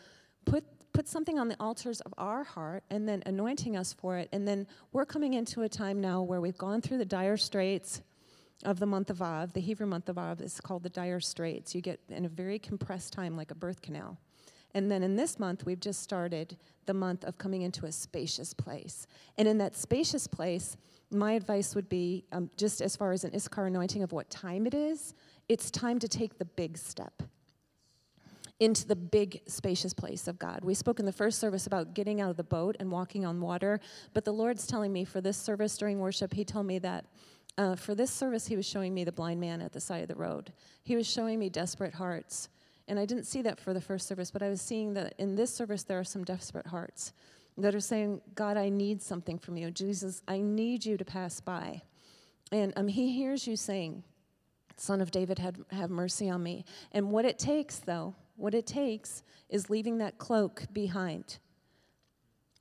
put 0.45 0.63
put 0.93 1.07
something 1.07 1.39
on 1.39 1.47
the 1.47 1.55
altars 1.59 2.01
of 2.01 2.13
our 2.17 2.43
heart 2.43 2.83
and 2.89 3.07
then 3.07 3.23
anointing 3.25 3.75
us 3.75 3.93
for 3.93 4.17
it. 4.17 4.29
And 4.31 4.47
then 4.47 4.67
we're 4.91 5.05
coming 5.05 5.33
into 5.33 5.61
a 5.61 5.69
time 5.69 6.01
now 6.01 6.21
where 6.21 6.41
we've 6.41 6.57
gone 6.57 6.81
through 6.81 6.97
the 6.97 7.05
dire 7.05 7.37
straits 7.37 8.01
of 8.63 8.79
the 8.79 8.85
month 8.85 9.09
of 9.09 9.21
Av. 9.21 9.53
The 9.53 9.61
Hebrew 9.61 9.87
month 9.87 10.09
of 10.09 10.17
Av 10.17 10.41
is 10.41 10.59
called 10.59 10.83
the 10.83 10.89
dire 10.89 11.19
straits. 11.19 11.73
You 11.73 11.81
get 11.81 11.99
in 12.09 12.25
a 12.25 12.29
very 12.29 12.59
compressed 12.59 13.13
time, 13.13 13.35
like 13.35 13.51
a 13.51 13.55
birth 13.55 13.81
canal. 13.81 14.17
And 14.73 14.89
then 14.89 15.03
in 15.03 15.15
this 15.15 15.39
month, 15.39 15.65
we've 15.65 15.79
just 15.79 16.01
started 16.01 16.57
the 16.85 16.93
month 16.93 17.25
of 17.25 17.37
coming 17.37 17.61
into 17.61 17.85
a 17.85 17.91
spacious 17.91 18.53
place. 18.53 19.05
And 19.37 19.47
in 19.47 19.57
that 19.57 19.75
spacious 19.75 20.27
place, 20.27 20.77
my 21.09 21.33
advice 21.33 21.75
would 21.75 21.89
be 21.89 22.23
um, 22.31 22.49
just 22.55 22.81
as 22.81 22.95
far 22.95 23.11
as 23.11 23.23
an 23.23 23.35
Issachar 23.35 23.65
anointing 23.65 24.01
of 24.01 24.13
what 24.13 24.29
time 24.29 24.65
it 24.65 24.73
is, 24.73 25.13
it's 25.49 25.69
time 25.69 25.99
to 25.99 26.07
take 26.07 26.37
the 26.37 26.45
big 26.45 26.77
step 26.77 27.23
into 28.61 28.87
the 28.87 28.95
big, 28.95 29.41
spacious 29.47 29.91
place 29.91 30.27
of 30.27 30.37
God. 30.37 30.63
We 30.63 30.75
spoke 30.75 30.99
in 30.99 31.05
the 31.07 31.11
first 31.11 31.39
service 31.39 31.65
about 31.65 31.95
getting 31.95 32.21
out 32.21 32.29
of 32.29 32.37
the 32.37 32.43
boat 32.43 32.77
and 32.79 32.91
walking 32.91 33.25
on 33.25 33.41
water, 33.41 33.79
but 34.13 34.23
the 34.23 34.31
Lord's 34.31 34.67
telling 34.67 34.93
me 34.93 35.03
for 35.03 35.19
this 35.19 35.35
service 35.35 35.75
during 35.77 35.99
worship, 35.99 36.31
He 36.31 36.45
told 36.45 36.67
me 36.67 36.77
that 36.77 37.05
uh, 37.57 37.75
for 37.75 37.95
this 37.95 38.11
service, 38.11 38.45
He 38.45 38.55
was 38.55 38.67
showing 38.67 38.93
me 38.93 39.03
the 39.03 39.11
blind 39.11 39.39
man 39.41 39.61
at 39.61 39.73
the 39.73 39.79
side 39.79 40.03
of 40.03 40.07
the 40.07 40.15
road. 40.15 40.53
He 40.83 40.95
was 40.95 41.07
showing 41.07 41.39
me 41.39 41.49
desperate 41.49 41.95
hearts. 41.95 42.49
And 42.87 42.99
I 42.99 43.05
didn't 43.05 43.23
see 43.23 43.41
that 43.41 43.59
for 43.59 43.73
the 43.73 43.81
first 43.81 44.07
service, 44.07 44.29
but 44.29 44.43
I 44.43 44.49
was 44.49 44.61
seeing 44.61 44.93
that 44.93 45.15
in 45.17 45.35
this 45.35 45.51
service, 45.51 45.81
there 45.81 45.99
are 45.99 46.03
some 46.03 46.23
desperate 46.23 46.67
hearts 46.67 47.13
that 47.57 47.73
are 47.73 47.79
saying, 47.79 48.21
God, 48.35 48.57
I 48.57 48.69
need 48.69 49.01
something 49.01 49.39
from 49.39 49.57
you. 49.57 49.71
Jesus, 49.71 50.21
I 50.27 50.39
need 50.39 50.85
you 50.85 50.97
to 50.97 51.05
pass 51.05 51.41
by. 51.41 51.81
And 52.51 52.73
um, 52.75 52.87
He 52.87 53.11
hears 53.11 53.47
you 53.47 53.55
saying, 53.55 54.03
Son 54.77 55.01
of 55.01 55.09
David, 55.09 55.39
have, 55.39 55.55
have 55.71 55.89
mercy 55.89 56.29
on 56.29 56.43
me. 56.43 56.63
And 56.91 57.09
what 57.11 57.25
it 57.25 57.39
takes, 57.39 57.79
though, 57.79 58.13
what 58.41 58.53
it 58.53 58.65
takes 58.65 59.23
is 59.49 59.69
leaving 59.69 59.99
that 59.99 60.17
cloak 60.17 60.63
behind. 60.73 61.37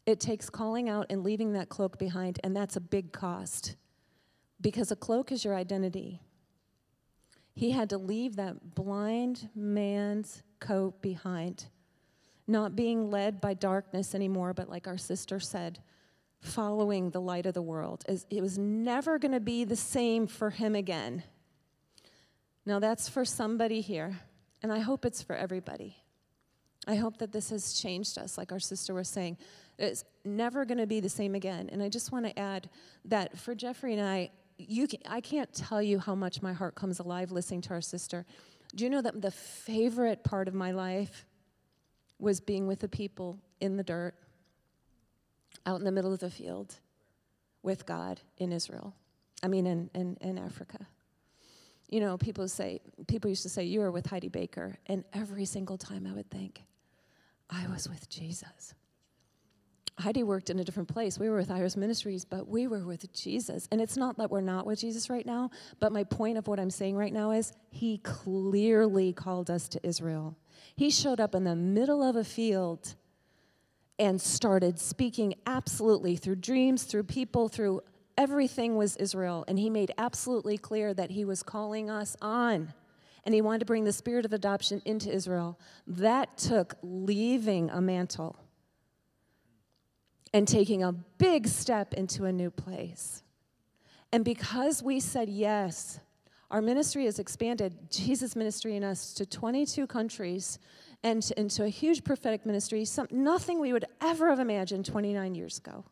It 0.07 0.21
takes 0.21 0.51
calling 0.51 0.89
out 0.89 1.07
and 1.11 1.23
leaving 1.23 1.53
that 1.53 1.69
cloak 1.69 1.99
behind, 1.99 2.39
and 2.43 2.55
that's 2.55 2.77
a 2.77 2.81
big 2.81 3.13
cost 3.13 3.77
because 4.61 4.91
a 4.91 4.97
cloak 4.97 5.33
is 5.33 5.45
your 5.45 5.55
identity. 5.55 6.21
He 7.55 7.71
had 7.71 7.91
to 7.91 7.99
leave 7.99 8.37
that 8.37 8.75
blind 8.75 9.49
man's 9.55 10.43
coat 10.61 11.01
behind, 11.01 11.67
not 12.47 12.77
being 12.77 13.11
led 13.11 13.41
by 13.41 13.55
darkness 13.55 14.15
anymore, 14.15 14.53
but 14.55 14.69
like 14.69 14.87
our 14.87 14.99
sister 14.99 15.41
said, 15.41 15.79
following 16.41 17.11
the 17.11 17.21
light 17.21 17.47
of 17.47 17.55
the 17.55 17.63
world. 17.63 18.05
It 18.09 18.41
was 18.41 18.59
never 18.59 19.19
going 19.19 19.33
to 19.33 19.41
be 19.41 19.65
the 19.65 19.77
same 19.77 20.27
for 20.27 20.51
him 20.51 20.75
again. 20.75 21.23
Now, 22.65 22.79
that's 22.79 23.09
for 23.09 23.25
somebody 23.25 23.81
here. 23.81 24.21
And 24.63 24.73
I 24.73 24.81
hope 24.81 25.05
it's 25.05 25.23
for 25.23 25.35
everybody. 25.35 25.97
I 26.87 26.97
hope 26.97 27.19
that 27.19 27.33
this 27.33 27.51
has 27.51 27.75
changed 27.75 28.19
us, 28.19 28.39
like 28.39 28.53
our 28.53 28.61
sister 28.61 28.95
was 28.95 29.09
saying. 29.09 29.37
It's 29.79 30.05
never 30.25 30.65
going 30.65 30.79
to 30.79 30.87
be 30.87 31.01
the 31.01 31.09
same 31.09 31.35
again. 31.35 31.69
And 31.71 31.83
I 31.83 31.89
just 31.89 32.13
want 32.13 32.27
to 32.27 32.39
add 32.39 32.69
that 33.07 33.39
for 33.39 33.55
Jeffrey 33.55 33.93
and 33.93 34.03
I, 34.03 34.31
you 34.59 34.87
can, 34.87 35.01
I 35.09 35.21
can't 35.21 35.53
tell 35.53 35.83
you 35.83 35.99
how 35.99 36.15
much 36.15 36.43
my 36.43 36.53
heart 36.53 36.75
comes 36.75 36.99
alive 36.99 37.33
listening 37.33 37.63
to 37.63 37.71
our 37.71 37.81
sister. 37.81 38.25
Do 38.75 38.85
you 38.85 38.91
know 38.91 39.03
that 39.03 39.21
the 39.21 39.31
favorite 39.31 40.25
part 40.25 40.49
of 40.49 40.55
my 40.55 40.71
life 40.71 41.27
was 42.19 42.41
being 42.41 42.67
with 42.67 42.81
the 42.81 42.89
people 42.89 43.39
in 43.61 43.77
the 43.77 43.83
dirt, 43.83 44.15
out 45.67 45.79
in 45.79 45.85
the 45.85 45.93
middle 45.93 46.13
of 46.13 46.21
the 46.21 46.31
field, 46.31 46.75
with 47.63 47.85
God 47.87 48.21
in 48.39 48.53
Israel? 48.53 48.95
I 49.43 49.49
mean, 49.49 49.67
in, 49.67 49.91
in, 49.95 50.17
in 50.21 50.39
Africa. 50.39 50.87
You 51.91 52.01
know, 52.01 52.17
people 52.17 52.47
say, 52.49 52.81
people 53.09 53.29
used 53.29 53.43
to 53.43 53.49
say, 53.49 53.65
you 53.65 53.81
were 53.81 53.91
with 53.91 54.07
Heidi 54.07 54.29
Baker. 54.29 54.79
And 54.87 55.05
every 55.13 55.45
single 55.45 55.77
time 55.77 56.07
I 56.07 56.13
would 56.15 56.31
think, 56.31 56.63
I 57.51 57.67
was 57.67 57.89
with 57.89 58.09
Jesus. 58.09 58.75
Heidi 59.99 60.23
worked 60.23 60.51
in 60.51 60.59
a 60.61 60.65
different 60.65 60.89
place. 60.89 61.19
We 61.19 61.29
were 61.29 61.37
with 61.37 61.51
Iris 61.51 61.77
Ministries, 61.77 62.25
but 62.25 62.49
we 62.49 62.69
were 62.69 62.87
with 62.87 63.13
Jesus. 63.13 63.69
And 63.71 63.81
it's 63.81 63.97
not 63.97 64.17
that 64.19 64.31
we're 64.31 64.41
not 64.41 64.67
with 64.67 64.81
Jesus 64.81 65.11
right 65.11 65.27
now, 65.27 65.51
but 65.79 65.93
my 65.93 66.05
point 66.05 66.39
of 66.39 66.47
what 66.47 66.59
I'm 66.59 66.71
saying 66.71 66.97
right 66.97 67.13
now 67.13 67.33
is 67.33 67.53
he 67.71 67.99
clearly 67.99 69.13
called 69.13 69.51
us 69.51 69.69
to 69.69 69.87
Israel. 69.87 70.37
He 70.77 70.91
showed 70.91 71.21
up 71.21 71.35
in 71.35 71.45
the 71.45 71.57
middle 71.57 72.03
of 72.03 72.17
a 72.17 72.25
field 72.25 72.95
and 73.99 74.19
started 74.21 74.79
speaking 74.79 75.35
absolutely 75.45 76.17
through 76.17 76.37
dreams, 76.37 76.85
through 76.85 77.03
people, 77.03 77.49
through 77.49 77.83
everything 78.17 78.77
was 78.77 78.97
Israel. 78.97 79.45
And 79.49 79.59
he 79.59 79.71
made 79.71 79.93
absolutely 79.99 80.59
clear 80.59 80.95
that 80.95 81.11
he 81.11 81.25
was 81.25 81.43
calling 81.43 81.91
us 81.91 82.17
on. 82.21 82.73
And 83.25 83.35
he 83.35 83.41
wanted 83.41 83.61
to 83.61 83.67
bring 83.67 83.85
the 83.85 83.93
spirit 83.93 84.25
of 84.25 84.33
adoption 84.33 84.81
into 84.85 85.13
Israel. 85.13 85.59
That 85.87 86.39
took 86.39 86.75
leaving 86.83 87.71
a 87.71 87.81
mantle 87.81 88.37
and 90.33 90.47
taking 90.47 90.83
a 90.83 90.93
big 90.93 91.49
step 91.49 91.93
into 91.95 92.25
a 92.25 92.33
new 92.33 92.51
place. 92.51 93.23
And 94.13 94.25
because 94.25 94.83
we 94.83 95.01
said 95.01 95.29
yes, 95.29 96.01
our 96.51 96.61
ministry 96.61 97.05
has 97.05 97.19
expanded, 97.19 97.91
Jesus' 97.91 98.35
ministry 98.35 98.77
in 98.77 98.83
us, 98.83 99.13
to 99.15 99.27
22 99.27 99.87
countries 99.87 100.59
and 101.03 101.31
into 101.37 101.65
a 101.65 101.69
huge 101.69 102.05
prophetic 102.05 102.45
ministry, 102.45 102.85
some, 102.85 103.07
nothing 103.11 103.61
we 103.61 103.73
would 103.73 103.85
ever 104.01 104.31
have 104.31 104.41
imagined 104.41 104.85
29 104.85 105.35
years 105.35 105.59
ago 105.59 105.85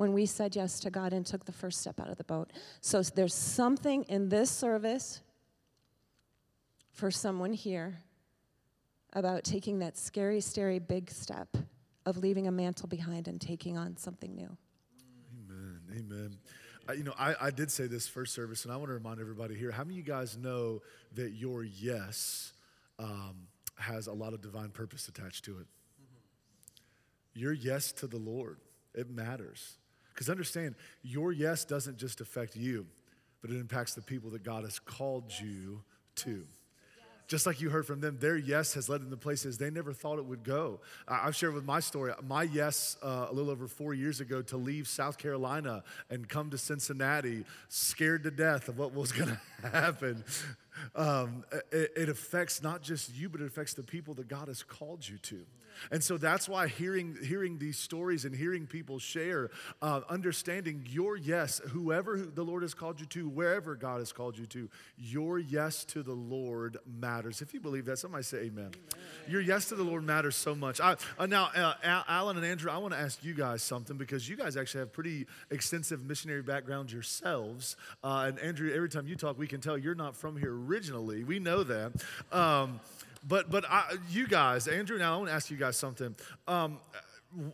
when 0.00 0.14
we 0.14 0.24
said 0.24 0.56
yes 0.56 0.80
to 0.80 0.88
God 0.88 1.12
and 1.12 1.26
took 1.26 1.44
the 1.44 1.52
first 1.52 1.78
step 1.78 2.00
out 2.00 2.08
of 2.08 2.16
the 2.16 2.24
boat. 2.24 2.50
So 2.80 3.02
there's 3.02 3.34
something 3.34 4.04
in 4.04 4.30
this 4.30 4.50
service 4.50 5.20
for 6.90 7.10
someone 7.10 7.52
here 7.52 7.98
about 9.12 9.44
taking 9.44 9.80
that 9.80 9.98
scary, 9.98 10.40
scary 10.40 10.78
big 10.78 11.10
step 11.10 11.54
of 12.06 12.16
leaving 12.16 12.48
a 12.48 12.50
mantle 12.50 12.88
behind 12.88 13.28
and 13.28 13.38
taking 13.38 13.76
on 13.76 13.98
something 13.98 14.34
new. 14.34 14.56
Amen. 15.38 15.80
Amen. 15.94 16.38
I, 16.88 16.94
you 16.94 17.04
know, 17.04 17.14
I, 17.18 17.34
I 17.38 17.50
did 17.50 17.70
say 17.70 17.86
this 17.86 18.08
first 18.08 18.32
service, 18.32 18.64
and 18.64 18.72
I 18.72 18.78
want 18.78 18.88
to 18.88 18.94
remind 18.94 19.20
everybody 19.20 19.54
here 19.54 19.70
how 19.70 19.84
many 19.84 19.96
of 19.96 19.98
you 19.98 20.10
guys 20.10 20.34
know 20.34 20.80
that 21.14 21.32
your 21.32 21.62
yes 21.62 22.54
um, 22.98 23.48
has 23.76 24.06
a 24.06 24.14
lot 24.14 24.32
of 24.32 24.40
divine 24.40 24.70
purpose 24.70 25.08
attached 25.08 25.44
to 25.44 25.58
it? 25.58 25.66
Your 27.34 27.52
yes 27.52 27.92
to 27.92 28.06
the 28.06 28.16
Lord, 28.16 28.60
it 28.94 29.10
matters. 29.10 29.76
Because 30.20 30.28
understand, 30.28 30.74
your 31.02 31.32
yes 31.32 31.64
doesn't 31.64 31.96
just 31.96 32.20
affect 32.20 32.54
you, 32.54 32.84
but 33.40 33.50
it 33.50 33.56
impacts 33.56 33.94
the 33.94 34.02
people 34.02 34.28
that 34.32 34.42
God 34.42 34.64
has 34.64 34.78
called 34.78 35.32
you 35.40 35.80
to 36.16 36.46
just 37.30 37.46
like 37.46 37.60
you 37.60 37.70
heard 37.70 37.86
from 37.86 38.00
them, 38.00 38.18
their 38.18 38.36
yes 38.36 38.74
has 38.74 38.88
led 38.88 39.00
them 39.00 39.10
to 39.10 39.16
places 39.16 39.56
they 39.56 39.70
never 39.70 39.92
thought 39.92 40.18
it 40.18 40.24
would 40.24 40.42
go. 40.42 40.80
I've 41.06 41.36
shared 41.36 41.54
with 41.54 41.64
my 41.64 41.78
story, 41.78 42.12
my 42.26 42.42
yes 42.42 42.96
uh, 43.04 43.28
a 43.30 43.32
little 43.32 43.52
over 43.52 43.68
four 43.68 43.94
years 43.94 44.20
ago 44.20 44.42
to 44.42 44.56
leave 44.56 44.88
South 44.88 45.16
Carolina 45.16 45.84
and 46.10 46.28
come 46.28 46.50
to 46.50 46.58
Cincinnati, 46.58 47.44
scared 47.68 48.24
to 48.24 48.32
death 48.32 48.68
of 48.68 48.78
what 48.78 48.92
was 48.92 49.12
going 49.12 49.38
to 49.62 49.68
happen. 49.68 50.24
Um, 50.96 51.44
it, 51.70 51.92
it 51.96 52.08
affects 52.08 52.64
not 52.64 52.82
just 52.82 53.14
you, 53.14 53.28
but 53.28 53.40
it 53.40 53.46
affects 53.46 53.74
the 53.74 53.84
people 53.84 54.12
that 54.14 54.26
God 54.26 54.48
has 54.48 54.64
called 54.64 55.08
you 55.08 55.18
to. 55.18 55.46
And 55.90 56.02
so 56.02 56.18
that's 56.18 56.48
why 56.48 56.68
hearing, 56.68 57.16
hearing 57.22 57.58
these 57.58 57.78
stories 57.78 58.24
and 58.24 58.34
hearing 58.34 58.66
people 58.66 58.98
share, 58.98 59.50
uh, 59.82 60.00
understanding 60.08 60.86
your 60.88 61.16
yes, 61.16 61.60
whoever 61.68 62.18
the 62.18 62.42
Lord 62.44 62.62
has 62.62 62.74
called 62.74 63.00
you 63.00 63.06
to, 63.06 63.28
wherever 63.28 63.74
God 63.74 63.98
has 63.98 64.12
called 64.12 64.38
you 64.38 64.46
to, 64.46 64.68
your 64.98 65.38
yes 65.38 65.84
to 65.86 66.02
the 66.02 66.12
Lord 66.12 66.78
matters. 66.86 67.42
If 67.42 67.54
you 67.54 67.60
believe 67.60 67.86
that, 67.86 67.98
somebody 67.98 68.24
say 68.24 68.38
amen. 68.38 68.50
amen. 68.50 68.72
Your 69.28 69.40
yes 69.40 69.68
to 69.68 69.74
the 69.74 69.84
Lord 69.84 70.04
matters 70.04 70.36
so 70.36 70.54
much. 70.54 70.80
I, 70.80 70.96
uh, 71.18 71.26
now, 71.26 71.50
uh, 71.54 71.74
Alan 72.08 72.36
and 72.36 72.46
Andrew, 72.46 72.70
I 72.70 72.78
want 72.78 72.94
to 72.94 73.00
ask 73.00 73.22
you 73.24 73.34
guys 73.34 73.62
something 73.62 73.96
because 73.96 74.28
you 74.28 74.36
guys 74.36 74.56
actually 74.56 74.80
have 74.80 74.92
pretty 74.92 75.26
extensive 75.50 76.04
missionary 76.04 76.42
backgrounds 76.42 76.92
yourselves. 76.92 77.76
Uh, 78.02 78.26
and 78.28 78.38
Andrew, 78.38 78.72
every 78.74 78.88
time 78.88 79.06
you 79.06 79.16
talk, 79.16 79.38
we 79.38 79.46
can 79.46 79.60
tell 79.60 79.78
you're 79.78 79.94
not 79.94 80.16
from 80.16 80.36
here 80.36 80.52
originally. 80.52 81.24
We 81.24 81.38
know 81.38 81.62
that. 81.62 81.92
Um, 82.32 82.80
but 83.26 83.50
but 83.50 83.64
I, 83.68 83.96
you 84.10 84.26
guys, 84.26 84.68
Andrew, 84.68 84.98
now 84.98 85.14
I 85.14 85.16
want 85.16 85.28
to 85.28 85.34
ask 85.34 85.50
you 85.50 85.56
guys 85.56 85.76
something. 85.76 86.14
Um, 86.46 86.80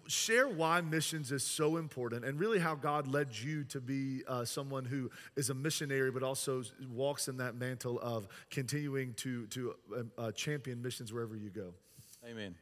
share 0.07 0.49
why 0.49 0.81
missions 0.81 1.33
is 1.33 1.45
so 1.45 1.77
important 1.77 2.25
and 2.25 2.41
really 2.41 2.59
how 2.59 2.75
God 2.75 3.07
led 3.07 3.37
you 3.37 3.63
to 3.65 3.79
be 3.79 4.23
uh, 4.27 4.43
someone 4.47 4.87
who 4.87 5.11
is 5.37 5.51
a 5.51 5.55
missionary 5.55 6.11
but 6.11 6.23
also 6.23 6.63
walks 6.91 7.29
in 7.29 7.37
that 7.37 7.57
mantle 7.57 8.01
of 8.01 8.27
continuing 8.51 9.13
to, 9.15 9.47
to 9.49 9.75
uh, 9.95 10.03
uh 10.19 10.33
champion 10.33 10.81
missions 10.81 11.13
wherever 11.13 11.37
you 11.37 11.51
go. 11.51 11.75
Amen. 12.27 12.55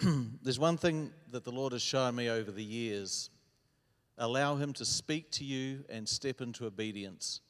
There's 0.42 0.58
one 0.58 0.78
thing 0.78 1.12
that 1.32 1.44
the 1.44 1.52
Lord 1.52 1.74
has 1.74 1.82
shown 1.82 2.14
me 2.14 2.30
over 2.30 2.50
the 2.50 2.64
years 2.64 3.28
allow 4.18 4.56
Him 4.56 4.72
to 4.74 4.84
speak 4.84 5.30
to 5.32 5.44
you 5.44 5.84
and 5.88 6.08
step 6.08 6.40
into 6.40 6.66
obedience, 6.66 7.40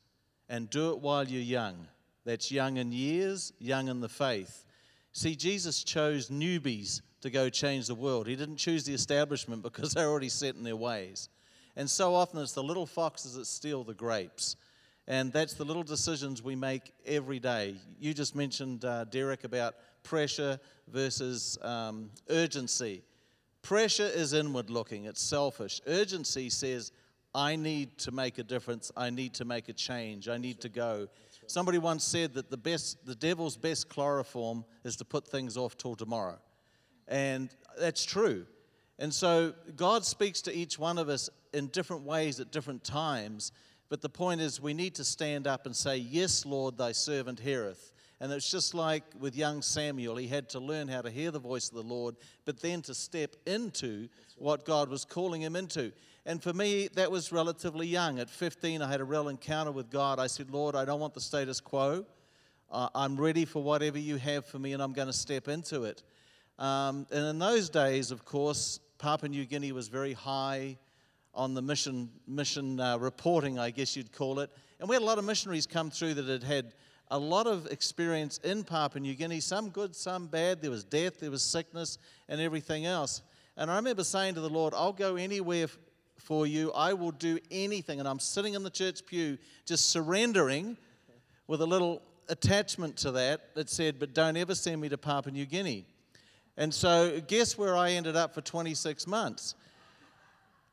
and 0.48 0.68
do 0.70 0.90
it 0.92 1.00
while 1.00 1.26
you're 1.26 1.42
young. 1.42 1.86
That's 2.24 2.50
young 2.50 2.78
in 2.78 2.92
years, 2.92 3.52
young 3.58 3.88
in 3.88 4.00
the 4.00 4.08
faith. 4.08 4.64
See, 5.12 5.36
Jesus 5.36 5.84
chose 5.84 6.28
newbies 6.28 7.02
to 7.20 7.30
go 7.30 7.48
change 7.48 7.86
the 7.86 7.94
world. 7.94 8.26
He 8.26 8.36
didn't 8.36 8.56
choose 8.56 8.84
the 8.84 8.94
establishment 8.94 9.62
because 9.62 9.92
they're 9.92 10.08
already 10.08 10.28
set 10.28 10.56
in 10.56 10.64
their 10.64 10.76
ways. 10.76 11.28
And 11.76 11.88
so 11.88 12.14
often 12.14 12.40
it's 12.40 12.52
the 12.52 12.62
little 12.62 12.86
foxes 12.86 13.34
that 13.34 13.46
steal 13.46 13.84
the 13.84 13.94
grapes. 13.94 14.56
And 15.06 15.32
that's 15.32 15.54
the 15.54 15.64
little 15.64 15.82
decisions 15.82 16.42
we 16.42 16.56
make 16.56 16.92
every 17.06 17.38
day. 17.38 17.76
You 17.98 18.14
just 18.14 18.34
mentioned, 18.34 18.84
uh, 18.84 19.04
Derek, 19.04 19.44
about 19.44 19.74
pressure 20.02 20.58
versus 20.88 21.58
um, 21.62 22.10
urgency. 22.30 23.02
Pressure 23.62 24.10
is 24.14 24.32
inward 24.32 24.70
looking, 24.70 25.04
it's 25.04 25.22
selfish. 25.22 25.80
Urgency 25.86 26.50
says, 26.50 26.92
I 27.34 27.56
need 27.56 27.98
to 27.98 28.12
make 28.12 28.38
a 28.38 28.42
difference, 28.42 28.92
I 28.96 29.10
need 29.10 29.34
to 29.34 29.44
make 29.44 29.68
a 29.68 29.72
change, 29.72 30.28
I 30.28 30.36
need 30.36 30.60
to 30.60 30.68
go. 30.68 31.08
Somebody 31.46 31.78
once 31.78 32.04
said 32.04 32.34
that 32.34 32.50
the 32.50 32.56
best, 32.56 33.04
the 33.06 33.14
devil's 33.14 33.56
best 33.56 33.88
chloroform 33.88 34.64
is 34.84 34.96
to 34.96 35.04
put 35.04 35.26
things 35.26 35.56
off 35.56 35.76
till 35.76 35.94
tomorrow. 35.94 36.38
And 37.08 37.50
that's 37.78 38.04
true. 38.04 38.46
And 38.98 39.12
so 39.12 39.54
God 39.76 40.04
speaks 40.04 40.40
to 40.42 40.54
each 40.54 40.78
one 40.78 40.98
of 40.98 41.08
us 41.08 41.28
in 41.52 41.68
different 41.68 42.04
ways 42.04 42.40
at 42.40 42.50
different 42.50 42.84
times. 42.84 43.52
But 43.88 44.00
the 44.00 44.08
point 44.08 44.40
is, 44.40 44.60
we 44.60 44.74
need 44.74 44.94
to 44.96 45.04
stand 45.04 45.46
up 45.46 45.66
and 45.66 45.74
say, 45.74 45.96
Yes, 45.96 46.46
Lord, 46.46 46.78
thy 46.78 46.92
servant 46.92 47.40
heareth. 47.40 47.92
And 48.24 48.32
it's 48.32 48.50
just 48.50 48.72
like 48.72 49.04
with 49.20 49.36
young 49.36 49.60
Samuel, 49.60 50.16
he 50.16 50.26
had 50.26 50.48
to 50.48 50.58
learn 50.58 50.88
how 50.88 51.02
to 51.02 51.10
hear 51.10 51.30
the 51.30 51.38
voice 51.38 51.68
of 51.68 51.74
the 51.74 51.82
Lord, 51.82 52.16
but 52.46 52.58
then 52.58 52.80
to 52.80 52.94
step 52.94 53.36
into 53.44 54.08
what 54.38 54.64
God 54.64 54.88
was 54.88 55.04
calling 55.04 55.42
him 55.42 55.54
into. 55.54 55.92
And 56.24 56.42
for 56.42 56.54
me, 56.54 56.88
that 56.94 57.10
was 57.10 57.32
relatively 57.32 57.86
young. 57.86 58.18
At 58.18 58.30
15, 58.30 58.80
I 58.80 58.90
had 58.90 59.02
a 59.02 59.04
real 59.04 59.28
encounter 59.28 59.72
with 59.72 59.90
God. 59.90 60.18
I 60.18 60.26
said, 60.26 60.50
Lord, 60.50 60.74
I 60.74 60.86
don't 60.86 61.00
want 61.00 61.12
the 61.12 61.20
status 61.20 61.60
quo. 61.60 62.06
Uh, 62.72 62.88
I'm 62.94 63.18
ready 63.18 63.44
for 63.44 63.62
whatever 63.62 63.98
you 63.98 64.16
have 64.16 64.46
for 64.46 64.58
me, 64.58 64.72
and 64.72 64.82
I'm 64.82 64.94
going 64.94 65.08
to 65.08 65.12
step 65.12 65.46
into 65.46 65.84
it. 65.84 66.02
Um, 66.58 67.06
and 67.10 67.26
in 67.26 67.38
those 67.38 67.68
days, 67.68 68.10
of 68.10 68.24
course, 68.24 68.80
Papua 68.96 69.28
New 69.28 69.44
Guinea 69.44 69.72
was 69.72 69.88
very 69.88 70.14
high 70.14 70.78
on 71.34 71.52
the 71.52 71.60
mission, 71.60 72.08
mission 72.26 72.80
uh, 72.80 72.96
reporting, 72.96 73.58
I 73.58 73.68
guess 73.68 73.94
you'd 73.94 74.12
call 74.12 74.38
it. 74.38 74.48
And 74.80 74.88
we 74.88 74.94
had 74.94 75.02
a 75.02 75.04
lot 75.04 75.18
of 75.18 75.26
missionaries 75.26 75.66
come 75.66 75.90
through 75.90 76.14
that 76.14 76.26
had 76.26 76.42
had 76.42 76.72
a 77.14 77.18
lot 77.18 77.46
of 77.46 77.66
experience 77.66 78.38
in 78.38 78.64
Papua 78.64 79.00
New 79.00 79.14
Guinea, 79.14 79.38
some 79.38 79.68
good, 79.70 79.94
some 79.94 80.26
bad. 80.26 80.60
There 80.60 80.70
was 80.72 80.82
death, 80.82 81.20
there 81.20 81.30
was 81.30 81.42
sickness, 81.42 81.98
and 82.28 82.40
everything 82.40 82.86
else. 82.86 83.22
And 83.56 83.70
I 83.70 83.76
remember 83.76 84.02
saying 84.02 84.34
to 84.34 84.40
the 84.40 84.50
Lord, 84.50 84.74
I'll 84.76 84.92
go 84.92 85.14
anywhere 85.14 85.68
for 86.16 86.44
you. 86.44 86.72
I 86.72 86.92
will 86.92 87.12
do 87.12 87.38
anything. 87.52 88.00
And 88.00 88.08
I'm 88.08 88.18
sitting 88.18 88.54
in 88.54 88.64
the 88.64 88.70
church 88.70 89.06
pew 89.06 89.38
just 89.64 89.90
surrendering 89.90 90.76
with 91.46 91.60
a 91.60 91.66
little 91.66 92.02
attachment 92.28 92.96
to 92.96 93.12
that 93.12 93.54
that 93.54 93.70
said, 93.70 94.00
But 94.00 94.12
don't 94.12 94.36
ever 94.36 94.56
send 94.56 94.80
me 94.80 94.88
to 94.88 94.98
Papua 94.98 95.32
New 95.32 95.46
Guinea. 95.46 95.86
And 96.56 96.74
so, 96.74 97.20
guess 97.20 97.56
where 97.56 97.76
I 97.76 97.92
ended 97.92 98.16
up 98.16 98.34
for 98.34 98.40
26 98.40 99.06
months? 99.06 99.54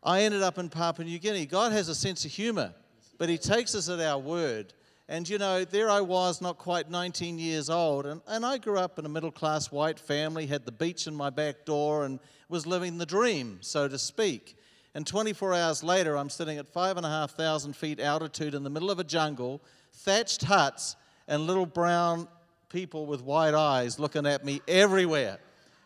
I 0.02 0.24
ended 0.24 0.42
up 0.42 0.58
in 0.58 0.70
Papua 0.70 1.06
New 1.06 1.20
Guinea. 1.20 1.46
God 1.46 1.72
has 1.72 1.88
a 1.88 1.94
sense 1.94 2.26
of 2.26 2.32
humor, 2.32 2.74
but 3.20 3.30
He 3.30 3.38
takes 3.38 3.76
us 3.76 3.90
at 3.90 4.00
our 4.00 4.18
word. 4.18 4.74
And 5.12 5.28
you 5.28 5.38
know, 5.38 5.66
there 5.66 5.90
I 5.90 6.00
was, 6.00 6.40
not 6.40 6.58
quite 6.58 6.90
19 6.90 7.38
years 7.38 7.70
old, 7.70 8.06
and, 8.06 8.22
and 8.28 8.46
I 8.46 8.58
grew 8.58 8.78
up 8.78 8.98
in 8.98 9.06
a 9.06 9.10
middle 9.10 9.30
class 9.30 9.70
white 9.70 10.00
family, 10.00 10.46
had 10.46 10.64
the 10.64 10.72
beach 10.72 11.06
in 11.06 11.14
my 11.14 11.30
back 11.30 11.66
door, 11.66 12.06
and 12.06 12.18
was 12.48 12.66
living 12.66 12.98
the 12.98 13.06
dream, 13.06 13.58
so 13.60 13.90
to 13.90 14.00
speak. 14.00 14.56
And 14.96 15.06
24 15.06 15.54
hours 15.54 15.84
later, 15.84 16.16
I'm 16.16 16.30
sitting 16.30 16.58
at 16.60 16.70
5,500 16.70 17.76
feet 17.76 18.00
altitude 18.00 18.54
in 18.54 18.64
the 18.64 18.70
middle 18.70 18.90
of 18.90 19.00
a 19.00 19.04
jungle, 19.04 19.62
thatched 19.92 20.44
huts, 20.44 20.96
and 21.28 21.46
little 21.46 21.66
brown 21.66 22.30
people 22.70 23.06
with 23.06 23.22
white 23.22 23.54
eyes 23.54 24.00
looking 24.00 24.26
at 24.26 24.46
me 24.46 24.62
everywhere. 24.66 25.40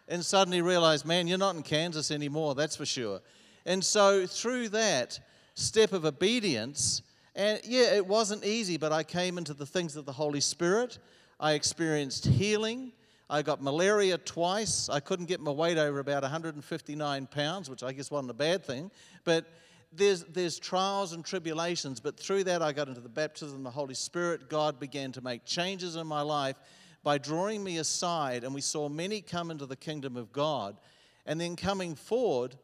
And 0.07 0.23
suddenly 0.23 0.61
realized, 0.61 1.03
man, 1.03 1.27
you're 1.27 1.39
not 1.39 1.55
in 1.55 1.63
Kansas 1.63 2.11
anymore, 2.11 2.53
that's 2.53 2.75
for 2.75 2.85
sure. 2.85 3.21
And 3.65 3.83
so 3.83 4.27
through 4.27 4.69
that 4.69 5.19
step 5.55 5.93
of 5.93 6.05
obedience, 6.05 7.01
and 7.35 7.59
yeah, 7.65 7.95
it 7.95 8.05
wasn't 8.05 8.45
easy, 8.45 8.77
but 8.77 8.91
I 8.91 9.03
came 9.03 9.37
into 9.37 9.53
the 9.53 9.65
things 9.65 9.95
of 9.95 10.05
the 10.05 10.13
Holy 10.13 10.39
Spirit. 10.39 10.99
I 11.39 11.53
experienced 11.53 12.25
healing. 12.25 12.93
I 13.29 13.41
got 13.41 13.61
malaria 13.61 14.17
twice. 14.17 14.87
I 14.87 14.99
couldn't 14.99 15.25
get 15.25 15.41
my 15.41 15.51
weight 15.51 15.77
over 15.77 15.99
about 15.99 16.21
159 16.21 17.27
pounds, 17.27 17.69
which 17.69 17.83
I 17.83 17.91
guess 17.91 18.09
wasn't 18.09 18.31
a 18.31 18.35
bad 18.35 18.63
thing. 18.63 18.91
But 19.23 19.45
there's, 19.91 20.23
there's 20.25 20.59
trials 20.59 21.13
and 21.13 21.25
tribulations, 21.25 21.99
but 21.99 22.17
through 22.17 22.45
that 22.45 22.61
I 22.61 22.71
got 22.71 22.87
into 22.87 23.01
the 23.01 23.09
baptism 23.09 23.57
of 23.57 23.63
the 23.63 23.71
Holy 23.71 23.95
Spirit. 23.95 24.49
God 24.49 24.79
began 24.79 25.11
to 25.13 25.21
make 25.21 25.43
changes 25.45 25.95
in 25.95 26.07
my 26.07 26.21
life 26.21 26.55
by 27.03 27.17
drawing 27.17 27.63
me 27.63 27.77
aside, 27.77 28.43
and 28.43 28.53
we 28.53 28.61
saw 28.61 28.89
many 28.89 29.21
come 29.21 29.51
into 29.51 29.65
the 29.65 29.75
kingdom 29.75 30.15
of 30.15 30.31
God. 30.31 30.77
And 31.25 31.41
then 31.41 31.55
coming 31.55 31.95
forward, 31.95 32.55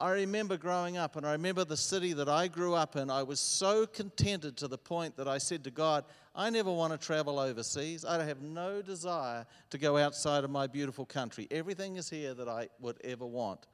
I 0.00 0.12
remember 0.12 0.56
growing 0.56 0.96
up, 0.96 1.16
and 1.16 1.26
I 1.26 1.32
remember 1.32 1.64
the 1.64 1.76
city 1.76 2.12
that 2.12 2.28
I 2.28 2.46
grew 2.46 2.74
up 2.74 2.94
in. 2.94 3.10
I 3.10 3.24
was 3.24 3.40
so 3.40 3.84
contented 3.84 4.56
to 4.58 4.68
the 4.68 4.78
point 4.78 5.16
that 5.16 5.26
I 5.26 5.38
said 5.38 5.64
to 5.64 5.72
God, 5.72 6.04
I 6.36 6.50
never 6.50 6.70
want 6.70 6.92
to 6.92 7.04
travel 7.04 7.40
overseas. 7.40 8.04
I 8.04 8.22
have 8.24 8.40
no 8.40 8.80
desire 8.80 9.44
to 9.70 9.78
go 9.78 9.96
outside 9.96 10.44
of 10.44 10.50
my 10.50 10.68
beautiful 10.68 11.04
country. 11.04 11.48
Everything 11.50 11.96
is 11.96 12.08
here 12.08 12.32
that 12.34 12.48
I 12.48 12.68
would 12.78 12.96
ever 13.02 13.26
want. 13.26 13.66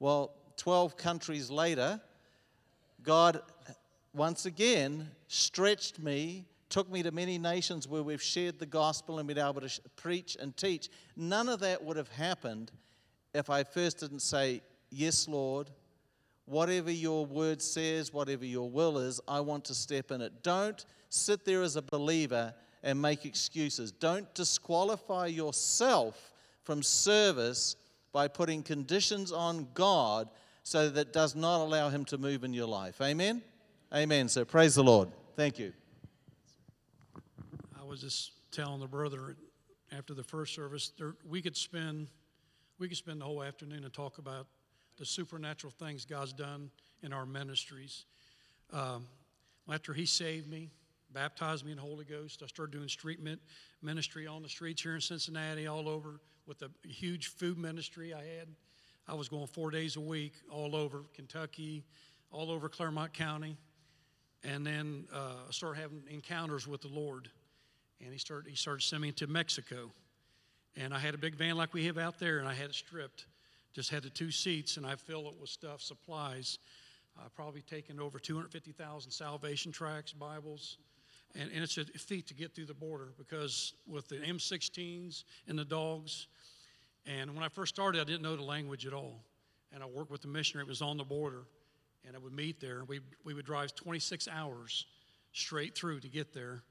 Well, 0.00 0.32
12 0.56 0.96
countries 0.96 1.48
later, 1.48 2.00
God 3.04 3.40
once 4.12 4.46
again 4.46 5.08
stretched 5.28 6.00
me, 6.00 6.44
took 6.70 6.90
me 6.90 7.04
to 7.04 7.12
many 7.12 7.38
nations 7.38 7.86
where 7.86 8.02
we've 8.02 8.20
shared 8.20 8.58
the 8.58 8.66
gospel 8.66 9.20
and 9.20 9.28
been 9.28 9.38
able 9.38 9.60
to 9.60 9.80
preach 9.94 10.36
and 10.40 10.56
teach. 10.56 10.88
None 11.16 11.48
of 11.48 11.60
that 11.60 11.84
would 11.84 11.96
have 11.96 12.08
happened 12.08 12.72
if 13.32 13.48
I 13.48 13.62
first 13.62 14.00
didn't 14.00 14.22
say, 14.22 14.62
Yes, 14.90 15.28
Lord. 15.28 15.70
Whatever 16.46 16.90
your 16.90 17.26
word 17.26 17.60
says, 17.60 18.12
whatever 18.12 18.44
your 18.44 18.70
will 18.70 18.98
is, 18.98 19.20
I 19.28 19.40
want 19.40 19.66
to 19.66 19.74
step 19.74 20.10
in 20.10 20.22
it. 20.22 20.42
Don't 20.42 20.82
sit 21.10 21.44
there 21.44 21.62
as 21.62 21.76
a 21.76 21.82
believer 21.82 22.54
and 22.82 23.00
make 23.00 23.26
excuses. 23.26 23.92
Don't 23.92 24.32
disqualify 24.34 25.26
yourself 25.26 26.32
from 26.62 26.82
service 26.82 27.76
by 28.12 28.28
putting 28.28 28.62
conditions 28.62 29.30
on 29.30 29.68
God 29.74 30.28
so 30.62 30.88
that 30.88 31.12
does 31.12 31.34
not 31.34 31.60
allow 31.60 31.90
Him 31.90 32.04
to 32.06 32.18
move 32.18 32.44
in 32.44 32.54
your 32.54 32.66
life. 32.66 33.00
Amen? 33.00 33.42
Amen. 33.94 34.28
So 34.28 34.44
praise 34.44 34.74
the 34.74 34.84
Lord. 34.84 35.08
Thank 35.36 35.58
you. 35.58 35.72
I 37.78 37.84
was 37.84 38.00
just 38.00 38.32
telling 38.50 38.80
the 38.80 38.86
brother 38.86 39.36
after 39.96 40.14
the 40.14 40.22
first 40.22 40.54
service, 40.54 40.92
there, 40.98 41.14
we 41.28 41.40
could 41.40 41.56
spend 41.56 42.08
we 42.78 42.86
could 42.86 42.96
spend 42.96 43.20
the 43.20 43.24
whole 43.24 43.42
afternoon 43.42 43.82
and 43.82 43.92
talk 43.92 44.18
about 44.18 44.46
the 44.98 45.06
supernatural 45.06 45.72
things 45.78 46.04
God's 46.04 46.32
done 46.32 46.70
in 47.02 47.12
our 47.12 47.24
ministries. 47.24 48.04
Um, 48.72 49.06
after 49.72 49.92
He 49.92 50.06
saved 50.06 50.48
me, 50.48 50.70
baptized 51.12 51.64
me 51.64 51.70
in 51.70 51.76
the 51.76 51.82
Holy 51.82 52.04
Ghost, 52.04 52.42
I 52.42 52.46
started 52.46 52.72
doing 52.72 52.88
street 52.88 53.20
ministry 53.82 54.26
on 54.26 54.42
the 54.42 54.48
streets 54.48 54.82
here 54.82 54.94
in 54.94 55.00
Cincinnati, 55.00 55.66
all 55.66 55.88
over, 55.88 56.20
with 56.46 56.62
a 56.62 56.70
huge 56.86 57.28
food 57.28 57.58
ministry 57.58 58.12
I 58.12 58.18
had. 58.18 58.48
I 59.06 59.14
was 59.14 59.28
going 59.28 59.46
four 59.46 59.70
days 59.70 59.96
a 59.96 60.00
week 60.00 60.34
all 60.50 60.76
over 60.76 61.04
Kentucky, 61.14 61.84
all 62.30 62.50
over 62.50 62.68
Clermont 62.68 63.14
County. 63.14 63.56
And 64.44 64.66
then 64.66 65.06
uh, 65.12 65.32
I 65.48 65.50
started 65.50 65.80
having 65.80 66.02
encounters 66.10 66.66
with 66.66 66.82
the 66.82 66.88
Lord. 66.88 67.28
And 68.00 68.12
he 68.12 68.18
started, 68.18 68.50
he 68.50 68.56
started 68.56 68.82
sending 68.82 69.08
me 69.08 69.12
to 69.12 69.26
Mexico. 69.26 69.90
And 70.76 70.92
I 70.92 70.98
had 70.98 71.14
a 71.14 71.18
big 71.18 71.34
van 71.34 71.56
like 71.56 71.72
we 71.72 71.86
have 71.86 71.98
out 71.98 72.18
there, 72.18 72.38
and 72.38 72.46
I 72.46 72.54
had 72.54 72.70
it 72.70 72.74
stripped 72.74 73.26
just 73.72 73.90
had 73.90 74.02
the 74.02 74.10
two 74.10 74.30
seats, 74.30 74.76
and 74.76 74.86
I 74.86 74.96
fill 74.96 75.28
it 75.28 75.34
with 75.40 75.50
stuff, 75.50 75.80
supplies. 75.80 76.58
I've 77.24 77.34
probably 77.34 77.62
taken 77.62 78.00
over 78.00 78.18
250,000 78.18 79.10
salvation 79.10 79.72
tracts, 79.72 80.12
Bibles. 80.12 80.78
And, 81.34 81.50
and 81.52 81.62
it's 81.62 81.76
a 81.76 81.84
feat 81.84 82.26
to 82.28 82.34
get 82.34 82.54
through 82.54 82.66
the 82.66 82.74
border 82.74 83.12
because 83.18 83.74
with 83.86 84.08
the 84.08 84.16
M16s 84.16 85.24
and 85.46 85.58
the 85.58 85.64
dogs, 85.64 86.26
and 87.06 87.34
when 87.34 87.44
I 87.44 87.48
first 87.48 87.74
started, 87.74 88.00
I 88.00 88.04
didn't 88.04 88.22
know 88.22 88.36
the 88.36 88.42
language 88.42 88.86
at 88.86 88.92
all. 88.92 89.22
And 89.72 89.82
I 89.82 89.86
worked 89.86 90.10
with 90.10 90.22
the 90.22 90.28
missionary, 90.28 90.64
it 90.64 90.68
was 90.68 90.80
on 90.80 90.96
the 90.96 91.04
border, 91.04 91.44
and 92.06 92.16
I 92.16 92.18
would 92.18 92.32
meet 92.32 92.60
there. 92.60 92.84
We, 92.84 93.00
we 93.24 93.34
would 93.34 93.44
drive 93.44 93.74
26 93.74 94.28
hours 94.28 94.86
straight 95.32 95.74
through 95.74 96.00
to 96.00 96.08
get 96.08 96.32
there, 96.32 96.62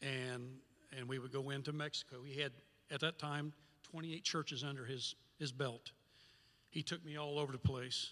and, 0.00 0.48
and 0.96 1.06
we 1.06 1.18
would 1.18 1.32
go 1.32 1.50
into 1.50 1.72
Mexico. 1.72 2.16
He 2.24 2.40
had, 2.40 2.52
at 2.90 3.00
that 3.00 3.18
time, 3.18 3.52
28 3.82 4.24
churches 4.24 4.64
under 4.64 4.86
his, 4.86 5.14
his 5.38 5.52
belt 5.52 5.92
he 6.76 6.82
took 6.82 7.02
me 7.06 7.16
all 7.16 7.38
over 7.38 7.52
the 7.52 7.58
place. 7.58 8.10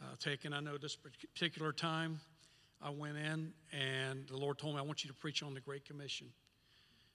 Uh, 0.00 0.06
taking, 0.18 0.54
I 0.54 0.60
know 0.60 0.78
this 0.78 0.96
particular 1.34 1.72
time, 1.72 2.18
I 2.80 2.88
went 2.88 3.18
in 3.18 3.52
and 3.70 4.26
the 4.28 4.36
Lord 4.38 4.56
told 4.56 4.76
me, 4.76 4.80
I 4.80 4.82
want 4.82 5.04
you 5.04 5.08
to 5.08 5.14
preach 5.14 5.42
on 5.42 5.52
the 5.52 5.60
Great 5.60 5.84
Commission. 5.84 6.28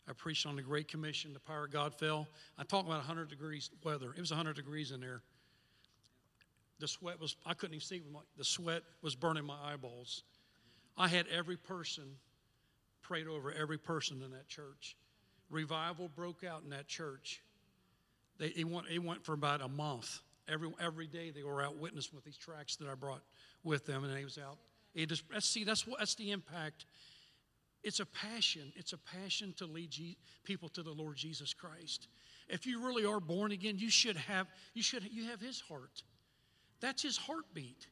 I 0.07 0.13
preached 0.13 0.45
on 0.45 0.55
the 0.55 0.61
Great 0.61 0.87
Commission. 0.87 1.33
The 1.33 1.39
power 1.39 1.65
of 1.65 1.71
God 1.71 1.95
fell. 1.95 2.27
I 2.59 2.63
talked 2.63 2.85
about 2.85 2.99
100 2.99 3.27
degrees 3.27 3.71
weather. 3.83 4.11
It 4.15 4.19
was 4.19 4.29
100 4.29 4.55
degrees 4.55 4.91
in 4.91 5.01
there. 5.01 5.23
The 6.79 6.87
sweat 6.87 7.19
was, 7.19 7.37
I 7.43 7.55
couldn't 7.55 7.73
even 7.73 7.85
see, 7.87 8.01
the 8.37 8.45
sweat 8.45 8.83
was 9.01 9.15
burning 9.15 9.45
my 9.45 9.57
eyeballs. 9.63 10.21
I 10.95 11.07
had 11.07 11.25
every 11.35 11.57
person, 11.57 12.03
prayed 13.01 13.25
over 13.25 13.51
every 13.51 13.79
person 13.79 14.21
in 14.23 14.29
that 14.31 14.47
church. 14.47 14.95
Revival 15.49 16.11
broke 16.15 16.43
out 16.43 16.61
in 16.63 16.69
that 16.69 16.87
church. 16.87 17.41
They, 18.37 18.47
it, 18.49 18.69
went, 18.69 18.85
it 18.93 19.03
went 19.03 19.25
for 19.25 19.33
about 19.33 19.61
a 19.61 19.67
month. 19.67 20.19
Every, 20.47 20.69
every 20.79 21.07
day 21.07 21.31
they 21.31 21.43
were 21.43 21.61
out 21.61 21.77
witnessing 21.77 22.15
with 22.15 22.25
these 22.25 22.37
tracks 22.37 22.75
that 22.77 22.87
I 22.89 22.95
brought 22.95 23.21
with 23.63 23.85
them, 23.85 24.03
and 24.03 24.17
he 24.17 24.23
was 24.23 24.37
out. 24.37 24.57
It 24.93 25.07
just, 25.07 25.23
see, 25.39 25.63
that's, 25.63 25.87
what, 25.87 25.99
that's 25.99 26.15
the 26.15 26.31
impact. 26.31 26.85
It's 27.83 27.99
a 27.99 28.05
passion. 28.05 28.71
It's 28.75 28.93
a 28.93 28.97
passion 28.97 29.53
to 29.57 29.65
lead 29.65 29.91
G- 29.91 30.17
people 30.43 30.69
to 30.69 30.83
the 30.83 30.91
Lord 30.91 31.17
Jesus 31.17 31.53
Christ. 31.53 32.07
If 32.47 32.65
you 32.65 32.85
really 32.85 33.05
are 33.05 33.19
born 33.19 33.51
again, 33.51 33.77
you 33.77 33.89
should 33.89 34.17
have 34.17 34.47
you 34.73 34.83
should 34.83 35.03
you 35.11 35.25
have 35.29 35.41
His 35.41 35.61
heart. 35.61 36.03
That's 36.79 37.03
His 37.03 37.17
heartbeat. 37.17 37.87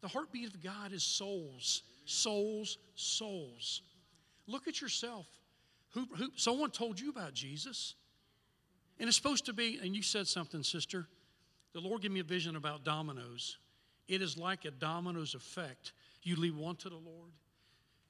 The 0.00 0.08
heartbeat 0.08 0.48
of 0.48 0.62
God 0.62 0.92
is 0.92 1.02
souls, 1.02 1.82
souls, 2.04 2.78
souls. 2.94 3.82
Look 4.46 4.68
at 4.68 4.80
yourself. 4.80 5.26
Who, 5.90 6.06
who, 6.16 6.28
someone 6.36 6.70
told 6.70 7.00
you 7.00 7.10
about 7.10 7.32
Jesus, 7.32 7.94
and 8.98 9.08
it's 9.08 9.16
supposed 9.16 9.46
to 9.46 9.52
be. 9.52 9.78
And 9.82 9.94
you 9.94 10.02
said 10.02 10.26
something, 10.26 10.62
sister 10.62 11.06
the 11.76 11.82
Lord 11.82 12.00
gave 12.00 12.10
me 12.10 12.20
a 12.20 12.24
vision 12.24 12.56
about 12.56 12.84
dominoes. 12.84 13.58
It 14.08 14.22
is 14.22 14.38
like 14.38 14.64
a 14.64 14.70
dominoes 14.70 15.34
effect. 15.34 15.92
You 16.22 16.36
lead 16.36 16.56
one 16.56 16.76
to 16.76 16.88
the 16.88 16.96
Lord, 16.96 17.32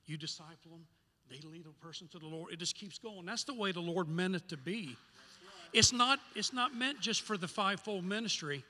you 0.07 0.17
disciple 0.17 0.71
them, 0.71 0.87
they 1.29 1.41
lead 1.45 1.67
a 1.67 1.85
person 1.85 2.07
to 2.13 2.21
the 2.21 2.29
Lord. 2.29 2.53
It 2.53 2.61
just 2.61 2.77
keeps 2.77 2.97
going. 2.97 3.27
That's 3.27 3.43
the 3.43 3.55
way 3.55 3.73
the 3.73 3.81
Lord 3.81 4.09
meant 4.09 4.37
it 4.37 4.49
to 4.51 4.57
be. 4.57 4.97
It's 5.73 5.93
not, 5.93 6.21
it's 6.37 6.53
not 6.53 6.77
meant 6.77 7.01
just 7.01 7.23
for 7.23 7.37
the 7.37 7.49
fivefold 7.49 8.05
ministry. 8.05 8.63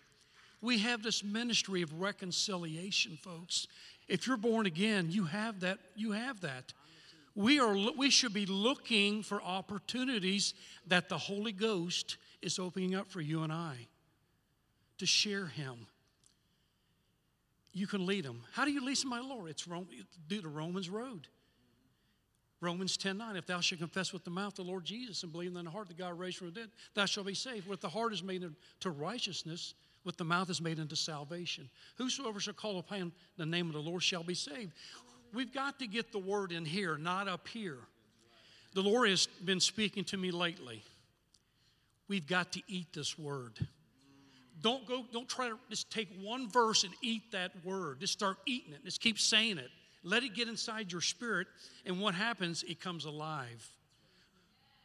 We 0.62 0.78
have 0.78 1.02
this 1.02 1.22
ministry 1.22 1.82
of 1.82 2.00
reconciliation, 2.00 3.18
folks. 3.20 3.66
If 4.08 4.26
you're 4.26 4.38
born 4.38 4.64
again, 4.64 5.08
you 5.10 5.24
have 5.24 5.60
that. 5.60 5.76
You 5.94 6.12
have 6.12 6.40
that. 6.40 6.72
We 7.34 7.60
are 7.60 7.76
we 7.98 8.08
should 8.08 8.32
be 8.32 8.46
looking 8.46 9.22
for 9.22 9.42
opportunities 9.42 10.54
that 10.86 11.10
the 11.10 11.18
Holy 11.18 11.52
Ghost 11.52 12.16
is 12.40 12.58
opening 12.58 12.94
up 12.94 13.10
for 13.10 13.20
you 13.20 13.42
and 13.42 13.52
I 13.52 13.88
to 14.98 15.06
share 15.06 15.46
him. 15.46 15.86
You 17.72 17.86
can 17.86 18.06
lead 18.06 18.24
them. 18.24 18.42
How 18.52 18.64
do 18.64 18.70
you 18.70 18.84
lead 18.84 18.98
my 19.04 19.20
Lord? 19.20 19.50
It's 19.50 19.68
Rome, 19.68 19.86
do 20.28 20.40
the 20.40 20.48
Romans 20.48 20.88
road. 20.88 21.28
Romans 22.62 22.96
10 22.96 23.18
9, 23.18 23.36
if 23.36 23.46
thou 23.46 23.60
shalt 23.60 23.80
confess 23.80 24.12
with 24.12 24.24
the 24.24 24.30
mouth 24.30 24.54
the 24.54 24.62
Lord 24.62 24.84
Jesus 24.84 25.22
and 25.22 25.30
believe 25.30 25.54
in 25.54 25.64
the 25.64 25.70
heart 25.70 25.88
that 25.88 25.98
God 25.98 26.18
raised 26.18 26.38
from 26.38 26.48
the 26.48 26.60
dead, 26.60 26.70
thou 26.94 27.04
shalt 27.04 27.26
be 27.26 27.34
saved. 27.34 27.68
With 27.68 27.82
the 27.82 27.88
heart 27.88 28.14
is 28.14 28.22
made 28.22 28.42
into 28.42 28.90
righteousness, 28.90 29.74
with 30.04 30.16
the 30.16 30.24
mouth 30.24 30.48
is 30.48 30.60
made 30.60 30.78
into 30.78 30.96
salvation. 30.96 31.68
Whosoever 31.96 32.40
shall 32.40 32.54
call 32.54 32.78
upon 32.78 33.12
the 33.36 33.44
name 33.44 33.66
of 33.66 33.74
the 33.74 33.80
Lord 33.80 34.02
shall 34.02 34.22
be 34.22 34.34
saved. 34.34 34.72
We've 35.34 35.52
got 35.52 35.78
to 35.80 35.86
get 35.86 36.12
the 36.12 36.18
word 36.18 36.50
in 36.52 36.64
here, 36.64 36.96
not 36.96 37.28
up 37.28 37.46
here. 37.46 37.78
The 38.72 38.82
Lord 38.82 39.10
has 39.10 39.26
been 39.26 39.60
speaking 39.60 40.04
to 40.04 40.16
me 40.16 40.30
lately. 40.30 40.82
We've 42.08 42.26
got 42.26 42.52
to 42.52 42.62
eat 42.68 42.92
this 42.94 43.18
word. 43.18 43.58
Don't 44.62 44.86
go, 44.86 45.04
don't 45.12 45.28
try 45.28 45.48
to 45.48 45.58
just 45.68 45.90
take 45.90 46.08
one 46.20 46.48
verse 46.48 46.84
and 46.84 46.92
eat 47.02 47.32
that 47.32 47.52
word. 47.64 48.00
Just 48.00 48.12
start 48.12 48.38
eating 48.46 48.72
it. 48.72 48.84
Just 48.84 49.00
keep 49.00 49.18
saying 49.18 49.58
it. 49.58 49.70
Let 50.02 50.22
it 50.22 50.34
get 50.34 50.48
inside 50.48 50.92
your 50.92 51.00
spirit, 51.00 51.48
and 51.84 52.00
what 52.00 52.14
happens? 52.14 52.62
It 52.62 52.80
comes 52.80 53.04
alive. 53.04 53.68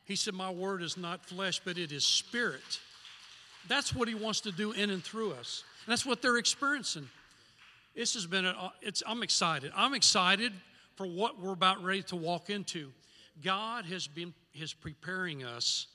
He 0.05 0.15
said, 0.15 0.34
My 0.34 0.49
word 0.49 0.81
is 0.81 0.97
not 0.97 1.25
flesh, 1.25 1.62
but 1.63 1.77
it 1.77 1.91
is 1.91 2.05
spirit. 2.05 2.79
That's 3.67 3.95
what 3.95 4.07
he 4.07 4.15
wants 4.15 4.41
to 4.41 4.51
do 4.51 4.71
in 4.71 4.89
and 4.89 5.03
through 5.03 5.34
us. 5.34 5.63
And 5.86 5.91
that's 5.91 6.05
what 6.05 6.21
they're 6.21 6.38
experiencing. 6.38 7.07
This 7.95 8.15
has 8.15 8.25
been, 8.25 8.45
a, 8.45 8.71
it's, 8.81 9.03
I'm 9.05 9.21
excited. 9.21 9.71
I'm 9.75 9.93
excited 9.93 10.53
for 10.95 11.05
what 11.05 11.39
we're 11.39 11.53
about 11.53 11.84
ready 11.84 12.03
to 12.03 12.15
walk 12.15 12.49
into. 12.49 12.91
God 13.43 13.86
has 13.86 14.07
been 14.07 14.34
is 14.53 14.73
preparing 14.73 15.43
us 15.43 15.88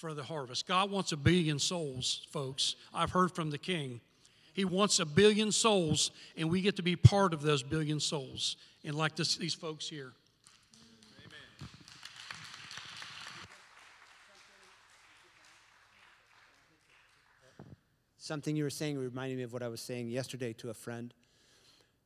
for 0.00 0.14
the 0.14 0.22
harvest. 0.22 0.66
God 0.66 0.90
wants 0.90 1.12
a 1.12 1.16
billion 1.16 1.58
souls, 1.58 2.26
folks. 2.30 2.74
I've 2.94 3.10
heard 3.10 3.32
from 3.32 3.50
the 3.50 3.58
King. 3.58 4.00
He 4.54 4.64
wants 4.64 4.98
a 4.98 5.04
billion 5.04 5.52
souls, 5.52 6.10
and 6.38 6.48
we 6.48 6.62
get 6.62 6.76
to 6.76 6.82
be 6.82 6.96
part 6.96 7.34
of 7.34 7.42
those 7.42 7.62
billion 7.62 8.00
souls. 8.00 8.56
And 8.82 8.96
like 8.96 9.14
this, 9.14 9.36
these 9.36 9.52
folks 9.52 9.86
here. 9.86 10.12
Amen. 11.18 11.68
Something 18.16 18.56
you 18.56 18.64
were 18.64 18.70
saying 18.70 18.96
reminded 18.96 19.36
me 19.36 19.44
of 19.44 19.52
what 19.52 19.62
I 19.62 19.68
was 19.68 19.82
saying 19.82 20.08
yesterday 20.08 20.54
to 20.54 20.70
a 20.70 20.74
friend 20.74 21.12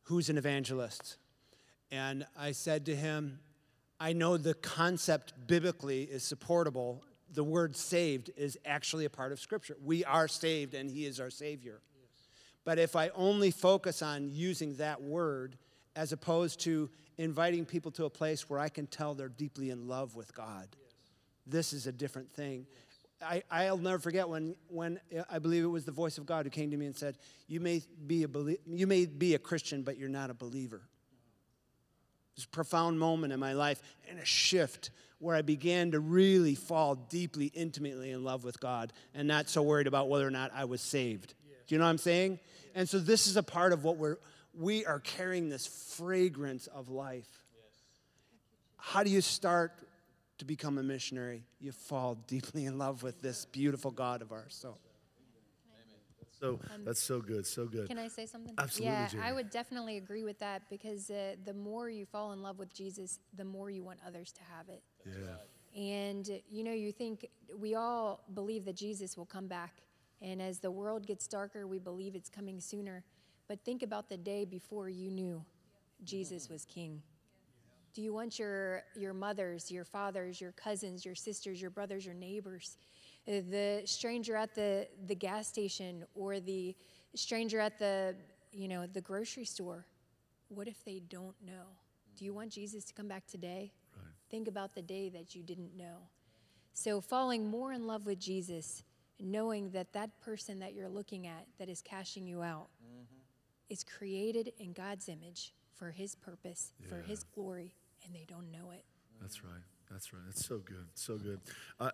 who's 0.02 0.28
an 0.28 0.36
evangelist. 0.36 1.16
And 1.92 2.26
I 2.36 2.50
said 2.50 2.86
to 2.86 2.96
him, 2.96 3.38
I 4.00 4.12
know 4.12 4.36
the 4.36 4.54
concept 4.54 5.32
biblically 5.46 6.02
is 6.02 6.24
supportable. 6.24 7.04
The 7.34 7.44
word 7.44 7.76
saved 7.76 8.30
is 8.36 8.56
actually 8.64 9.04
a 9.04 9.10
part 9.10 9.32
of 9.32 9.40
Scripture. 9.40 9.76
We 9.82 10.04
are 10.04 10.28
saved, 10.28 10.74
and 10.74 10.90
He 10.90 11.04
is 11.04 11.18
our 11.20 11.30
Savior. 11.30 11.80
Yes. 12.00 12.08
But 12.64 12.78
if 12.78 12.94
I 12.94 13.10
only 13.14 13.50
focus 13.50 14.02
on 14.02 14.30
using 14.30 14.76
that 14.76 15.02
word 15.02 15.56
as 15.96 16.12
opposed 16.12 16.60
to 16.60 16.90
inviting 17.18 17.64
people 17.64 17.90
to 17.92 18.04
a 18.04 18.10
place 18.10 18.48
where 18.48 18.58
I 18.58 18.68
can 18.68 18.86
tell 18.86 19.14
they're 19.14 19.28
deeply 19.28 19.70
in 19.70 19.88
love 19.88 20.14
with 20.14 20.34
God, 20.34 20.68
yes. 20.70 20.92
this 21.46 21.72
is 21.72 21.86
a 21.86 21.92
different 21.92 22.32
thing. 22.32 22.66
Yes. 22.72 22.84
I, 23.50 23.70
will 23.70 23.78
never 23.78 23.98
forget 23.98 24.28
when, 24.28 24.54
when 24.68 25.00
uh, 25.16 25.22
I 25.30 25.38
believe 25.38 25.64
it 25.64 25.68
was 25.68 25.84
the 25.84 25.92
voice 25.92 26.18
of 26.18 26.26
God 26.26 26.46
who 26.46 26.50
came 26.50 26.70
to 26.70 26.76
me 26.76 26.86
and 26.86 26.96
said, 26.96 27.16
you 27.48 27.60
may, 27.60 27.82
be 28.06 28.24
a 28.24 28.28
you 28.66 28.86
may 28.86 29.06
be 29.06 29.34
a 29.34 29.38
Christian, 29.38 29.82
but 29.82 29.96
you're 29.96 30.08
not 30.08 30.30
a 30.30 30.34
believer. 30.34 30.82
This 32.36 32.46
profound 32.46 32.98
moment 32.98 33.32
in 33.32 33.40
my 33.40 33.52
life 33.52 33.80
and 34.08 34.18
a 34.18 34.24
shift 34.24 34.90
where 35.18 35.36
I 35.36 35.42
began 35.42 35.92
to 35.92 36.00
really 36.00 36.54
fall 36.54 36.96
deeply, 36.96 37.46
intimately 37.46 38.10
in 38.10 38.24
love 38.24 38.44
with 38.44 38.60
God 38.60 38.92
and 39.14 39.26
not 39.28 39.48
so 39.48 39.62
worried 39.62 39.86
about 39.86 40.08
whether 40.08 40.26
or 40.26 40.30
not 40.30 40.50
I 40.54 40.64
was 40.64 40.80
saved. 40.80 41.34
Do 41.66 41.74
you 41.74 41.78
know 41.78 41.84
what 41.84 41.90
I'm 41.90 41.98
saying? 41.98 42.40
And 42.74 42.88
so 42.88 42.98
this 42.98 43.26
is 43.26 43.36
a 43.36 43.42
part 43.42 43.72
of 43.72 43.84
what 43.84 43.96
we're 43.96 44.18
we 44.56 44.86
are 44.86 45.00
carrying 45.00 45.48
this 45.48 45.66
fragrance 45.66 46.66
of 46.68 46.88
life. 46.88 47.28
Yes. 47.56 47.80
How 48.76 49.02
do 49.02 49.10
you 49.10 49.20
start 49.20 49.72
to 50.38 50.44
become 50.44 50.78
a 50.78 50.82
missionary? 50.82 51.44
You 51.60 51.72
fall 51.72 52.14
deeply 52.26 52.66
in 52.66 52.78
love 52.78 53.02
with 53.02 53.20
this 53.20 53.46
beautiful 53.46 53.90
God 53.90 54.22
of 54.22 54.30
ours. 54.30 54.56
So 54.56 54.76
so 56.44 56.60
um, 56.74 56.84
that's 56.84 57.02
so 57.02 57.20
good, 57.20 57.46
so 57.46 57.66
good. 57.66 57.88
Can 57.88 57.98
I 57.98 58.08
say 58.08 58.26
something? 58.26 58.54
Absolutely. 58.58 58.92
Yeah, 58.92 59.08
Jamie. 59.08 59.22
I 59.24 59.32
would 59.32 59.50
definitely 59.50 59.96
agree 59.96 60.24
with 60.24 60.38
that 60.40 60.62
because 60.68 61.10
uh, 61.10 61.36
the 61.44 61.54
more 61.54 61.88
you 61.88 62.06
fall 62.06 62.32
in 62.32 62.42
love 62.42 62.58
with 62.58 62.72
Jesus, 62.74 63.18
the 63.36 63.44
more 63.44 63.70
you 63.70 63.82
want 63.82 63.98
others 64.06 64.32
to 64.32 64.40
have 64.42 64.68
it. 64.68 64.82
Yeah. 65.06 66.00
And 66.00 66.40
you 66.50 66.62
know, 66.64 66.72
you 66.72 66.92
think 66.92 67.28
we 67.58 67.74
all 67.74 68.20
believe 68.34 68.64
that 68.66 68.76
Jesus 68.76 69.16
will 69.16 69.26
come 69.26 69.46
back, 69.46 69.82
and 70.22 70.40
as 70.40 70.58
the 70.58 70.70
world 70.70 71.06
gets 71.06 71.26
darker, 71.26 71.66
we 71.66 71.78
believe 71.78 72.14
it's 72.14 72.28
coming 72.28 72.60
sooner. 72.60 73.04
But 73.48 73.64
think 73.64 73.82
about 73.82 74.08
the 74.08 74.16
day 74.16 74.44
before 74.44 74.88
you 74.88 75.10
knew 75.10 75.44
Jesus 76.04 76.48
was 76.48 76.64
King. 76.64 77.02
Do 77.92 78.02
you 78.02 78.12
want 78.12 78.38
your 78.38 78.82
your 78.96 79.14
mothers, 79.14 79.70
your 79.70 79.84
fathers, 79.84 80.40
your 80.40 80.52
cousins, 80.52 81.04
your 81.04 81.14
sisters, 81.14 81.60
your 81.60 81.70
brothers, 81.70 82.04
your 82.04 82.14
neighbors? 82.14 82.76
The 83.26 83.82
stranger 83.84 84.36
at 84.36 84.54
the, 84.54 84.86
the 85.06 85.14
gas 85.14 85.48
station 85.48 86.04
or 86.14 86.40
the 86.40 86.74
stranger 87.14 87.60
at 87.60 87.78
the, 87.78 88.14
you 88.52 88.68
know, 88.68 88.86
the 88.86 89.00
grocery 89.00 89.44
store, 89.44 89.86
what 90.48 90.68
if 90.68 90.84
they 90.84 91.00
don't 91.08 91.34
know? 91.44 91.64
Do 92.16 92.24
you 92.24 92.34
want 92.34 92.50
Jesus 92.50 92.84
to 92.84 92.94
come 92.94 93.08
back 93.08 93.26
today? 93.26 93.72
Right. 93.96 94.04
Think 94.30 94.48
about 94.48 94.74
the 94.74 94.82
day 94.82 95.08
that 95.10 95.34
you 95.34 95.42
didn't 95.42 95.76
know. 95.76 96.08
So 96.74 97.00
falling 97.00 97.48
more 97.48 97.72
in 97.72 97.86
love 97.86 98.06
with 98.06 98.18
Jesus, 98.18 98.82
knowing 99.20 99.70
that 99.70 99.92
that 99.92 100.20
person 100.20 100.58
that 100.58 100.74
you're 100.74 100.88
looking 100.88 101.26
at 101.26 101.46
that 101.58 101.68
is 101.68 101.80
cashing 101.80 102.26
you 102.26 102.42
out 102.42 102.68
mm-hmm. 102.84 103.04
is 103.70 103.84
created 103.84 104.52
in 104.58 104.72
God's 104.72 105.08
image 105.08 105.54
for 105.72 105.90
his 105.90 106.14
purpose, 106.14 106.72
yeah. 106.80 106.88
for 106.88 107.00
his 107.00 107.24
glory, 107.24 107.74
and 108.04 108.14
they 108.14 108.24
don't 108.28 108.50
know 108.50 108.70
it. 108.72 108.84
That's 109.20 109.42
right. 109.42 109.62
That's 109.94 110.12
right. 110.12 110.22
That's 110.26 110.44
so 110.44 110.58
good. 110.58 110.86
So 110.94 111.16
good. 111.16 111.38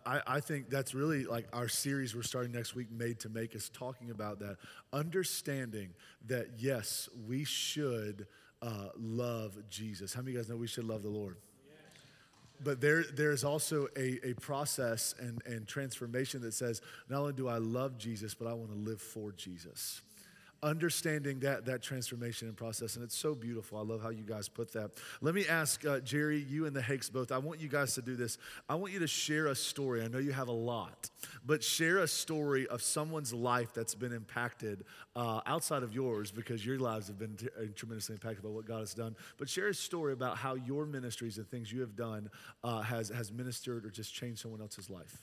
I, 0.06 0.22
I 0.26 0.40
think 0.40 0.70
that's 0.70 0.94
really 0.94 1.24
like 1.24 1.46
our 1.52 1.68
series 1.68 2.16
we're 2.16 2.22
starting 2.22 2.50
next 2.50 2.74
week, 2.74 2.90
Made 2.90 3.20
to 3.20 3.28
Make, 3.28 3.54
is 3.54 3.68
talking 3.68 4.10
about 4.10 4.38
that. 4.38 4.56
Understanding 4.90 5.90
that, 6.26 6.46
yes, 6.56 7.10
we 7.28 7.44
should 7.44 8.26
uh, 8.62 8.88
love 8.96 9.58
Jesus. 9.68 10.14
How 10.14 10.22
many 10.22 10.30
of 10.30 10.34
you 10.34 10.40
guys 10.40 10.48
know 10.48 10.56
we 10.56 10.66
should 10.66 10.84
love 10.84 11.02
the 11.02 11.10
Lord? 11.10 11.36
But 12.64 12.80
there, 12.80 13.04
there's 13.04 13.44
also 13.44 13.88
a, 13.94 14.30
a 14.30 14.34
process 14.34 15.14
and, 15.18 15.42
and 15.44 15.68
transformation 15.68 16.40
that 16.40 16.54
says, 16.54 16.80
not 17.10 17.20
only 17.20 17.34
do 17.34 17.48
I 17.48 17.58
love 17.58 17.98
Jesus, 17.98 18.32
but 18.32 18.48
I 18.48 18.54
want 18.54 18.70
to 18.70 18.78
live 18.78 19.02
for 19.02 19.30
Jesus 19.32 20.00
understanding 20.62 21.40
that 21.40 21.64
that 21.66 21.82
transformation 21.82 22.48
and 22.48 22.56
process 22.56 22.96
and 22.96 23.04
it's 23.04 23.16
so 23.16 23.34
beautiful. 23.34 23.78
I 23.78 23.82
love 23.82 24.02
how 24.02 24.10
you 24.10 24.24
guys 24.24 24.48
put 24.48 24.72
that. 24.72 24.92
Let 25.20 25.34
me 25.34 25.46
ask 25.46 25.84
uh, 25.84 26.00
jerry 26.00 26.44
you 26.48 26.66
and 26.66 26.74
the 26.74 26.82
hakes 26.82 27.08
both 27.08 27.32
i 27.32 27.38
want 27.38 27.60
you 27.60 27.68
guys 27.68 27.94
to 27.94 28.02
do 28.02 28.16
this. 28.16 28.38
I 28.68 28.74
want 28.74 28.92
you 28.92 28.98
to 29.00 29.06
share 29.06 29.46
a 29.46 29.54
story. 29.54 30.02
I 30.02 30.08
know 30.08 30.18
you 30.18 30.32
have 30.32 30.48
a 30.48 30.52
lot 30.52 31.10
but 31.44 31.62
share 31.62 31.98
a 31.98 32.08
story 32.08 32.66
of 32.68 32.82
someone's 32.82 33.32
life 33.32 33.72
that's 33.74 33.94
been 33.94 34.12
impacted 34.12 34.84
uh, 35.16 35.40
outside 35.46 35.82
of 35.82 35.94
yours 35.94 36.30
because 36.30 36.64
your 36.64 36.78
lives 36.78 37.08
have 37.08 37.18
been 37.18 37.36
t- 37.36 37.48
uh, 37.58 37.64
tremendously 37.74 38.14
impacted 38.14 38.42
by 38.42 38.50
what 38.50 38.66
god 38.66 38.80
has 38.80 38.94
done. 38.94 39.16
But 39.38 39.48
share 39.48 39.68
a 39.68 39.74
story 39.74 40.12
about 40.12 40.36
how 40.36 40.54
your 40.54 40.86
ministries 40.86 41.38
and 41.38 41.48
things 41.48 41.72
you 41.72 41.80
have 41.80 41.96
done 41.96 42.30
uh, 42.62 42.82
has, 42.82 43.08
has 43.10 43.32
ministered 43.32 43.84
or 43.84 43.90
just 43.90 44.14
changed 44.14 44.40
someone 44.40 44.60
else's 44.60 44.90
life 44.90 45.22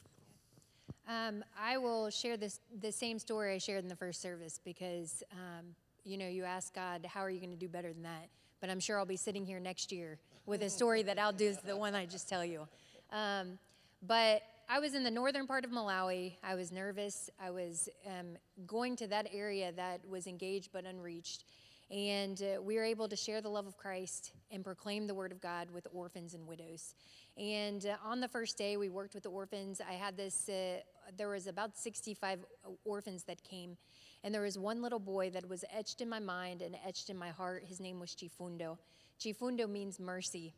um, 1.08 1.44
I 1.60 1.78
will 1.78 2.10
share 2.10 2.38
this 2.38 2.60
the 2.82 2.92
same 2.92 3.20
story 3.20 3.56
I 3.56 3.58
shared 3.58 3.84
in 3.84 3.90
the 3.90 3.96
first 3.96 4.22
service 4.22 4.60
because 4.64 5.24
um, 5.32 5.66
you 6.04 6.18
know 6.18 6.28
you 6.28 6.44
ask 6.44 6.74
God 6.74 7.06
how 7.06 7.22
are 7.22 7.30
you 7.30 7.40
going 7.40 7.52
to 7.52 7.58
do 7.58 7.68
better 7.68 7.94
than 7.94 8.04
that, 8.04 8.30
but 8.60 8.70
I'm 8.70 8.80
sure 8.80 9.00
I'll 9.00 9.06
be 9.06 9.18
sitting 9.18 9.46
here 9.46 9.60
next 9.60 9.92
year 9.92 10.18
with 10.46 10.64
a 10.64 10.70
story 10.70 11.04
that 11.04 11.18
outdoes 11.18 11.58
the 11.58 11.76
one 11.76 11.96
I 11.96 12.06
just 12.06 12.28
tell 12.28 12.44
you. 12.44 12.68
Um, 13.12 13.58
but 14.06 14.44
I 14.70 14.80
was 14.80 14.96
in 14.96 15.04
the 15.04 15.12
northern 15.12 15.48
part 15.48 15.64
of 15.64 15.72
Malawi. 15.72 16.34
I 16.44 16.56
was 16.56 16.72
nervous. 16.72 17.30
I 17.42 17.52
was 17.52 17.88
um, 18.06 18.38
going 18.66 18.98
to 18.98 19.08
that 19.08 19.28
area 19.34 19.72
that 19.74 20.02
was 20.08 20.28
engaged 20.28 20.70
but 20.74 20.86
unreached. 20.86 21.46
And 21.90 22.42
uh, 22.42 22.62
we 22.62 22.76
were 22.76 22.84
able 22.84 23.08
to 23.08 23.16
share 23.16 23.40
the 23.40 23.50
love 23.50 23.66
of 23.66 23.78
Christ 23.78 24.34
and 24.52 24.64
proclaim 24.64 25.08
the 25.08 25.16
word 25.16 25.32
of 25.32 25.40
God 25.40 25.72
with 25.72 25.88
orphans 25.94 26.34
and 26.34 26.46
widows. 26.46 26.96
And 27.38 27.86
uh, 27.86 27.96
on 28.04 28.20
the 28.20 28.28
first 28.28 28.58
day, 28.58 28.76
we 28.76 28.90
worked 28.90 29.14
with 29.14 29.24
the 29.24 29.30
orphans. 29.30 29.80
I 29.88 29.94
had 29.94 30.18
this, 30.18 30.50
uh, 30.50 30.82
there 31.18 31.30
was 31.30 31.48
about 31.48 31.78
65 31.78 32.46
orphans 32.84 33.24
that 33.24 33.42
came. 33.44 33.78
And 34.24 34.34
there 34.34 34.42
was 34.42 34.58
one 34.58 34.82
little 34.82 35.00
boy 35.00 35.30
that 35.30 35.48
was 35.48 35.64
etched 35.74 36.02
in 36.02 36.10
my 36.10 36.20
mind 36.20 36.62
and 36.62 36.76
etched 36.86 37.10
in 37.10 37.18
my 37.18 37.30
heart. 37.30 37.64
His 37.66 37.80
name 37.80 38.00
was 38.00 38.14
Chifundo. 38.16 38.78
Chifundo 39.20 39.70
means 39.70 40.00
mercy. 40.00 40.54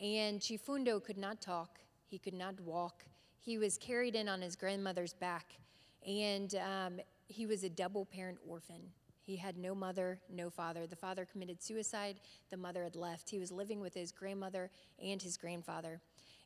And 0.00 0.40
Chifundo 0.40 1.02
could 1.02 1.18
not 1.18 1.40
talk, 1.40 1.78
he 2.06 2.18
could 2.18 2.34
not 2.34 2.58
walk. 2.60 3.04
He 3.38 3.58
was 3.58 3.76
carried 3.76 4.14
in 4.14 4.28
on 4.28 4.40
his 4.40 4.56
grandmother's 4.56 5.12
back. 5.12 5.58
And 6.06 6.54
um, 6.54 7.00
he 7.26 7.44
was 7.44 7.64
a 7.64 7.68
double 7.68 8.06
parent 8.06 8.38
orphan. 8.46 8.80
He 9.24 9.36
had 9.36 9.56
no 9.56 9.74
mother, 9.74 10.20
no 10.30 10.50
father. 10.50 10.86
The 10.86 10.96
father 10.96 11.24
committed 11.24 11.62
suicide, 11.62 12.20
the 12.50 12.56
mother 12.56 12.84
had 12.84 12.94
left. 12.94 13.30
He 13.30 13.38
was 13.38 13.50
living 13.50 13.80
with 13.80 13.94
his 13.94 14.12
grandmother 14.12 14.70
and 15.02 15.20
his 15.20 15.36
grandfather. 15.36 16.00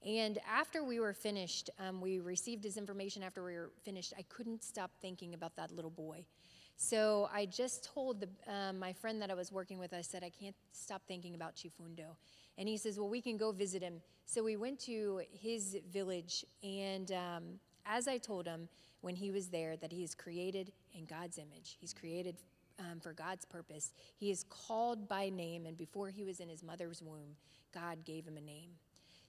And 0.07 0.39
after 0.49 0.85
we 0.85 1.01
were 1.01 1.13
finished, 1.13 1.71
um, 1.81 2.01
we 2.01 2.21
received 2.21 2.63
his 2.63 2.77
information 2.77 3.23
after 3.23 3.45
we 3.45 3.55
were 3.55 3.71
finished. 3.85 4.13
I 4.17 4.23
couldn't 4.29 4.63
stop 4.63 4.93
thinking 5.03 5.35
about 5.35 5.57
that 5.57 5.73
little 5.73 5.91
boy. 5.91 6.25
So 6.77 7.29
I 7.35 7.47
just 7.47 7.83
told 7.83 8.21
the, 8.21 8.29
um, 8.53 8.79
my 8.79 8.93
friend 8.93 9.21
that 9.21 9.33
I 9.33 9.35
was 9.35 9.51
working 9.51 9.81
with, 9.81 9.93
I 9.93 10.01
said, 10.01 10.23
I 10.23 10.31
can't 10.31 10.55
stop 10.71 11.03
thinking 11.09 11.35
about 11.35 11.57
Chifundo. 11.57 12.15
And 12.57 12.69
he 12.69 12.77
says, 12.77 13.01
Well, 13.01 13.09
we 13.09 13.21
can 13.21 13.37
go 13.37 13.51
visit 13.51 13.83
him. 13.83 14.01
So 14.27 14.45
we 14.45 14.57
went 14.57 14.79
to 14.81 15.23
his 15.33 15.77
village, 15.91 16.45
and 16.63 17.11
um, 17.13 17.45
as 17.85 18.07
I 18.07 18.19
told 18.19 18.47
him 18.47 18.69
when 19.01 19.17
he 19.17 19.33
was 19.33 19.49
there, 19.49 19.77
that 19.79 19.91
he 19.91 20.05
is 20.05 20.15
created 20.15 20.71
in 20.95 21.05
God's 21.05 21.39
image, 21.39 21.77
he's 21.81 21.95
created 21.95 22.37
um, 22.79 23.01
for 23.01 23.13
God's 23.13 23.45
purpose. 23.45 23.93
He 24.17 24.31
is 24.31 24.45
called 24.45 25.09
by 25.09 25.29
name, 25.29 25.67
and 25.67 25.77
before 25.77 26.11
he 26.11 26.25
was 26.25 26.41
in 26.41 26.49
his 26.49 26.63
mother's 26.63 27.03
womb, 27.03 27.37
God 27.75 28.05
gave 28.05 28.27
him 28.27 28.37
a 28.37 28.41
name. 28.41 28.71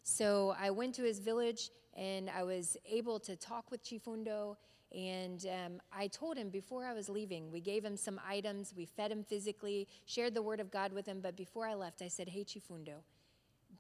So 0.03 0.55
I 0.59 0.71
went 0.71 0.95
to 0.95 1.03
his 1.03 1.19
village 1.19 1.69
and 1.95 2.29
I 2.29 2.43
was 2.43 2.77
able 2.89 3.19
to 3.21 3.35
talk 3.35 3.69
with 3.71 3.83
Chifundo 3.83 4.55
And 4.91 5.45
um, 5.45 5.81
I 5.93 6.07
told 6.07 6.37
him 6.37 6.49
before 6.49 6.85
I 6.85 6.93
was 6.93 7.09
leaving, 7.09 7.51
we 7.51 7.61
gave 7.61 7.85
him 7.85 7.95
some 7.95 8.19
items, 8.27 8.73
we 8.75 8.85
fed 8.85 9.11
him 9.11 9.23
physically, 9.23 9.87
shared 10.05 10.33
the 10.33 10.41
word 10.41 10.59
of 10.59 10.71
God 10.71 10.93
with 10.93 11.05
him. 11.05 11.19
But 11.21 11.35
before 11.35 11.67
I 11.67 11.75
left, 11.75 12.01
I 12.01 12.07
said, 12.07 12.29
Hey, 12.29 12.43
Chifundo, 12.43 13.03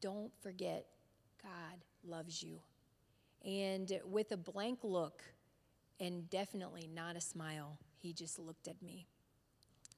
don't 0.01 0.31
forget, 0.41 0.85
God 1.41 1.83
loves 2.07 2.43
you. 2.43 2.59
And 3.43 3.99
with 4.05 4.31
a 4.31 4.37
blank 4.37 4.79
look 4.83 5.23
and 5.99 6.29
definitely 6.29 6.87
not 6.93 7.15
a 7.15 7.21
smile, 7.21 7.77
he 7.97 8.13
just 8.13 8.37
looked 8.37 8.67
at 8.67 8.81
me. 8.81 9.07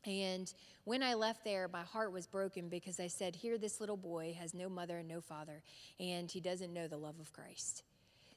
And 0.05 0.51
when 0.83 1.03
I 1.03 1.13
left 1.13 1.43
there, 1.43 1.67
my 1.67 1.83
heart 1.83 2.11
was 2.11 2.25
broken 2.25 2.69
because 2.69 2.99
I 2.99 3.07
said, 3.07 3.35
Here, 3.35 3.57
this 3.57 3.79
little 3.79 3.97
boy 3.97 4.35
has 4.39 4.53
no 4.53 4.67
mother 4.69 4.97
and 4.97 5.07
no 5.07 5.21
father, 5.21 5.61
and 5.99 6.29
he 6.29 6.39
doesn't 6.39 6.73
know 6.73 6.87
the 6.87 6.97
love 6.97 7.19
of 7.19 7.31
Christ. 7.33 7.83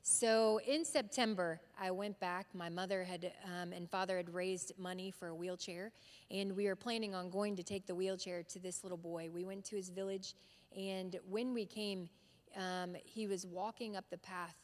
So 0.06 0.60
in 0.68 0.84
September, 0.84 1.62
I 1.80 1.90
went 1.90 2.20
back. 2.20 2.48
My 2.52 2.68
mother 2.68 3.04
had 3.04 3.32
um, 3.46 3.72
and 3.72 3.88
father 3.88 4.18
had 4.18 4.34
raised 4.34 4.72
money 4.78 5.10
for 5.10 5.28
a 5.28 5.34
wheelchair, 5.34 5.92
and 6.30 6.54
we 6.54 6.66
were 6.66 6.76
planning 6.76 7.14
on 7.14 7.30
going 7.30 7.56
to 7.56 7.62
take 7.62 7.86
the 7.86 7.94
wheelchair 7.94 8.42
to 8.42 8.58
this 8.58 8.82
little 8.82 8.98
boy. 8.98 9.30
We 9.32 9.44
went 9.44 9.64
to 9.66 9.76
his 9.76 9.88
village, 9.88 10.34
and 10.76 11.18
when 11.26 11.54
we 11.54 11.64
came, 11.64 12.10
um, 12.54 12.94
he 13.02 13.26
was 13.26 13.46
walking 13.46 13.96
up 13.96 14.04
the 14.10 14.18
path 14.18 14.56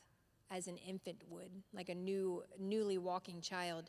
as 0.51 0.67
an 0.67 0.77
infant 0.77 1.23
would, 1.31 1.51
like 1.73 1.89
a 1.89 1.95
new, 1.95 2.43
newly 2.59 2.99
walking 2.99 3.41
child. 3.41 3.89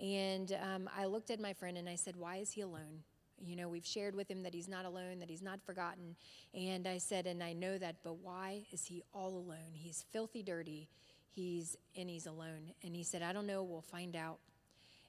And 0.00 0.56
um, 0.62 0.88
I 0.96 1.06
looked 1.06 1.30
at 1.30 1.40
my 1.40 1.52
friend 1.52 1.76
and 1.76 1.88
I 1.88 1.96
said, 1.96 2.16
Why 2.16 2.36
is 2.36 2.52
he 2.52 2.60
alone? 2.60 3.02
You 3.40 3.56
know, 3.56 3.68
we've 3.68 3.86
shared 3.86 4.14
with 4.14 4.30
him 4.30 4.42
that 4.42 4.54
he's 4.54 4.68
not 4.68 4.84
alone, 4.84 5.20
that 5.20 5.30
he's 5.30 5.42
not 5.42 5.60
forgotten. 5.64 6.16
And 6.54 6.86
I 6.86 6.98
said, 6.98 7.26
And 7.26 7.42
I 7.42 7.52
know 7.52 7.78
that, 7.78 7.96
but 8.02 8.18
why 8.18 8.64
is 8.72 8.84
he 8.84 9.02
all 9.12 9.30
alone? 9.30 9.72
He's 9.72 10.04
filthy 10.12 10.42
dirty. 10.42 10.88
He's, 11.30 11.76
and 11.96 12.10
he's 12.10 12.26
alone. 12.26 12.72
And 12.82 12.96
he 12.96 13.04
said, 13.04 13.22
I 13.22 13.32
don't 13.32 13.46
know. 13.46 13.62
We'll 13.62 13.80
find 13.80 14.16
out. 14.16 14.38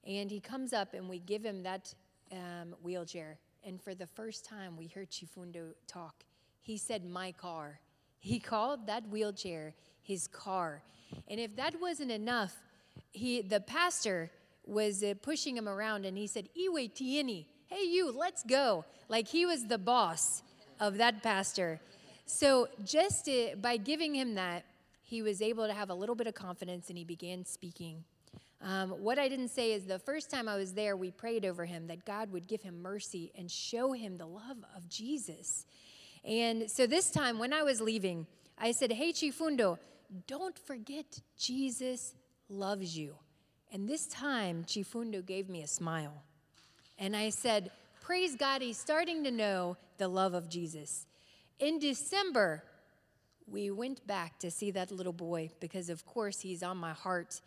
And 0.06 0.30
he 0.30 0.40
comes 0.40 0.74
up 0.74 0.94
and 0.94 1.10
we 1.10 1.20
give 1.20 1.44
him 1.44 1.64
that 1.64 1.94
um, 2.32 2.76
wheelchair. 2.84 3.40
And 3.64 3.82
for 3.82 3.96
the 3.96 4.08
first 4.08 4.46
time, 4.46 4.78
we 4.78 4.88
heard 4.88 5.10
Chifundo 5.10 5.74
talk. 5.88 6.24
He 6.62 6.78
said, 6.78 7.06
My 7.06 7.32
car. 7.32 7.80
He 8.20 8.40
called 8.40 8.88
that 8.88 9.08
wheelchair 9.10 9.74
his 10.02 10.28
car. 10.28 10.84
And 11.28 11.40
if 11.40 11.56
that 11.56 11.80
wasn't 11.82 12.12
enough, 12.12 12.56
he, 13.12 13.42
the 13.42 13.60
pastor 13.60 14.30
was 14.70 15.04
uh, 15.04 15.14
pushing 15.22 15.58
him 15.58 15.68
around 15.68 16.06
and 16.06 16.18
he 16.18 16.28
said, 16.28 16.48
Iwe 16.58 16.92
Tieni, 16.94 17.46
hey, 17.68 17.84
you, 17.84 18.12
let's 18.12 18.44
go. 18.44 18.86
Like 19.08 19.28
he 19.28 19.46
was 19.46 19.66
the 19.66 19.78
boss 19.78 20.44
of 20.80 20.98
that 20.98 21.24
pastor. 21.24 21.80
So 22.26 22.68
just 22.86 23.26
to, 23.26 23.56
by 23.60 23.78
giving 23.78 24.14
him 24.14 24.36
that, 24.36 24.66
he 25.02 25.24
was 25.24 25.42
able 25.42 25.66
to 25.66 25.74
have 25.74 25.90
a 25.90 25.94
little 25.94 26.14
bit 26.14 26.28
of 26.28 26.36
confidence 26.36 26.90
and 26.90 26.98
he 26.98 27.04
began 27.04 27.44
speaking. 27.44 28.04
Um, 28.62 28.90
what 28.92 29.18
I 29.18 29.28
didn't 29.28 29.48
say 29.48 29.72
is 29.72 29.86
the 29.86 29.98
first 29.98 30.30
time 30.30 30.48
I 30.48 30.56
was 30.56 30.74
there, 30.74 30.96
we 30.96 31.10
prayed 31.10 31.46
over 31.46 31.66
him 31.66 31.88
that 31.88 32.06
God 32.06 32.32
would 32.32 32.48
give 32.48 32.62
him 32.62 32.82
mercy 32.82 33.32
and 33.36 33.50
show 33.50 33.94
him 33.94 34.18
the 34.18 34.28
love 34.28 34.58
of 34.76 34.88
Jesus. 34.88 35.66
And 36.24 36.70
so 36.70 36.86
this 36.86 37.10
time 37.10 37.40
when 37.40 37.54
I 37.54 37.64
was 37.64 37.82
leaving, 37.82 38.28
I 38.58 38.72
said, 38.74 38.92
Hey, 38.92 39.14
Chifundo, 39.14 39.80
don't 40.28 40.58
forget 40.60 41.22
Jesus 41.38 42.14
loves 42.50 42.98
you. 42.98 43.16
And 43.72 43.88
this 43.88 44.08
time, 44.08 44.64
Chifundo 44.66 45.26
gave 45.26 45.48
me 45.50 45.62
a 45.62 45.68
smile. 45.68 46.24
And 46.98 47.16
I 47.16 47.30
said, 47.30 47.72
Praise 48.02 48.36
God, 48.36 48.62
he's 48.62 48.80
starting 48.80 49.24
to 49.24 49.32
know 49.32 49.78
the 50.00 50.08
love 50.08 50.34
of 50.34 50.50
Jesus. 50.50 51.06
In 51.60 51.78
December, 51.78 52.64
we 53.48 53.70
went 53.70 54.06
back 54.08 54.40
to 54.40 54.50
see 54.50 54.72
that 54.72 54.92
little 54.92 55.14
boy 55.14 55.52
because, 55.60 55.90
of 55.90 56.06
course, 56.06 56.40
he's 56.40 56.64
on 56.64 56.78
my 56.78 56.94
heart. 56.94 57.42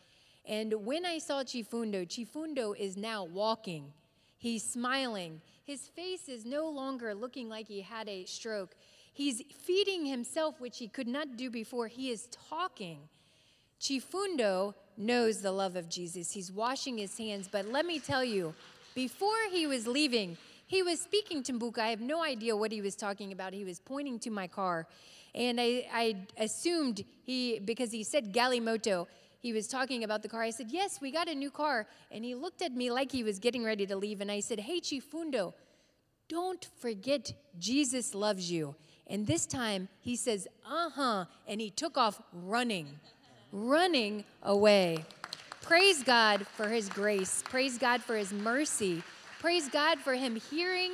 And 0.44 0.72
when 0.84 1.04
I 1.04 1.18
saw 1.18 1.42
Chifundo, 1.42 2.06
Chifundo 2.06 2.76
is 2.76 2.96
now 2.96 3.24
walking. 3.24 3.92
He's 4.38 4.62
smiling. 4.62 5.40
His 5.64 5.88
face 5.88 6.28
is 6.28 6.44
no 6.44 6.68
longer 6.68 7.14
looking 7.14 7.48
like 7.48 7.68
he 7.68 7.80
had 7.80 8.08
a 8.08 8.24
stroke. 8.24 8.74
He's 9.12 9.42
feeding 9.64 10.06
himself, 10.06 10.60
which 10.60 10.78
he 10.78 10.88
could 10.88 11.08
not 11.08 11.36
do 11.36 11.50
before. 11.50 11.88
He 11.88 12.10
is 12.10 12.28
talking. 12.48 13.00
Chifundo 13.80 14.74
knows 14.96 15.40
the 15.40 15.52
love 15.52 15.76
of 15.76 15.88
Jesus. 15.88 16.32
He's 16.32 16.50
washing 16.50 16.98
his 16.98 17.16
hands. 17.18 17.48
But 17.50 17.66
let 17.68 17.86
me 17.86 17.98
tell 17.98 18.24
you, 18.24 18.54
before 18.94 19.36
he 19.50 19.66
was 19.66 19.86
leaving, 19.86 20.36
he 20.66 20.82
was 20.82 21.00
speaking 21.00 21.42
Tumbuka. 21.42 21.78
I 21.78 21.88
have 21.88 22.00
no 22.00 22.22
idea 22.22 22.56
what 22.56 22.72
he 22.72 22.80
was 22.80 22.96
talking 22.96 23.32
about. 23.32 23.52
He 23.52 23.64
was 23.64 23.78
pointing 23.78 24.18
to 24.20 24.30
my 24.30 24.46
car. 24.46 24.86
And 25.34 25.60
I, 25.60 25.86
I 25.92 26.16
assumed 26.38 27.04
he, 27.24 27.58
because 27.58 27.90
he 27.90 28.04
said 28.04 28.34
Galimoto, 28.34 29.06
he 29.40 29.52
was 29.52 29.66
talking 29.66 30.04
about 30.04 30.22
the 30.22 30.28
car. 30.28 30.42
I 30.42 30.50
said, 30.50 30.70
Yes, 30.70 31.00
we 31.00 31.10
got 31.10 31.28
a 31.28 31.34
new 31.34 31.50
car. 31.50 31.86
And 32.10 32.24
he 32.24 32.34
looked 32.34 32.62
at 32.62 32.72
me 32.72 32.90
like 32.90 33.10
he 33.10 33.24
was 33.24 33.38
getting 33.38 33.64
ready 33.64 33.86
to 33.86 33.96
leave. 33.96 34.20
And 34.20 34.30
I 34.30 34.40
said, 34.40 34.60
Hey, 34.60 34.80
Chifundo, 34.80 35.52
don't 36.28 36.68
forget 36.78 37.32
Jesus 37.58 38.14
loves 38.14 38.50
you. 38.50 38.74
And 39.08 39.26
this 39.26 39.46
time 39.46 39.88
he 40.00 40.16
says, 40.16 40.46
Uh 40.64 40.90
huh. 40.90 41.24
And 41.48 41.60
he 41.60 41.70
took 41.70 41.98
off 41.98 42.20
running 42.32 42.86
running 43.52 44.24
away. 44.42 45.04
Praise 45.60 46.02
God 46.02 46.46
for 46.46 46.68
his 46.68 46.88
grace. 46.88 47.42
Praise 47.46 47.78
God 47.78 48.02
for 48.02 48.16
his 48.16 48.32
mercy. 48.32 49.02
Praise 49.40 49.68
God 49.68 49.98
for 49.98 50.14
him 50.14 50.36
hearing 50.36 50.92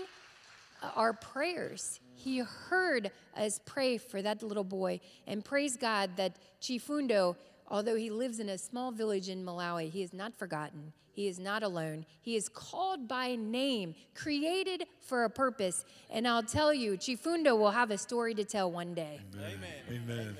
our 0.94 1.12
prayers. 1.12 2.00
He 2.14 2.38
heard 2.38 3.10
us 3.36 3.60
pray 3.64 3.98
for 3.98 4.20
that 4.22 4.42
little 4.42 4.64
boy. 4.64 5.00
And 5.26 5.44
praise 5.44 5.76
God 5.76 6.10
that 6.16 6.36
Chifundo, 6.60 7.36
although 7.68 7.96
he 7.96 8.10
lives 8.10 8.40
in 8.40 8.48
a 8.48 8.58
small 8.58 8.90
village 8.90 9.28
in 9.28 9.44
Malawi, 9.44 9.90
he 9.90 10.02
is 10.02 10.12
not 10.12 10.34
forgotten. 10.34 10.92
He 11.12 11.26
is 11.26 11.38
not 11.38 11.62
alone. 11.62 12.06
He 12.20 12.36
is 12.36 12.48
called 12.48 13.08
by 13.08 13.34
name, 13.34 13.94
created 14.14 14.84
for 15.00 15.24
a 15.24 15.30
purpose. 15.30 15.84
And 16.10 16.28
I'll 16.28 16.44
tell 16.44 16.72
you, 16.72 16.92
Chifundo 16.92 17.58
will 17.58 17.72
have 17.72 17.90
a 17.90 17.98
story 17.98 18.34
to 18.34 18.44
tell 18.44 18.70
one 18.70 18.94
day. 18.94 19.20
Amen. 19.34 19.50
Amen. 19.90 20.18
Amen. 20.18 20.36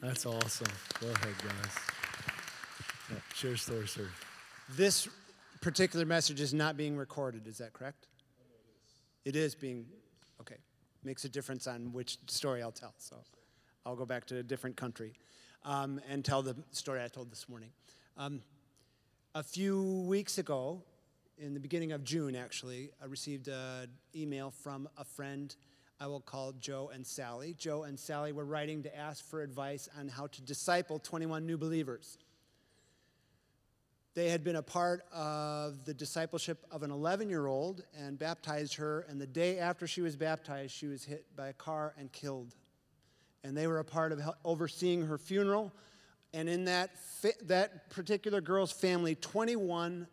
That's 0.00 0.24
awesome. 0.24 0.66
Go 0.98 1.08
ahead, 1.08 1.34
guys. 1.42 1.76
Yeah, 3.10 3.16
share 3.34 3.56
story, 3.56 3.86
sir. 3.86 4.08
This 4.70 5.08
particular 5.60 6.06
message 6.06 6.40
is 6.40 6.54
not 6.54 6.78
being 6.78 6.96
recorded, 6.96 7.46
is 7.46 7.58
that 7.58 7.74
correct? 7.74 8.06
It 9.26 9.36
is 9.36 9.54
being, 9.54 9.84
okay. 10.40 10.56
Makes 11.04 11.26
a 11.26 11.28
difference 11.28 11.66
on 11.66 11.92
which 11.92 12.16
story 12.28 12.62
I'll 12.62 12.72
tell. 12.72 12.94
So 12.96 13.16
I'll 13.84 13.96
go 13.96 14.06
back 14.06 14.24
to 14.26 14.38
a 14.38 14.42
different 14.42 14.76
country 14.76 15.12
um, 15.66 16.00
and 16.08 16.24
tell 16.24 16.40
the 16.40 16.56
story 16.70 17.02
I 17.02 17.08
told 17.08 17.30
this 17.30 17.46
morning. 17.46 17.70
Um, 18.16 18.40
a 19.34 19.42
few 19.42 20.04
weeks 20.06 20.38
ago, 20.38 20.82
in 21.36 21.52
the 21.52 21.60
beginning 21.60 21.92
of 21.92 22.04
June, 22.04 22.36
actually, 22.36 22.90
I 23.02 23.06
received 23.06 23.48
an 23.48 23.88
email 24.14 24.50
from 24.50 24.88
a 24.96 25.04
friend 25.04 25.54
I 26.02 26.06
will 26.06 26.20
call 26.20 26.52
Joe 26.52 26.90
and 26.94 27.06
Sally. 27.06 27.54
Joe 27.58 27.82
and 27.82 28.00
Sally 28.00 28.32
were 28.32 28.46
writing 28.46 28.82
to 28.84 28.96
ask 28.96 29.22
for 29.28 29.42
advice 29.42 29.86
on 29.98 30.08
how 30.08 30.28
to 30.28 30.40
disciple 30.40 30.98
21 30.98 31.44
new 31.44 31.58
believers. 31.58 32.16
They 34.14 34.30
had 34.30 34.42
been 34.42 34.56
a 34.56 34.62
part 34.62 35.04
of 35.12 35.84
the 35.84 35.92
discipleship 35.92 36.64
of 36.70 36.82
an 36.82 36.90
11 36.90 37.28
year 37.28 37.46
old 37.46 37.84
and 37.94 38.18
baptized 38.18 38.76
her, 38.76 39.04
and 39.10 39.20
the 39.20 39.26
day 39.26 39.58
after 39.58 39.86
she 39.86 40.00
was 40.00 40.16
baptized, 40.16 40.72
she 40.72 40.86
was 40.86 41.04
hit 41.04 41.26
by 41.36 41.48
a 41.48 41.52
car 41.52 41.94
and 41.98 42.10
killed. 42.10 42.56
And 43.44 43.54
they 43.54 43.66
were 43.66 43.78
a 43.78 43.84
part 43.84 44.12
of 44.12 44.20
overseeing 44.42 45.06
her 45.06 45.18
funeral. 45.18 45.70
And 46.32 46.48
in 46.48 46.64
that, 46.64 46.92
that 47.44 47.90
particular 47.90 48.40
girl's 48.40 48.72
family, 48.72 49.16
21 49.16 50.06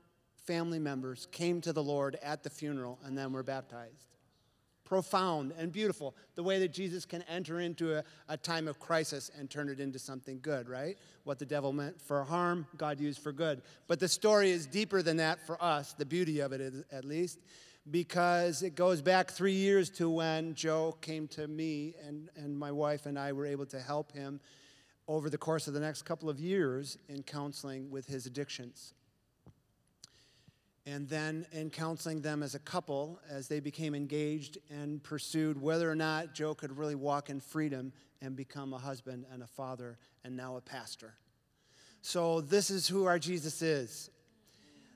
family 0.46 0.80
members 0.80 1.28
came 1.32 1.62
to 1.62 1.72
the 1.72 1.84
Lord 1.84 2.18
at 2.22 2.44
the 2.44 2.50
funeral 2.50 3.00
and 3.06 3.18
then 3.18 3.32
were 3.32 3.44
baptized 3.44 4.16
profound 4.88 5.54
and 5.58 5.72
beautiful. 5.72 6.16
The 6.36 6.44
way 6.44 6.60
that 6.60 6.72
Jesus 6.72 7.06
can 7.06 7.22
enter 7.24 7.60
into 7.60 7.98
a, 7.98 8.04
a, 8.30 8.38
time 8.38 8.70
of 8.70 8.80
crisis 8.80 9.30
and 9.38 9.50
turn 9.50 9.68
it 9.68 9.82
into 9.82 10.00
something 10.00 10.40
good, 10.42 10.70
right? 10.70 10.98
What 11.26 11.40
the 11.40 11.46
devil 11.46 11.74
meant 11.74 12.02
for 12.02 12.24
harm, 12.24 12.66
God 12.78 13.02
used 13.02 13.20
for 13.20 13.34
good. 13.34 13.62
But 13.88 14.00
the 14.00 14.08
story 14.08 14.52
is 14.52 14.66
deeper 14.66 15.02
than 15.02 15.18
that 15.18 15.46
for 15.46 15.62
us, 15.62 15.94
the 15.94 16.06
beauty 16.06 16.40
of 16.40 16.54
it 16.54 16.62
is, 16.62 16.84
at 16.90 17.04
least, 17.04 17.40
because 17.92 18.64
it 18.64 18.76
goes 18.76 19.02
back 19.02 19.30
three 19.30 19.54
years 19.54 19.90
to 19.92 20.10
when 20.10 20.56
Joe 20.56 20.98
came 21.02 21.28
to 21.30 21.48
me 21.48 21.96
and, 22.06 22.30
and 22.38 22.58
my 22.58 22.72
wife 22.72 23.06
and 23.06 23.20
I 23.20 23.34
were 23.34 23.46
able 23.46 23.66
to 23.68 23.82
help 23.82 24.14
him 24.14 24.40
over 25.10 25.30
the 25.30 25.38
course 25.38 25.68
of 25.68 25.74
the 25.74 25.80
next 25.82 26.04
couple 26.04 26.30
of 26.30 26.40
years 26.40 26.98
in 27.10 27.24
counseling 27.24 27.92
with 27.92 28.08
his 28.08 28.26
addictions 28.26 28.94
and 30.88 31.10
then 31.10 31.46
in 31.52 31.70
counseling 31.70 32.22
them 32.22 32.42
as 32.42 32.56
a 32.56 32.60
couple 32.60 33.20
as 33.30 33.50
they 33.50 33.60
became 33.60 33.94
engaged 33.94 34.58
and 34.70 35.04
pursued 35.04 35.62
whether 35.62 35.92
or 35.92 35.96
not 35.96 36.34
Joe 36.34 36.56
could 36.56 36.78
really 36.78 36.96
walk 36.96 37.30
in 37.30 37.42
freedom 37.42 37.92
and 38.22 38.38
become 38.38 38.74
a 38.74 38.78
husband 38.78 39.26
and 39.32 39.44
a 39.44 39.48
father 39.48 39.98
and 40.24 40.38
now 40.38 40.56
a 40.56 40.62
pastor. 40.62 41.14
So, 42.02 42.40
this 42.40 42.70
is 42.70 42.88
who 42.88 43.04
our 43.04 43.20
Jesus 43.20 43.62
is. 43.62 44.10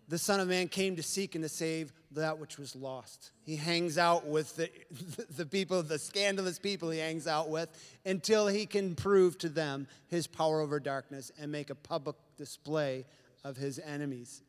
The 0.07 0.17
Son 0.17 0.39
of 0.39 0.47
Man 0.47 0.69
came 0.69 0.95
to 0.95 1.03
seek 1.03 1.35
and 1.35 1.43
to 1.43 1.49
save 1.49 1.91
that 2.11 2.39
which 2.39 2.57
was 2.57 2.73
lost. 2.73 3.31
He 3.43 3.57
hangs 3.57 3.97
out 3.97 4.25
with 4.25 4.55
the, 4.55 4.69
the 5.35 5.45
people, 5.45 5.83
the 5.83 5.99
scandalous 5.99 6.57
people 6.57 6.89
he 6.89 6.99
hangs 6.99 7.27
out 7.27 7.49
with, 7.49 7.69
until 8.05 8.47
he 8.47 8.65
can 8.65 8.95
prove 8.95 9.37
to 9.39 9.49
them 9.49 9.87
his 10.07 10.25
power 10.25 10.61
over 10.61 10.79
darkness 10.79 11.33
and 11.37 11.51
make 11.51 11.69
a 11.69 11.75
public 11.75 12.15
display 12.37 13.05
of 13.43 13.57
his 13.57 13.77
enemies 13.79 14.41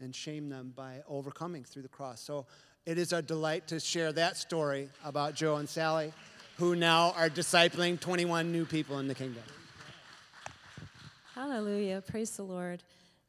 and 0.00 0.14
shame 0.14 0.48
them 0.48 0.72
by 0.74 1.02
overcoming 1.08 1.64
through 1.64 1.82
the 1.82 1.88
cross. 1.88 2.20
So 2.20 2.46
it 2.86 2.98
is 2.98 3.12
a 3.12 3.20
delight 3.20 3.68
to 3.68 3.80
share 3.80 4.12
that 4.12 4.36
story 4.36 4.88
about 5.04 5.34
Joe 5.34 5.56
and 5.56 5.68
Sally, 5.68 6.12
who 6.56 6.74
now 6.74 7.12
are 7.16 7.28
discipling 7.28 8.00
21 8.00 8.50
new 8.50 8.64
people 8.64 8.98
in 8.98 9.08
the 9.08 9.14
kingdom. 9.14 9.42
Hallelujah. 11.34 12.02
Praise 12.06 12.30
the 12.32 12.42
Lord. 12.42 12.82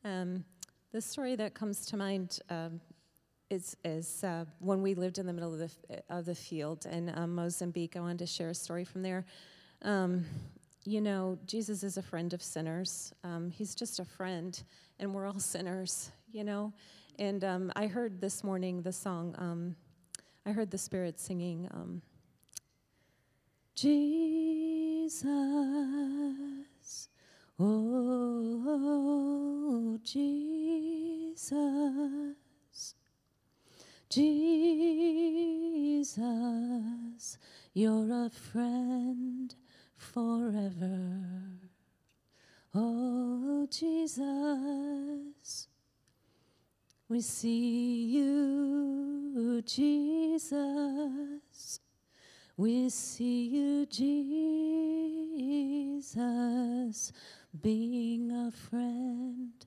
Um, 0.04 0.44
the 0.92 1.02
story 1.02 1.36
that 1.36 1.54
comes 1.54 1.86
to 1.88 1.98
mind 1.98 2.40
um, 2.50 2.80
is, 3.50 3.76
is 3.84 4.24
uh, 4.24 4.46
when 4.60 4.82
we 4.82 4.96
lived 4.96 5.18
in 5.18 5.26
the 5.26 5.34
middle 5.34 5.54
of 5.54 5.60
the, 5.60 6.02
of 6.10 6.26
the 6.26 6.36
field 6.36 6.86
in 6.86 7.12
um, 7.16 7.36
Mozambique. 7.36 7.96
I 7.96 8.00
wanted 8.00 8.20
to 8.20 8.28
share 8.28 8.50
a 8.50 8.56
story 8.56 8.86
from 8.86 9.02
there. 9.02 9.26
Um, 9.82 10.26
you 10.86 11.02
know, 11.02 11.38
Jesus 11.46 11.84
is 11.84 11.98
a 11.98 12.02
friend 12.02 12.34
of 12.34 12.42
sinners. 12.42 13.14
Um, 13.24 13.52
he's 13.52 13.76
just 13.76 14.00
a 14.00 14.06
friend, 14.06 14.60
and 15.00 15.14
we're 15.14 15.28
all 15.28 15.40
sinners, 15.40 16.12
you 16.32 16.44
know. 16.44 16.74
And 17.18 17.44
um, 17.44 17.72
I 17.76 17.88
heard 17.88 18.22
this 18.22 18.44
morning 18.44 18.82
the 18.82 18.94
song, 18.94 19.36
um, 19.38 19.76
I 20.46 20.52
heard 20.52 20.72
the 20.72 20.78
Spirit 20.78 21.20
singing, 21.20 21.68
um, 21.72 22.02
Jesus, 23.76 25.24
oh, 27.60 28.90
Jesus, 30.04 31.56
Jesus, 34.10 36.08
you're 37.74 38.26
a 38.26 38.30
friend 38.30 39.56
forever. 39.96 41.20
Oh, 42.74 43.68
Jesus, 43.70 45.68
we 47.10 47.20
see 47.22 48.06
you, 48.06 49.64
Jesus. 49.66 50.54
We 52.56 52.90
see 52.90 53.46
you, 53.46 53.88
Jesus, 53.88 54.14
being 57.62 58.32
a 58.32 58.52
friend 58.52 59.66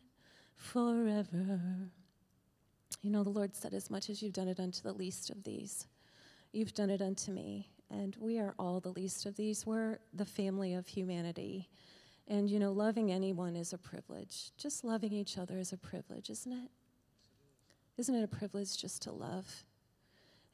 forever. 0.55 1.61
You 3.03 3.11
know, 3.11 3.25
the 3.25 3.31
Lord 3.31 3.57
said, 3.57 3.75
As 3.75 3.91
much 3.91 4.09
as 4.09 4.23
you've 4.23 4.33
done 4.33 4.47
it 4.47 4.61
unto 4.61 4.81
the 4.83 4.93
least 4.93 5.31
of 5.31 5.43
these, 5.43 5.89
you've 6.53 6.75
done 6.75 6.91
it 6.91 7.03
unto 7.03 7.33
me. 7.33 7.73
And 7.91 8.17
we 8.21 8.39
are 8.39 8.55
all 8.57 8.79
the 8.79 8.93
least 8.93 9.27
of 9.27 9.35
these. 9.37 9.67
We're 9.67 9.99
the 10.15 10.25
family 10.25 10.75
of 10.75 10.87
humanity. 10.87 11.69
And, 12.29 12.49
you 12.49 12.61
know, 12.61 12.71
loving 12.71 13.11
anyone 13.11 13.57
is 13.57 13.73
a 13.73 13.79
privilege. 13.79 14.53
Just 14.57 14.85
loving 14.85 15.13
each 15.13 15.39
other 15.39 15.59
is 15.59 15.73
a 15.73 15.77
privilege, 15.77 16.31
isn't 16.31 16.53
it? 16.53 16.71
Isn't 17.99 18.15
it 18.15 18.25
a 18.25 18.29
privilege 18.29 18.79
just 18.79 19.03
to 19.03 19.13
love? 19.13 19.65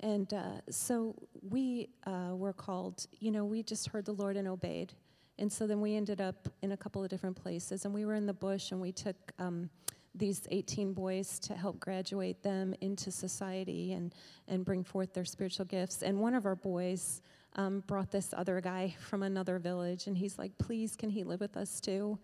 And 0.01 0.33
uh, 0.33 0.61
so 0.71 1.15
we 1.43 1.89
uh, 2.07 2.35
were 2.35 2.53
called, 2.53 3.07
you 3.19 3.31
know, 3.31 3.45
we 3.45 3.63
just 3.63 3.89
heard 3.89 4.05
the 4.05 4.13
Lord 4.13 4.37
and 4.37 4.47
obeyed. 4.47 4.93
And 5.39 5.53
so 5.53 5.67
then 5.67 5.81
we 5.81 5.95
ended 5.95 6.21
up 6.21 6.49
in 6.63 6.73
a 6.73 6.77
couple 6.77 7.03
of 7.03 7.11
different 7.11 7.37
places. 7.37 7.85
And 7.85 7.95
we 7.95 8.05
were 8.05 8.15
in 8.15 8.27
the 8.27 8.33
bush 8.33 8.73
and 8.73 8.81
we 8.81 8.93
took 8.93 9.17
um, 9.39 9.71
these 10.15 10.43
18 10.51 10.93
boys 10.93 11.39
to 11.41 11.55
help 11.55 11.79
graduate 11.79 12.43
them 12.43 12.75
into 12.81 13.11
society 13.11 13.93
and, 13.93 14.15
and 14.49 14.65
bring 14.65 14.83
forth 14.83 15.15
their 15.15 15.25
spiritual 15.25 15.65
gifts. 15.65 16.03
And 16.03 16.21
one 16.21 16.35
of 16.35 16.45
our 16.45 16.57
boys 16.57 17.23
um, 17.57 17.81
brought 17.87 18.11
this 18.11 18.35
other 18.37 18.61
guy 18.61 18.95
from 19.01 19.23
another 19.23 19.59
village. 19.59 20.07
And 20.07 20.17
he's 20.17 20.39
like, 20.39 20.57
please, 20.59 20.97
can 20.97 21.11
he 21.11 21.25
live 21.25 21.41
with 21.41 21.57
us 21.57 21.81
too? 21.81 22.19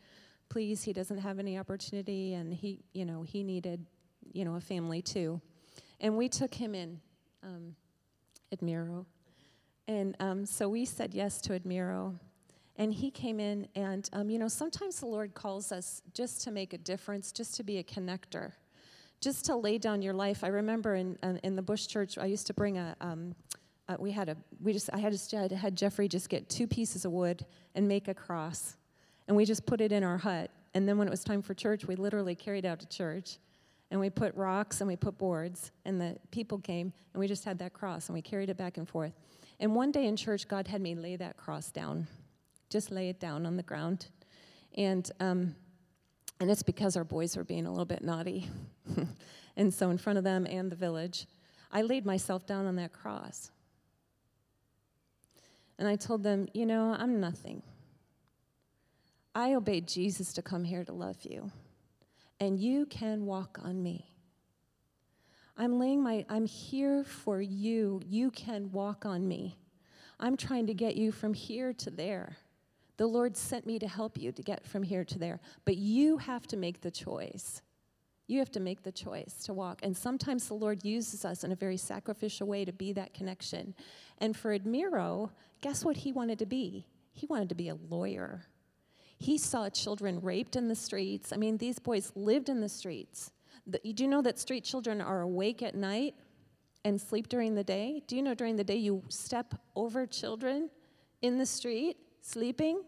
Please, 0.49 0.83
he 0.83 0.93
doesn't 0.93 1.19
have 1.19 1.39
any 1.39 1.59
opportunity. 1.59 2.35
And 2.35 2.53
he, 2.53 2.81
you 2.93 3.05
know, 3.05 3.23
he 3.23 3.43
needed, 3.43 3.87
you 4.33 4.45
know, 4.45 4.57
a 4.57 4.61
family 4.61 5.03
too. 5.03 5.41
And 6.01 6.17
we 6.17 6.29
took 6.29 6.55
him 6.55 6.75
in 6.75 7.01
um, 7.43 7.75
Admiro. 8.55 9.07
And 9.87 10.17
um, 10.21 10.47
so 10.47 10.69
we 10.69 10.85
said 10.85 11.15
yes 11.15 11.41
to 11.43 11.59
Admiro. 11.59 12.19
And 12.77 12.93
he 12.93 13.11
came 13.11 13.39
in, 13.39 13.69
and 13.77 14.11
um, 14.13 14.29
you 14.29 14.39
know, 14.39 14.49
sometimes 14.49 14.99
the 14.99 15.07
Lord 15.07 15.33
calls 15.35 15.71
us 15.71 16.03
just 16.13 16.43
to 16.43 16.51
make 16.51 16.73
a 16.73 16.79
difference, 16.79 17.31
just 17.31 17.55
to 17.57 17.63
be 17.63 17.79
a 17.79 17.85
connector, 17.85 18.53
just 19.21 19.45
to 19.45 19.55
lay 19.55 19.79
down 19.79 20.03
your 20.03 20.13
life. 20.13 20.43
I 20.43 20.49
remember 20.49 20.97
in, 20.97 21.17
uh, 21.23 21.35
in 21.45 21.55
the 21.55 21.63
Bush 21.63 21.87
Church, 21.87 22.19
I 22.19 22.27
used 22.27 22.49
to 22.49 22.55
bring 22.55 22.79
a, 22.79 22.97
um, 23.01 23.37
uh, 23.89 23.97
we 24.01 24.11
had 24.11 24.29
a, 24.29 24.37
we 24.61 24.73
just, 24.73 24.91
I 24.93 24.99
had, 24.99 25.13
just, 25.13 25.33
I 25.33 25.47
had 25.55 25.77
Jeffrey 25.77 26.09
just 26.09 26.29
get 26.29 26.49
two 26.49 26.67
pieces 26.67 27.05
of 27.05 27.13
wood 27.13 27.47
and 27.77 27.87
make 27.87 28.09
a 28.09 28.15
cross. 28.15 28.77
And 29.29 29.37
we 29.37 29.45
just 29.45 29.67
put 29.67 29.81
it 29.81 29.93
in 29.93 30.03
our 30.03 30.19
hut. 30.19 30.51
And 30.75 30.89
then 30.89 30.99
when 30.99 31.07
it 31.07 31.11
was 31.11 31.23
time 31.23 31.43
for 31.43 31.55
church, 31.55 31.87
we 31.87 31.95
literally 31.95 32.35
carried 32.35 32.67
out 32.67 32.81
to 32.81 32.89
church 32.89 33.39
and 33.95 34.01
we 34.01 34.11
put 34.11 34.35
rocks 34.35 34.81
and 34.81 34.89
we 34.89 34.97
put 34.97 35.17
boards, 35.17 35.71
and 35.85 36.01
the 36.01 36.17
people 36.33 36.59
came, 36.59 36.93
and 37.13 37.21
we 37.21 37.29
just 37.29 37.45
had 37.45 37.61
that 37.61 37.73
cross, 37.73 38.09
and 38.09 38.15
we 38.15 38.21
carried 38.21 38.51
it 38.51 38.57
back 38.57 38.77
and 38.77 38.89
forth. 38.89 39.13
And 39.61 39.73
one 39.73 39.93
day 39.93 40.07
in 40.07 40.17
church, 40.17 40.49
God 40.49 40.67
had 40.67 40.81
me 40.81 40.97
lay 40.97 41.15
that 41.15 41.37
cross 41.37 41.71
down, 41.71 42.09
just 42.69 42.91
lay 42.91 43.09
it 43.09 43.21
down 43.21 43.47
on 43.47 43.57
the 43.57 43.63
ground. 43.63 44.09
And, 44.77 45.09
um, 45.21 45.55
and 46.41 46.51
it's 46.51 46.65
because 46.65 46.97
our 46.97 47.05
boys 47.05 47.37
were 47.37 47.45
being 47.45 47.67
a 47.67 47.71
little 47.71 47.85
bit 47.85 48.03
naughty. 48.03 48.51
and 49.57 49.73
so, 49.73 49.91
in 49.91 49.99
front 49.99 50.19
of 50.19 50.25
them 50.25 50.45
and 50.45 50.73
the 50.73 50.77
village, 50.77 51.29
I 51.71 51.83
laid 51.83 52.05
myself 52.05 52.49
down 52.49 52.67
on 52.67 52.75
that 52.75 52.93
cross. 52.93 53.53
And 55.79 55.87
I 55.87 55.95
told 55.95 56.25
them, 56.25 56.49
you 56.53 56.67
know, 56.67 56.97
I'm 56.99 57.21
nothing. 57.21 57.63
I 59.37 59.55
obeyed 59.55 59.87
Jesus 59.87 60.33
to 60.33 60.43
come 60.43 60.65
here 60.65 60.83
to 60.83 60.93
love 60.93 61.19
you 61.23 61.53
and 62.41 62.59
you 62.59 62.87
can 62.87 63.27
walk 63.27 63.59
on 63.63 63.83
me. 63.83 64.11
I'm 65.57 65.79
laying 65.79 66.03
my, 66.03 66.25
I'm 66.29 66.47
here 66.47 67.05
for 67.05 67.41
you. 67.41 68.01
You 68.05 68.31
can 68.31 68.73
walk 68.73 69.07
on 69.07 69.27
me. 69.27 69.57
I'm 70.19 70.37
trying 70.37 70.67
to 70.67 70.75
get 70.75 70.97
you 70.97 71.13
from 71.13 71.35
here 71.35 71.73
to 71.75 71.91
there. 71.91 72.37
The 72.97 73.07
Lord 73.07 73.37
sent 73.37 73.67
me 73.67 73.79
to 73.79 73.89
help 73.89 74.19
you 74.19 74.33
to 74.33 74.43
get 74.43 74.67
from 74.67 74.83
here 74.83 75.05
to 75.05 75.19
there. 75.19 75.41
But 75.65 75.77
you 75.77 76.17
have 76.19 76.47
to 76.49 76.57
make 76.57 76.81
the 76.81 76.91
choice. 76.91 77.63
You 78.27 78.39
have 78.39 78.51
to 78.53 78.61
make 78.61 78.83
the 78.83 78.93
choice 78.93 79.45
to 79.45 79.53
walk. 79.53 79.81
And 79.83 79.97
sometimes 79.97 80.49
the 80.49 80.55
Lord 80.55 80.85
uses 80.85 81.25
us 81.25 81.45
in 81.45 81.53
a 81.53 81.57
very 81.57 81.77
sacrificial 81.77 82.47
way 82.47 82.65
to 82.65 82.73
be 82.73 82.93
that 82.93 83.15
connection. 83.15 83.75
And 84.19 84.37
for 84.37 84.57
Admiro, 84.57 85.31
guess 85.61 85.85
what 85.85 85.99
he 85.99 86.13
wanted 86.13 86.39
to 86.39 86.47
be? 86.47 86.87
He 87.13 87.27
wanted 87.27 87.49
to 87.51 87.55
be 87.55 87.69
a 87.69 87.77
lawyer. 87.91 88.47
He 89.19 89.39
saw 89.39 89.69
children 89.69 90.21
raped 90.21 90.57
in 90.57 90.69
the 90.69 90.75
streets. 90.75 91.33
I 91.33 91.37
mean, 91.37 91.57
these 91.59 91.79
boys 91.79 92.13
lived 92.15 92.49
in 92.49 92.61
the 92.61 92.69
streets. 92.69 93.31
The, 93.67 93.81
do 93.95 94.03
you 94.03 94.09
know 94.09 94.23
that 94.23 94.39
street 94.39 94.65
children 94.65 95.01
are 95.01 95.21
awake 95.21 95.63
at 95.63 95.75
night 95.75 96.15
and 96.85 97.01
sleep 97.01 97.29
during 97.29 97.55
the 97.55 97.65
day? 97.65 98.03
Do 98.07 98.17
you 98.17 98.23
know 98.23 98.35
during 98.35 98.57
the 98.57 98.65
day 98.65 98.77
you 98.77 99.03
step 99.09 99.55
over 99.75 100.07
children 100.07 100.69
in 101.23 101.39
the 101.39 101.47
street 101.47 101.97
sleeping? 102.21 102.83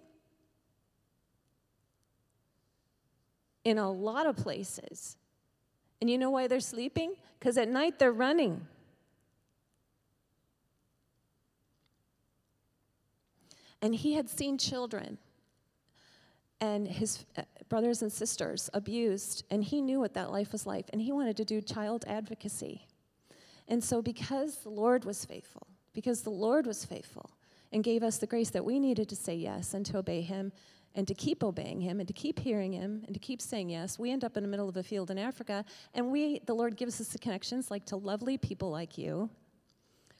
In 3.64 3.78
a 3.78 3.90
lot 3.90 4.26
of 4.26 4.36
places. 4.36 5.16
And 6.00 6.10
you 6.10 6.18
know 6.18 6.30
why 6.30 6.46
they're 6.46 6.60
sleeping? 6.60 7.14
Because 7.38 7.56
at 7.56 7.68
night 7.68 7.98
they're 7.98 8.12
running. 8.12 8.66
And 13.80 13.94
he 13.94 14.14
had 14.14 14.28
seen 14.28 14.58
children 14.58 15.18
and 16.60 16.88
his 16.88 17.24
uh, 17.36 17.42
brothers 17.68 18.02
and 18.02 18.12
sisters 18.12 18.70
abused, 18.72 19.44
and 19.50 19.64
he 19.64 19.80
knew 19.80 20.00
what 20.00 20.14
that 20.14 20.30
life 20.32 20.52
was 20.52 20.66
like, 20.66 20.86
and 20.92 21.02
he 21.02 21.12
wanted 21.12 21.36
to 21.36 21.44
do 21.44 21.60
child 21.60 22.04
advocacy. 22.06 22.86
And 23.68 23.82
so, 23.82 24.00
because 24.00 24.58
the 24.58 24.70
Lord 24.70 25.04
was 25.04 25.24
faithful, 25.24 25.66
because 25.92 26.22
the 26.22 26.30
Lord 26.30 26.66
was 26.66 26.84
faithful 26.84 27.30
and 27.72 27.82
gave 27.82 28.02
us 28.02 28.18
the 28.18 28.26
grace 28.26 28.50
that 28.50 28.64
we 28.64 28.78
needed 28.78 29.08
to 29.08 29.16
say 29.16 29.34
yes 29.34 29.74
and 29.74 29.84
to 29.86 29.98
obey 29.98 30.22
him 30.22 30.52
and 30.94 31.06
to 31.06 31.14
keep 31.14 31.44
obeying 31.44 31.80
him 31.80 31.98
and 31.98 32.06
to 32.06 32.14
keep 32.14 32.38
hearing 32.38 32.72
him 32.72 33.02
and 33.06 33.12
to 33.12 33.20
keep 33.20 33.42
saying 33.42 33.68
yes, 33.68 33.98
we 33.98 34.10
end 34.10 34.24
up 34.24 34.36
in 34.36 34.42
the 34.42 34.48
middle 34.48 34.68
of 34.68 34.76
a 34.76 34.82
field 34.82 35.10
in 35.10 35.18
Africa, 35.18 35.64
and 35.94 36.10
we, 36.10 36.40
the 36.46 36.54
Lord 36.54 36.76
gives 36.76 37.00
us 37.00 37.08
the 37.08 37.18
connections 37.18 37.70
like 37.70 37.84
to 37.86 37.96
lovely 37.96 38.38
people 38.38 38.70
like 38.70 38.96
you 38.96 39.28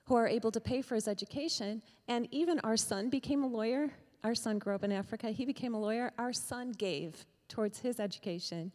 who 0.05 0.15
are 0.15 0.29
able 0.29 0.51
to 0.53 0.61
pay 0.61 0.83
for 0.83 0.95
his 0.95 1.09
education. 1.09 1.83
And 2.09 2.29
even 2.31 2.61
our 2.61 2.77
son 2.77 3.11
became 3.11 3.43
a 3.43 3.47
lawyer 3.47 3.91
our 4.27 4.35
son 4.35 4.59
grew 4.59 4.75
up 4.75 4.83
in 4.83 4.91
Africa. 4.91 5.31
He 5.31 5.45
became 5.45 5.73
a 5.73 5.81
lawyer. 5.81 6.13
Our 6.19 6.33
son 6.33 6.73
gave 6.73 7.25
towards 7.49 7.79
his 7.79 8.01
education. 8.01 8.73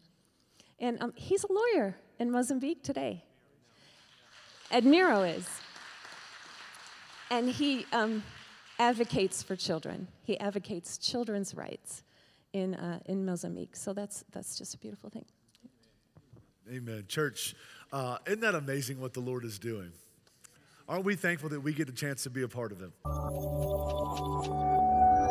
And 0.79 1.03
um, 1.03 1.11
he's 1.15 1.43
a 1.43 1.51
lawyer 1.51 1.97
in 2.19 2.31
Mozambique 2.31 2.83
today. 2.83 3.25
Admiro 4.71 5.37
is. 5.37 5.45
And 7.29 7.49
he 7.49 7.85
um, 7.91 8.23
advocates 8.79 9.43
for 9.43 9.57
children. 9.57 10.07
He 10.23 10.39
advocates 10.39 10.97
children's 10.97 11.53
rights 11.53 12.03
in, 12.53 12.75
uh, 12.75 12.99
in 13.05 13.25
Mozambique. 13.25 13.75
So 13.75 13.91
that's, 13.91 14.23
that's 14.31 14.57
just 14.57 14.73
a 14.75 14.77
beautiful 14.77 15.09
thing. 15.09 15.25
Amen. 16.71 17.03
Church, 17.09 17.55
uh, 17.91 18.19
isn't 18.25 18.39
that 18.39 18.55
amazing 18.55 19.01
what 19.01 19.13
the 19.13 19.19
Lord 19.19 19.43
is 19.43 19.59
doing? 19.59 19.91
Aren't 20.87 21.03
we 21.03 21.15
thankful 21.15 21.49
that 21.49 21.59
we 21.59 21.73
get 21.73 21.89
a 21.89 21.93
chance 21.93 22.23
to 22.23 22.29
be 22.29 22.43
a 22.43 22.47
part 22.47 22.71
of 22.71 22.81
it? 22.81 22.91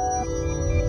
Música 0.01 0.80